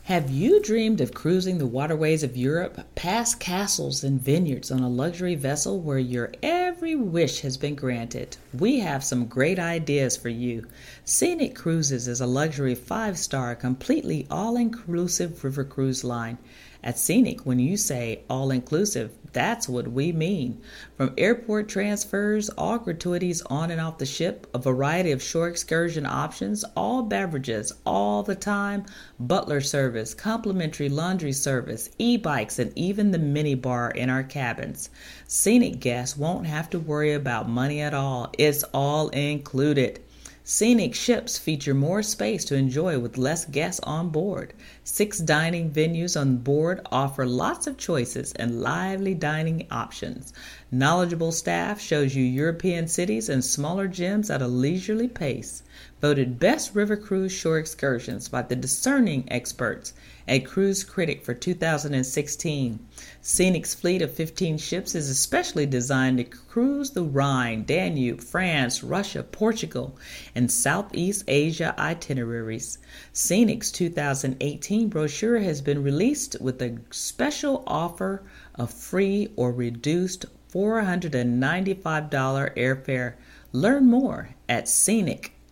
Have 0.08 0.30
you 0.30 0.62
dreamed 0.62 1.00
of 1.00 1.14
cruising 1.14 1.60
the 1.60 1.66
waterways 1.66 2.24
of 2.24 2.36
Europe, 2.36 2.78
past 2.94 3.40
castles 3.40 4.04
and 4.04 4.22
vineyards 4.22 4.70
on 4.70 4.82
a 4.82 4.90
luxury 4.90 5.36
vessel 5.36 5.80
where 5.80 5.98
your 5.98 6.34
every 6.44 6.94
wish 6.94 7.40
has 7.40 7.56
been 7.56 7.74
granted? 7.76 8.36
We 8.54 8.80
have 8.80 9.02
some 9.02 9.28
great 9.28 9.60
ideas 9.60 10.18
for 10.18 10.28
you. 10.28 10.68
Scenic 11.06 11.56
Cruises 11.56 12.10
is 12.10 12.20
a 12.20 12.28
luxury 12.28 12.76
five 12.76 13.18
star, 13.18 13.56
completely 13.56 14.28
all 14.30 14.58
inclusive 14.58 15.42
river 15.42 15.64
cruise 15.64 16.04
line. 16.04 16.38
At 16.84 17.00
Scenic, 17.00 17.46
when 17.46 17.60
you 17.60 17.78
say 17.78 18.24
all 18.30 18.52
inclusive, 18.52 19.12
that's 19.34 19.68
what 19.68 19.88
we 19.88 20.12
mean. 20.12 20.62
From 20.96 21.14
airport 21.18 21.68
transfers, 21.68 22.50
all 22.50 22.78
gratuities 22.78 23.42
on 23.42 23.72
and 23.72 23.82
off 23.82 23.98
the 23.98 24.06
ship, 24.06 24.48
a 24.54 24.60
variety 24.60 25.12
of 25.12 25.22
shore 25.22 25.48
excursion 25.48 26.06
options, 26.06 26.64
all 26.78 27.04
beverages 27.04 27.74
all 27.86 28.24
the 28.24 28.36
time, 28.36 28.86
butler 29.20 29.60
service, 29.60 30.14
complimentary 30.14 30.88
laundry 30.88 31.34
service, 31.34 31.90
e 31.98 32.16
bikes, 32.16 32.60
and 32.60 32.72
even 32.78 33.12
the 33.12 33.20
mini 33.20 33.56
bar 33.56 33.90
in 33.92 34.10
our 34.10 34.24
cabins. 34.24 34.90
Scenic 35.28 35.80
guests 35.80 36.16
won't 36.16 36.46
have 36.46 36.70
to 36.70 36.80
worry 36.80 37.14
about 37.14 37.50
money 37.50 37.82
at 37.82 37.94
all, 37.94 38.32
it's 38.38 38.64
all 38.74 39.10
included. 39.10 40.00
Scenic 40.46 40.94
ships 40.94 41.38
feature 41.38 41.74
more 41.74 42.04
space 42.04 42.44
to 42.44 42.56
enjoy 42.56 43.00
with 43.00 43.18
less 43.18 43.46
guests 43.46 43.80
on 43.84 44.10
board. 44.10 44.54
Six 44.84 45.20
dining 45.20 45.72
venues 45.72 46.20
on 46.20 46.36
board 46.36 46.82
offer 46.92 47.26
lots 47.26 47.66
of 47.66 47.78
choices 47.78 48.34
and 48.34 48.62
lively 48.62 49.14
dining 49.14 49.66
options. 49.72 50.34
Knowledgeable 50.70 51.32
staff 51.32 51.80
shows 51.80 52.14
you 52.14 52.26
European 52.26 52.90
cities 52.90 53.30
and 53.30 53.42
smaller 53.42 53.88
gems 53.88 54.30
at 54.30 54.42
a 54.42 54.48
leisurely 54.50 55.08
pace. 55.08 55.64
Voted 56.04 56.38
Best 56.38 56.76
River 56.76 56.98
Cruise 56.98 57.32
Shore 57.32 57.58
Excursions 57.58 58.28
by 58.28 58.42
the 58.42 58.58
discerning 58.58 59.24
experts 59.30 59.94
a 60.28 60.42
Cruise 60.42 60.84
Critic 60.84 61.24
for 61.24 61.34
2016. 61.34 62.80
Scenic's 63.22 63.74
fleet 63.74 64.02
of 64.02 64.12
15 64.12 64.58
ships 64.58 64.96
is 64.96 65.10
especially 65.10 65.66
designed 65.66 66.18
to 66.18 66.26
cruise 66.26 66.90
the 66.90 67.04
Rhine, 67.04 67.64
Danube, 67.64 68.20
France, 68.20 68.84
Russia, 68.84 69.24
Portugal, 69.24 69.98
and 70.36 70.52
Southeast 70.52 71.24
Asia 71.30 71.74
itineraries. 71.78 72.80
Scenic's 73.14 73.72
2018 73.72 74.90
brochure 74.90 75.40
has 75.40 75.62
been 75.62 75.82
released 75.82 76.36
with 76.42 76.62
a 76.62 76.80
special 76.92 77.64
offer 77.66 78.24
of 78.56 78.74
free 78.74 79.30
or 79.38 79.54
reduced 79.54 80.26
$495 80.52 82.10
airfare. 82.12 83.14
Learn 83.54 83.86
more 83.86 84.32
at 84.50 84.68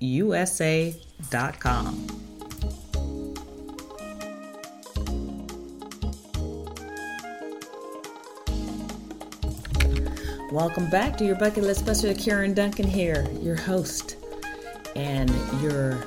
scenicusa.com. 0.02 2.08
Welcome 10.52 10.90
back 10.90 11.18
to 11.18 11.26
your 11.26 11.36
Bucket 11.36 11.64
List 11.64 11.86
Buster. 11.86 12.14
Karen 12.14 12.54
Duncan 12.54 12.86
here, 12.86 13.26
your 13.40 13.56
host 13.56 14.18
and 14.98 15.30
your 15.62 16.04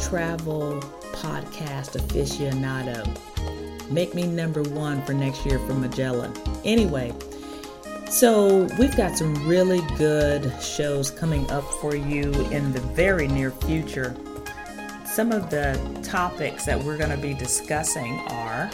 travel 0.00 0.80
podcast 1.12 2.00
aficionado. 2.00 3.06
Make 3.90 4.14
me 4.14 4.26
number 4.26 4.62
one 4.62 5.04
for 5.04 5.12
next 5.12 5.44
year 5.44 5.58
for 5.58 5.74
Magellan. 5.74 6.32
Anyway, 6.64 7.12
so 8.22 8.68
we've 8.78 8.96
got 8.96 9.18
some 9.18 9.34
really 9.48 9.80
good 9.98 10.52
shows 10.62 11.10
coming 11.10 11.50
up 11.50 11.64
for 11.80 11.96
you 11.96 12.30
in 12.52 12.72
the 12.72 12.78
very 12.94 13.26
near 13.26 13.50
future. 13.50 14.14
Some 15.04 15.32
of 15.32 15.50
the 15.50 15.76
topics 16.04 16.64
that 16.66 16.80
we're 16.80 16.96
going 16.96 17.10
to 17.10 17.16
be 17.16 17.34
discussing 17.34 18.20
are 18.28 18.70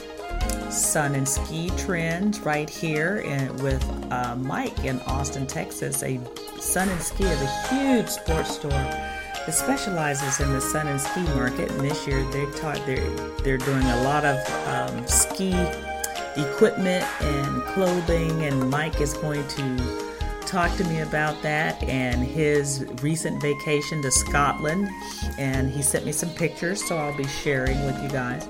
sun 0.71 1.15
and 1.15 1.27
ski 1.27 1.71
trends 1.79 2.41
right 2.41 2.69
here 2.69 3.21
in, 3.21 3.57
with 3.63 3.83
uh, 4.13 4.37
Mike 4.37 4.85
in 4.85 5.01
Austin, 5.07 5.47
Texas. 5.47 6.03
A 6.03 6.21
sun 6.61 6.91
and 6.91 7.01
ski 7.01 7.25
is 7.25 7.41
a 7.41 7.69
huge 7.69 8.09
sports 8.09 8.57
store 8.57 8.71
that 8.71 9.55
specializes 9.55 10.41
in 10.41 10.53
the 10.53 10.61
sun 10.61 10.89
and 10.89 11.01
ski 11.01 11.23
market. 11.35 11.71
And 11.71 11.81
this 11.81 12.07
year 12.07 12.23
they 12.33 12.45
taught 12.61 12.85
they're 12.85 13.09
they're 13.39 13.57
doing 13.57 13.87
a 13.87 14.03
lot 14.03 14.27
of 14.27 14.37
um, 14.67 15.07
ski 15.07 15.53
equipment 16.39 17.05
and 17.23 17.63
clothing. 17.65 18.45
And 18.45 18.71
Mike 18.71 19.01
is 19.01 19.15
going 19.15 19.47
to 19.49 20.09
talk 20.47 20.75
to 20.77 20.85
me 20.85 21.01
about 21.01 21.41
that 21.43 21.83
and 21.85 22.25
his 22.25 22.87
recent 23.03 23.41
vacation 23.43 24.01
to 24.03 24.11
Scotland. 24.11 24.89
And 25.39 25.71
he 25.71 25.83
sent 25.83 26.07
me 26.07 26.13
some 26.13 26.31
pictures, 26.31 26.83
so 26.87 26.97
I'll 26.97 27.17
be 27.17 27.27
sharing 27.27 27.85
with 27.85 28.03
you 28.03 28.09
guys. 28.09 28.49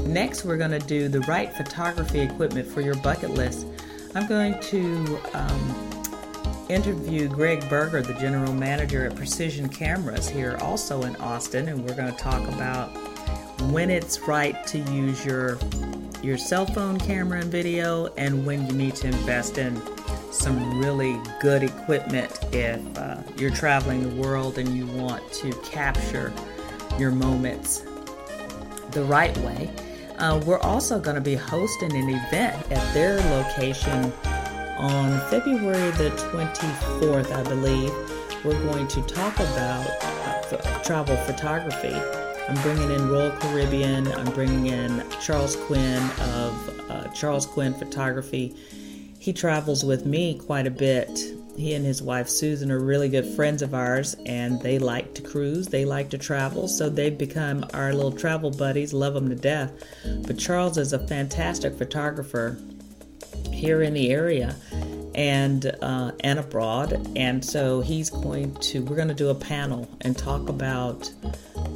Next, 0.00 0.44
we're 0.44 0.58
going 0.58 0.70
to 0.70 0.78
do 0.78 1.08
the 1.08 1.20
right 1.20 1.52
photography 1.52 2.20
equipment 2.20 2.68
for 2.68 2.80
your 2.80 2.96
bucket 2.96 3.30
list. 3.30 3.66
I'm 4.14 4.26
going 4.26 4.58
to 4.60 5.18
um, 5.34 5.98
interview 6.68 7.28
Greg 7.28 7.68
Berger, 7.68 8.02
the 8.02 8.14
general 8.14 8.52
manager 8.52 9.06
at 9.06 9.16
Precision 9.16 9.68
Cameras 9.68 10.28
here, 10.28 10.58
also 10.60 11.02
in 11.02 11.16
Austin, 11.16 11.68
and 11.68 11.84
we're 11.84 11.94
going 11.94 12.12
to 12.12 12.18
talk 12.18 12.46
about 12.48 12.88
when 13.70 13.90
it's 13.90 14.20
right 14.20 14.66
to 14.66 14.78
use 14.78 15.24
your 15.24 15.58
your 16.22 16.36
cell 16.36 16.66
phone 16.66 16.98
camera 16.98 17.40
and 17.40 17.50
video, 17.50 18.06
and 18.16 18.44
when 18.44 18.66
you 18.66 18.72
need 18.72 18.94
to 18.96 19.06
invest 19.08 19.58
in 19.58 19.80
some 20.32 20.78
really 20.78 21.18
good 21.40 21.62
equipment 21.62 22.38
if 22.52 22.80
uh, 22.98 23.16
you're 23.36 23.50
traveling 23.50 24.02
the 24.02 24.22
world 24.22 24.58
and 24.58 24.68
you 24.76 24.86
want 24.86 25.32
to 25.32 25.52
capture 25.62 26.32
your 26.98 27.10
moments 27.10 27.84
the 28.90 29.04
right 29.04 29.36
way. 29.38 29.70
Uh, 30.18 30.40
we're 30.44 30.60
also 30.60 30.98
going 30.98 31.14
to 31.14 31.20
be 31.20 31.34
hosting 31.34 31.94
an 31.94 32.08
event 32.08 32.72
at 32.72 32.94
their 32.94 33.18
location 33.36 34.12
on 34.78 35.20
February 35.30 35.90
the 35.92 36.10
24th, 36.32 37.32
I 37.32 37.42
believe. 37.44 37.92
We're 38.44 38.60
going 38.72 38.88
to 38.88 39.02
talk 39.02 39.34
about 39.34 39.88
uh, 40.02 40.82
travel 40.82 41.16
photography. 41.18 42.27
I'm 42.48 42.62
bringing 42.62 42.90
in 42.90 43.08
Royal 43.08 43.30
Caribbean. 43.32 44.08
I'm 44.08 44.32
bringing 44.32 44.66
in 44.66 45.04
Charles 45.20 45.54
Quinn 45.54 46.02
of 46.20 46.90
uh, 46.90 47.08
Charles 47.08 47.46
Quinn 47.46 47.74
Photography. 47.74 48.56
He 49.18 49.32
travels 49.32 49.84
with 49.84 50.06
me 50.06 50.38
quite 50.38 50.66
a 50.66 50.70
bit 50.70 51.10
he 51.58 51.74
and 51.74 51.84
his 51.84 52.00
wife 52.00 52.28
Susan 52.28 52.70
are 52.70 52.78
really 52.78 53.08
good 53.08 53.26
friends 53.26 53.62
of 53.62 53.74
ours, 53.74 54.14
and 54.26 54.62
they 54.62 54.78
like 54.78 55.14
to 55.14 55.22
cruise, 55.22 55.66
they 55.66 55.84
like 55.84 56.08
to 56.10 56.18
travel, 56.18 56.68
so 56.68 56.88
they've 56.88 57.18
become 57.18 57.66
our 57.74 57.92
little 57.92 58.12
travel 58.12 58.52
buddies, 58.52 58.92
love 58.92 59.14
them 59.14 59.28
to 59.28 59.34
death. 59.34 59.72
But 60.24 60.38
Charles 60.38 60.78
is 60.78 60.92
a 60.92 61.04
fantastic 61.08 61.74
photographer 61.74 62.58
here 63.52 63.82
in 63.82 63.92
the 63.92 64.10
area 64.10 64.54
and 65.16 65.66
uh, 65.82 66.12
and 66.20 66.38
abroad, 66.38 67.10
and 67.16 67.44
so 67.44 67.80
he's 67.80 68.08
going 68.08 68.54
to. 68.54 68.84
We're 68.84 68.96
going 68.96 69.08
to 69.08 69.14
do 69.14 69.30
a 69.30 69.34
panel 69.34 69.88
and 70.02 70.16
talk 70.16 70.48
about 70.48 71.12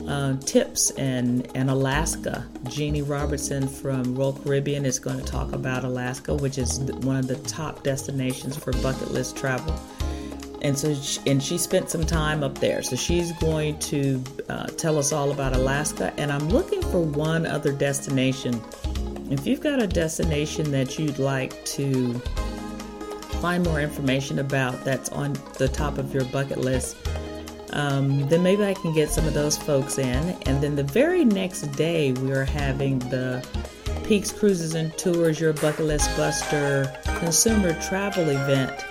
uh, 0.09 0.37
tips 0.39 0.91
and, 0.93 1.47
in 1.55 1.69
Alaska. 1.69 2.47
Jeannie 2.69 3.03
Robertson 3.03 3.69
from 3.69 4.15
Royal 4.15 4.33
Caribbean 4.33 4.85
is 4.85 4.99
going 4.99 5.19
to 5.19 5.25
talk 5.25 5.53
about 5.53 5.85
Alaska, 5.85 6.35
which 6.35 6.59
is 6.59 6.81
one 6.81 7.17
of 7.17 7.27
the 7.29 7.37
top 7.37 7.83
destinations 7.83 8.57
for 8.57 8.73
bucket 8.75 9.11
list 9.11 9.37
travel. 9.37 9.75
and 10.63 10.79
so 10.79 10.95
she, 10.95 11.21
and 11.27 11.43
she 11.43 11.59
spent 11.59 11.91
some 11.91 12.05
time 12.07 12.43
up 12.43 12.59
there. 12.59 12.83
So 12.83 12.97
she's 12.97 13.33
going 13.33 13.79
to 13.81 14.23
uh, 14.49 14.67
tell 14.67 14.99
us 14.99 15.13
all 15.13 15.31
about 15.33 15.55
Alaska. 15.55 16.13
And 16.17 16.33
I'm 16.33 16.49
looking 16.49 16.83
for 16.83 17.01
one 17.01 17.47
other 17.47 17.73
destination. 17.73 18.61
If 19.31 19.47
you've 19.47 19.61
got 19.61 19.83
a 19.83 19.87
destination 19.87 20.71
that 20.73 20.99
you'd 20.99 21.19
like 21.19 21.65
to 21.67 22.15
find 23.41 23.65
more 23.65 23.81
information 23.81 24.39
about 24.39 24.85
that's 24.85 25.09
on 25.11 25.33
the 25.59 25.69
top 25.69 25.99
of 25.99 26.15
your 26.15 26.25
bucket 26.27 26.59
list, 26.59 26.97
um, 27.73 28.29
then 28.29 28.43
maybe 28.43 28.65
I 28.65 28.75
can 28.75 28.93
get 28.93 29.11
some 29.11 29.27
of 29.27 29.35
those 29.35 29.57
folks 29.57 29.99
in. 29.99 30.37
And 30.47 30.63
then 30.63 30.77
the 30.77 30.83
very 30.83 31.25
next 31.25 31.63
day, 31.73 32.13
we 32.13 32.33
are 32.33 32.45
having 32.45 32.99
the 32.99 33.47
Peaks 34.05 34.31
Cruises 34.31 34.75
and 34.75 34.97
Tours 34.99 35.41
Your 35.41 35.53
Bucket 35.55 35.87
List 35.87 36.15
Buster 36.17 36.93
consumer 37.19 37.75
travel 37.81 38.29
event. 38.29 38.85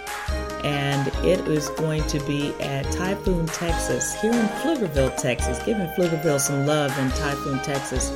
And 0.64 1.08
it 1.26 1.48
is 1.48 1.70
going 1.70 2.04
to 2.04 2.20
be 2.22 2.54
at 2.62 2.90
Typhoon, 2.92 3.48
Texas, 3.48 4.20
here 4.22 4.32
in 4.32 4.48
Pflugerville, 4.48 5.16
Texas. 5.20 5.62
Giving 5.64 5.88
Pflugerville 5.88 6.40
some 6.40 6.66
love 6.66 6.98
in 7.00 7.10
Typhoon, 7.12 7.60
Texas, 7.60 8.12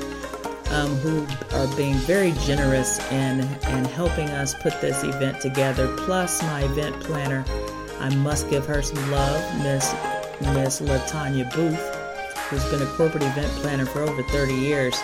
um, 0.72 0.96
who 0.98 1.26
are 1.58 1.76
being 1.76 1.96
very 1.96 2.34
generous 2.44 3.00
in, 3.12 3.42
in 3.42 3.86
helping 3.86 4.30
us 4.30 4.54
put 4.54 4.80
this 4.80 5.04
event 5.04 5.42
together. 5.42 5.94
Plus, 5.98 6.42
my 6.44 6.64
event 6.64 7.00
planner, 7.02 7.44
I 8.00 8.14
must 8.16 8.50
give 8.50 8.66
her 8.68 8.82
some 8.82 9.12
love, 9.12 9.64
Miss 9.64 9.94
Miss 10.42 10.82
Latanya 10.82 11.54
Booth, 11.54 11.80
who's 12.50 12.66
been 12.70 12.82
a 12.82 12.92
corporate 12.94 13.24
event 13.24 13.52
planner 13.62 13.86
for 13.86 14.02
over 14.02 14.24
30 14.24 14.54
years. 14.54 14.96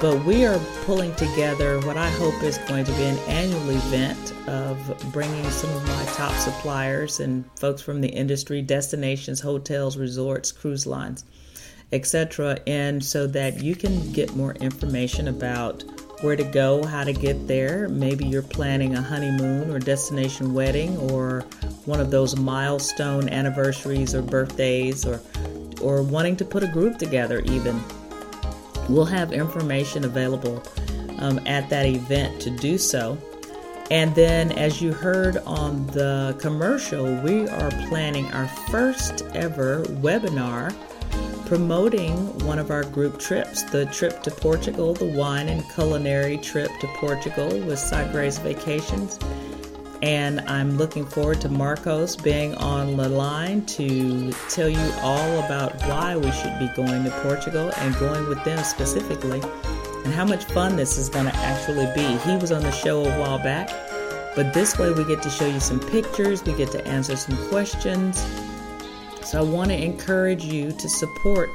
But 0.00 0.24
we 0.24 0.44
are 0.44 0.60
pulling 0.84 1.12
together 1.16 1.80
what 1.80 1.96
I 1.96 2.08
hope 2.10 2.40
is 2.44 2.58
going 2.68 2.84
to 2.84 2.92
be 2.92 3.02
an 3.02 3.18
annual 3.26 3.70
event 3.70 4.32
of 4.46 4.78
bringing 5.12 5.44
some 5.50 5.70
of 5.74 5.88
my 5.88 6.04
top 6.12 6.32
suppliers 6.34 7.18
and 7.18 7.44
folks 7.58 7.82
from 7.82 8.00
the 8.00 8.08
industry, 8.08 8.62
destinations, 8.62 9.40
hotels, 9.40 9.96
resorts, 9.96 10.52
cruise 10.52 10.86
lines, 10.86 11.24
etc., 11.90 12.60
in 12.66 13.00
so 13.00 13.26
that 13.26 13.60
you 13.60 13.74
can 13.74 14.12
get 14.12 14.36
more 14.36 14.52
information 14.54 15.26
about 15.26 15.82
where 16.22 16.36
to 16.36 16.44
go, 16.44 16.84
how 16.84 17.04
to 17.04 17.12
get 17.12 17.46
there. 17.46 17.88
Maybe 17.88 18.26
you're 18.26 18.42
planning 18.42 18.94
a 18.94 19.02
honeymoon 19.02 19.70
or 19.70 19.78
destination 19.78 20.54
wedding 20.54 20.96
or 21.10 21.44
one 21.84 22.00
of 22.00 22.10
those 22.10 22.36
milestone 22.36 23.28
anniversaries 23.28 24.14
or 24.14 24.22
birthdays 24.22 25.06
or 25.06 25.20
or 25.80 26.02
wanting 26.02 26.36
to 26.36 26.44
put 26.44 26.64
a 26.64 26.66
group 26.66 26.98
together 26.98 27.40
even 27.44 27.80
We'll 28.88 29.04
have 29.04 29.32
information 29.32 30.04
available 30.04 30.62
um, 31.18 31.40
at 31.46 31.68
that 31.68 31.86
event 31.86 32.40
to 32.42 32.50
do 32.50 32.78
so. 32.78 33.18
And 33.90 34.14
then, 34.14 34.52
as 34.52 34.82
you 34.82 34.92
heard 34.92 35.38
on 35.38 35.86
the 35.88 36.36
commercial, 36.38 37.14
we 37.22 37.48
are 37.48 37.70
planning 37.88 38.26
our 38.32 38.48
first 38.70 39.22
ever 39.34 39.82
webinar 39.84 40.74
promoting 41.48 42.14
one 42.40 42.58
of 42.58 42.70
our 42.70 42.84
group 42.84 43.18
trips 43.18 43.62
the 43.62 43.86
trip 43.86 44.22
to 44.22 44.30
Portugal, 44.30 44.92
the 44.92 45.06
wine 45.06 45.48
and 45.48 45.66
culinary 45.70 46.36
trip 46.36 46.70
to 46.78 46.86
Portugal 46.88 47.48
with 47.60 47.78
Sagres 47.78 48.36
Vacations. 48.36 49.18
And 50.02 50.40
I'm 50.42 50.76
looking 50.76 51.06
forward 51.06 51.40
to 51.40 51.48
Marcos 51.48 52.16
being 52.16 52.54
on 52.56 52.98
the 52.98 53.08
line 53.08 53.64
to 53.64 54.30
tell 54.50 54.68
you 54.68 54.92
all 55.00 55.42
about 55.42 55.74
why 55.86 56.18
we 56.18 56.30
should 56.32 56.58
be 56.58 56.68
going 56.76 57.02
to 57.04 57.10
Portugal 57.22 57.72
and 57.78 57.96
going 57.96 58.28
with 58.28 58.44
them 58.44 58.62
specifically 58.62 59.40
and 60.04 60.12
how 60.12 60.26
much 60.26 60.44
fun 60.44 60.76
this 60.76 60.98
is 60.98 61.08
going 61.08 61.24
to 61.24 61.34
actually 61.36 61.90
be. 61.94 62.18
He 62.28 62.36
was 62.36 62.52
on 62.52 62.62
the 62.62 62.72
show 62.72 63.06
a 63.06 63.18
while 63.18 63.38
back, 63.38 63.70
but 64.36 64.52
this 64.52 64.78
way 64.78 64.92
we 64.92 65.02
get 65.06 65.22
to 65.22 65.30
show 65.30 65.46
you 65.46 65.60
some 65.60 65.80
pictures, 65.80 66.44
we 66.44 66.52
get 66.52 66.70
to 66.72 66.86
answer 66.86 67.16
some 67.16 67.38
questions. 67.48 68.22
So 69.28 69.38
I 69.38 69.42
want 69.42 69.68
to 69.68 69.76
encourage 69.76 70.42
you 70.42 70.72
to 70.72 70.88
support 70.88 71.50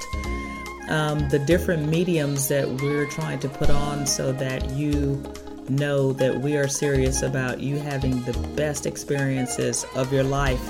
um, 0.90 1.28
the 1.30 1.40
different 1.40 1.90
mediums 1.90 2.48
that 2.50 2.70
we're 2.70 3.08
trying 3.08 3.40
to 3.40 3.50
put 3.50 3.72
on 3.72 4.06
so 4.06 4.32
that 4.32 4.70
you 4.70 5.24
know 5.70 6.14
that 6.14 6.40
we 6.40 6.56
are 6.56 6.68
serious 6.68 7.24
about 7.24 7.62
you 7.62 7.78
having 7.78 8.22
the 8.26 8.34
best 8.56 8.86
experiences 8.86 9.88
of 9.96 10.14
your 10.14 10.24
life 10.24 10.62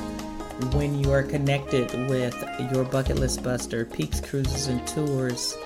when 0.73 0.97
you 0.97 1.11
are 1.11 1.23
connected 1.23 1.91
with 2.09 2.41
your 2.71 2.85
bucket 2.85 3.17
list 3.17 3.43
buster, 3.43 3.83
Peaks 3.83 4.21
Cruises 4.21 4.67
and 4.67 4.87
Tours, 4.87 5.57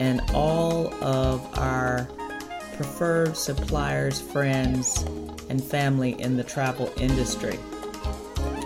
and 0.00 0.22
all 0.32 0.94
of 1.04 1.46
our 1.58 2.08
preferred 2.76 3.36
suppliers, 3.36 4.22
friends, 4.22 5.02
and 5.50 5.62
family 5.62 6.18
in 6.18 6.38
the 6.38 6.44
travel 6.44 6.90
industry. 6.96 7.58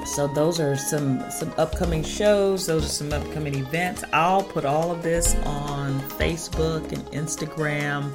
So 0.06 0.26
those 0.28 0.60
are 0.60 0.76
some 0.76 1.28
some 1.30 1.52
upcoming 1.58 2.02
shows, 2.02 2.66
those 2.66 2.84
are 2.84 2.88
some 2.88 3.12
upcoming 3.12 3.56
events. 3.56 4.04
I'll 4.12 4.42
put 4.42 4.64
all 4.64 4.90
of 4.90 5.02
this 5.02 5.34
on 5.44 6.00
Facebook 6.00 6.92
and 6.92 7.04
Instagram 7.06 8.12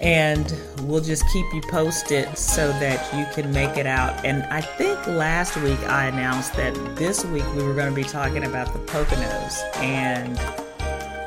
and 0.00 0.54
we'll 0.82 1.02
just 1.02 1.24
keep 1.32 1.46
you 1.52 1.60
posted 1.62 2.36
so 2.36 2.68
that 2.72 3.12
you 3.16 3.26
can 3.34 3.52
make 3.52 3.76
it 3.76 3.86
out. 3.86 4.24
And 4.24 4.42
I 4.44 4.60
think 4.60 5.06
last 5.06 5.56
week 5.56 5.80
I 5.80 6.06
announced 6.06 6.54
that 6.54 6.74
this 6.96 7.24
week 7.24 7.44
we 7.54 7.62
were 7.62 7.74
going 7.74 7.88
to 7.88 7.94
be 7.94 8.04
talking 8.04 8.44
about 8.44 8.72
the 8.72 8.78
Poconos, 8.80 9.60
and 9.76 10.38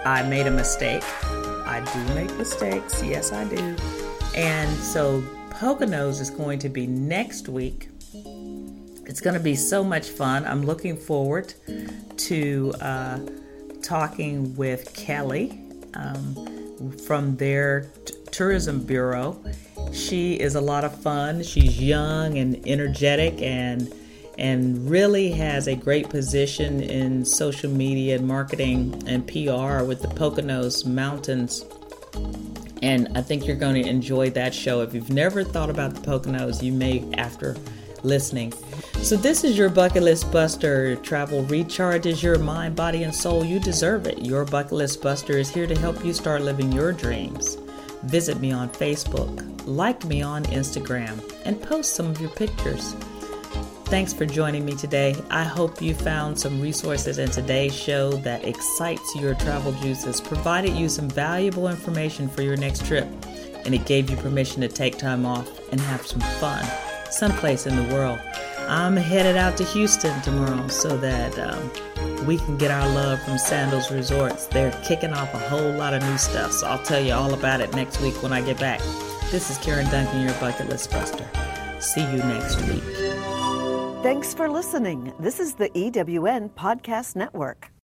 I 0.06 0.24
made 0.24 0.48
a 0.48 0.52
mistake. 0.52 1.04
I 1.24 1.82
do 1.94 2.16
make 2.16 2.36
mistakes, 2.38 3.04
yes, 3.04 3.32
I 3.32 3.44
do. 3.46 3.76
And 4.36 4.70
so 4.78 5.22
Poconos 5.50 6.22
is 6.22 6.30
going 6.30 6.60
to 6.60 6.70
be 6.70 6.88
next 6.88 7.50
week. 7.50 7.90
It's 9.12 9.20
going 9.20 9.34
to 9.34 9.42
be 9.42 9.56
so 9.56 9.84
much 9.84 10.08
fun. 10.08 10.46
I'm 10.46 10.66
looking 10.66 10.96
forward 10.96 11.54
to 12.16 12.74
uh, 12.80 13.20
talking 13.84 14.56
with 14.56 14.94
Kelly 14.94 15.60
um, 15.96 16.96
from 17.06 17.36
their 17.36 17.92
Tourism 18.32 18.82
Bureau. 18.82 19.38
She 19.92 20.40
is 20.40 20.56
a 20.56 20.62
lot 20.62 20.86
of 20.86 20.98
fun. 21.02 21.44
She's 21.44 21.78
young 21.78 22.38
and 22.38 22.66
energetic 22.66 23.42
and 23.42 23.94
and 24.38 24.90
really 24.90 25.30
has 25.32 25.68
a 25.68 25.76
great 25.76 26.10
position 26.10 26.80
in 26.80 27.26
social 27.26 27.70
media 27.70 28.16
and 28.16 28.26
marketing 28.26 29.04
and 29.08 29.28
PR 29.28 29.84
with 29.84 30.02
the 30.02 30.08
Poconos 30.08 30.86
Mountains. 30.86 31.66
And 32.82 33.10
I 33.18 33.22
think 33.22 33.46
you're 33.46 33.58
going 33.58 33.84
to 33.84 33.90
enjoy 33.90 34.30
that 34.30 34.54
show. 34.56 34.80
If 34.80 34.94
you've 34.94 35.10
never 35.10 35.44
thought 35.44 35.70
about 35.70 35.96
the 35.96 36.00
Poconos, 36.00 36.64
you 36.64 36.72
may 36.72 37.06
after 37.16 37.58
listening. 38.04 38.54
So, 39.04 39.18
this 39.18 39.44
is 39.44 39.58
your 39.58 39.70
bucket 39.70 40.04
list 40.04 40.32
buster. 40.32 40.96
Travel 40.98 41.44
recharges 41.46 42.22
your 42.22 42.38
mind, 42.38 42.76
body, 42.76 43.02
and 43.02 43.14
soul. 43.14 43.44
You 43.44 43.60
deserve 43.60 44.06
it. 44.06 44.20
Your 44.20 44.46
bucket 44.46 44.74
list 44.74 45.02
buster 45.02 45.40
is 45.40 45.50
here 45.50 45.66
to 45.66 45.78
help 45.78 46.06
you 46.06 46.14
start 46.14 46.44
living 46.44 46.72
your 46.72 46.94
dreams. 46.94 47.58
Visit 48.04 48.40
me 48.40 48.52
on 48.52 48.70
Facebook, 48.70 49.64
like 49.66 50.06
me 50.06 50.22
on 50.22 50.44
Instagram, 50.46 51.20
and 51.46 51.60
post 51.60 51.96
some 51.96 52.06
of 52.06 52.22
your 52.22 52.30
pictures. 52.30 52.94
Thanks 53.86 54.14
for 54.14 54.28
joining 54.28 54.66
me 54.66 54.76
today. 54.76 55.16
I 55.32 55.44
hope 55.44 55.82
you 55.82 55.96
found 55.96 56.40
some 56.40 56.62
resources 56.62 57.18
in 57.18 57.32
today's 57.32 57.76
show 57.76 58.12
that 58.18 58.46
excites 58.46 59.16
your 59.16 59.34
travel 59.34 59.72
juices, 59.74 60.22
provided 60.22 60.74
you 60.74 60.88
some 60.88 61.10
valuable 61.10 61.70
information 61.70 62.30
for 62.30 62.44
your 62.44 62.56
next 62.56 62.86
trip, 62.86 63.08
and 63.66 63.74
it 63.74 63.86
gave 63.88 64.12
you 64.12 64.16
permission 64.18 64.62
to 64.62 64.68
take 64.68 65.00
time 65.00 65.26
off 65.26 65.50
and 65.72 65.82
have 65.82 66.06
some 66.06 66.22
fun 66.40 66.64
someplace 67.12 67.68
in 67.68 67.76
the 67.76 67.94
world. 67.94 68.20
I'm 68.68 68.96
headed 68.96 69.38
out 69.38 69.58
to 69.58 69.64
Houston 69.64 70.22
tomorrow 70.22 70.68
so 70.68 70.98
that 70.98 71.38
um, 71.40 72.26
we 72.26 72.38
can 72.38 72.58
get 72.58 72.72
our 72.72 72.88
love 72.90 73.22
from 73.24 73.38
Sandals 73.38 73.92
Resorts. 73.92 74.48
They're 74.48 74.72
kicking 74.84 75.14
off 75.14 75.34
a 75.34 75.40
whole 75.40 75.72
lot 75.72 75.94
of 75.94 76.02
new 76.04 76.18
stuff, 76.18 76.52
so 76.52 76.68
I'll 76.68 76.84
tell 76.84 77.02
you 77.04 77.14
all 77.14 77.34
about 77.34 77.62
it 77.62 77.74
next 77.74 78.00
week 78.02 78.22
when 78.24 78.34
I 78.34 78.42
get 78.42 78.60
back. 78.60 78.80
This 79.32 79.50
is 79.50 79.58
Karen 79.58 79.90
Duncan, 79.90 80.22
your 80.22 80.34
bucket 80.36 80.70
list 80.70 80.92
buster. 80.92 81.28
See 81.80 82.02
you 82.02 82.18
next 82.18 82.62
week. 82.68 82.84
Thanks 84.04 84.34
for 84.34 84.50
listening. 84.50 85.14
This 85.20 85.40
is 85.40 85.56
the 85.56 85.70
EWN 85.70 86.52
Podcast 86.52 87.16
Network. 87.16 87.71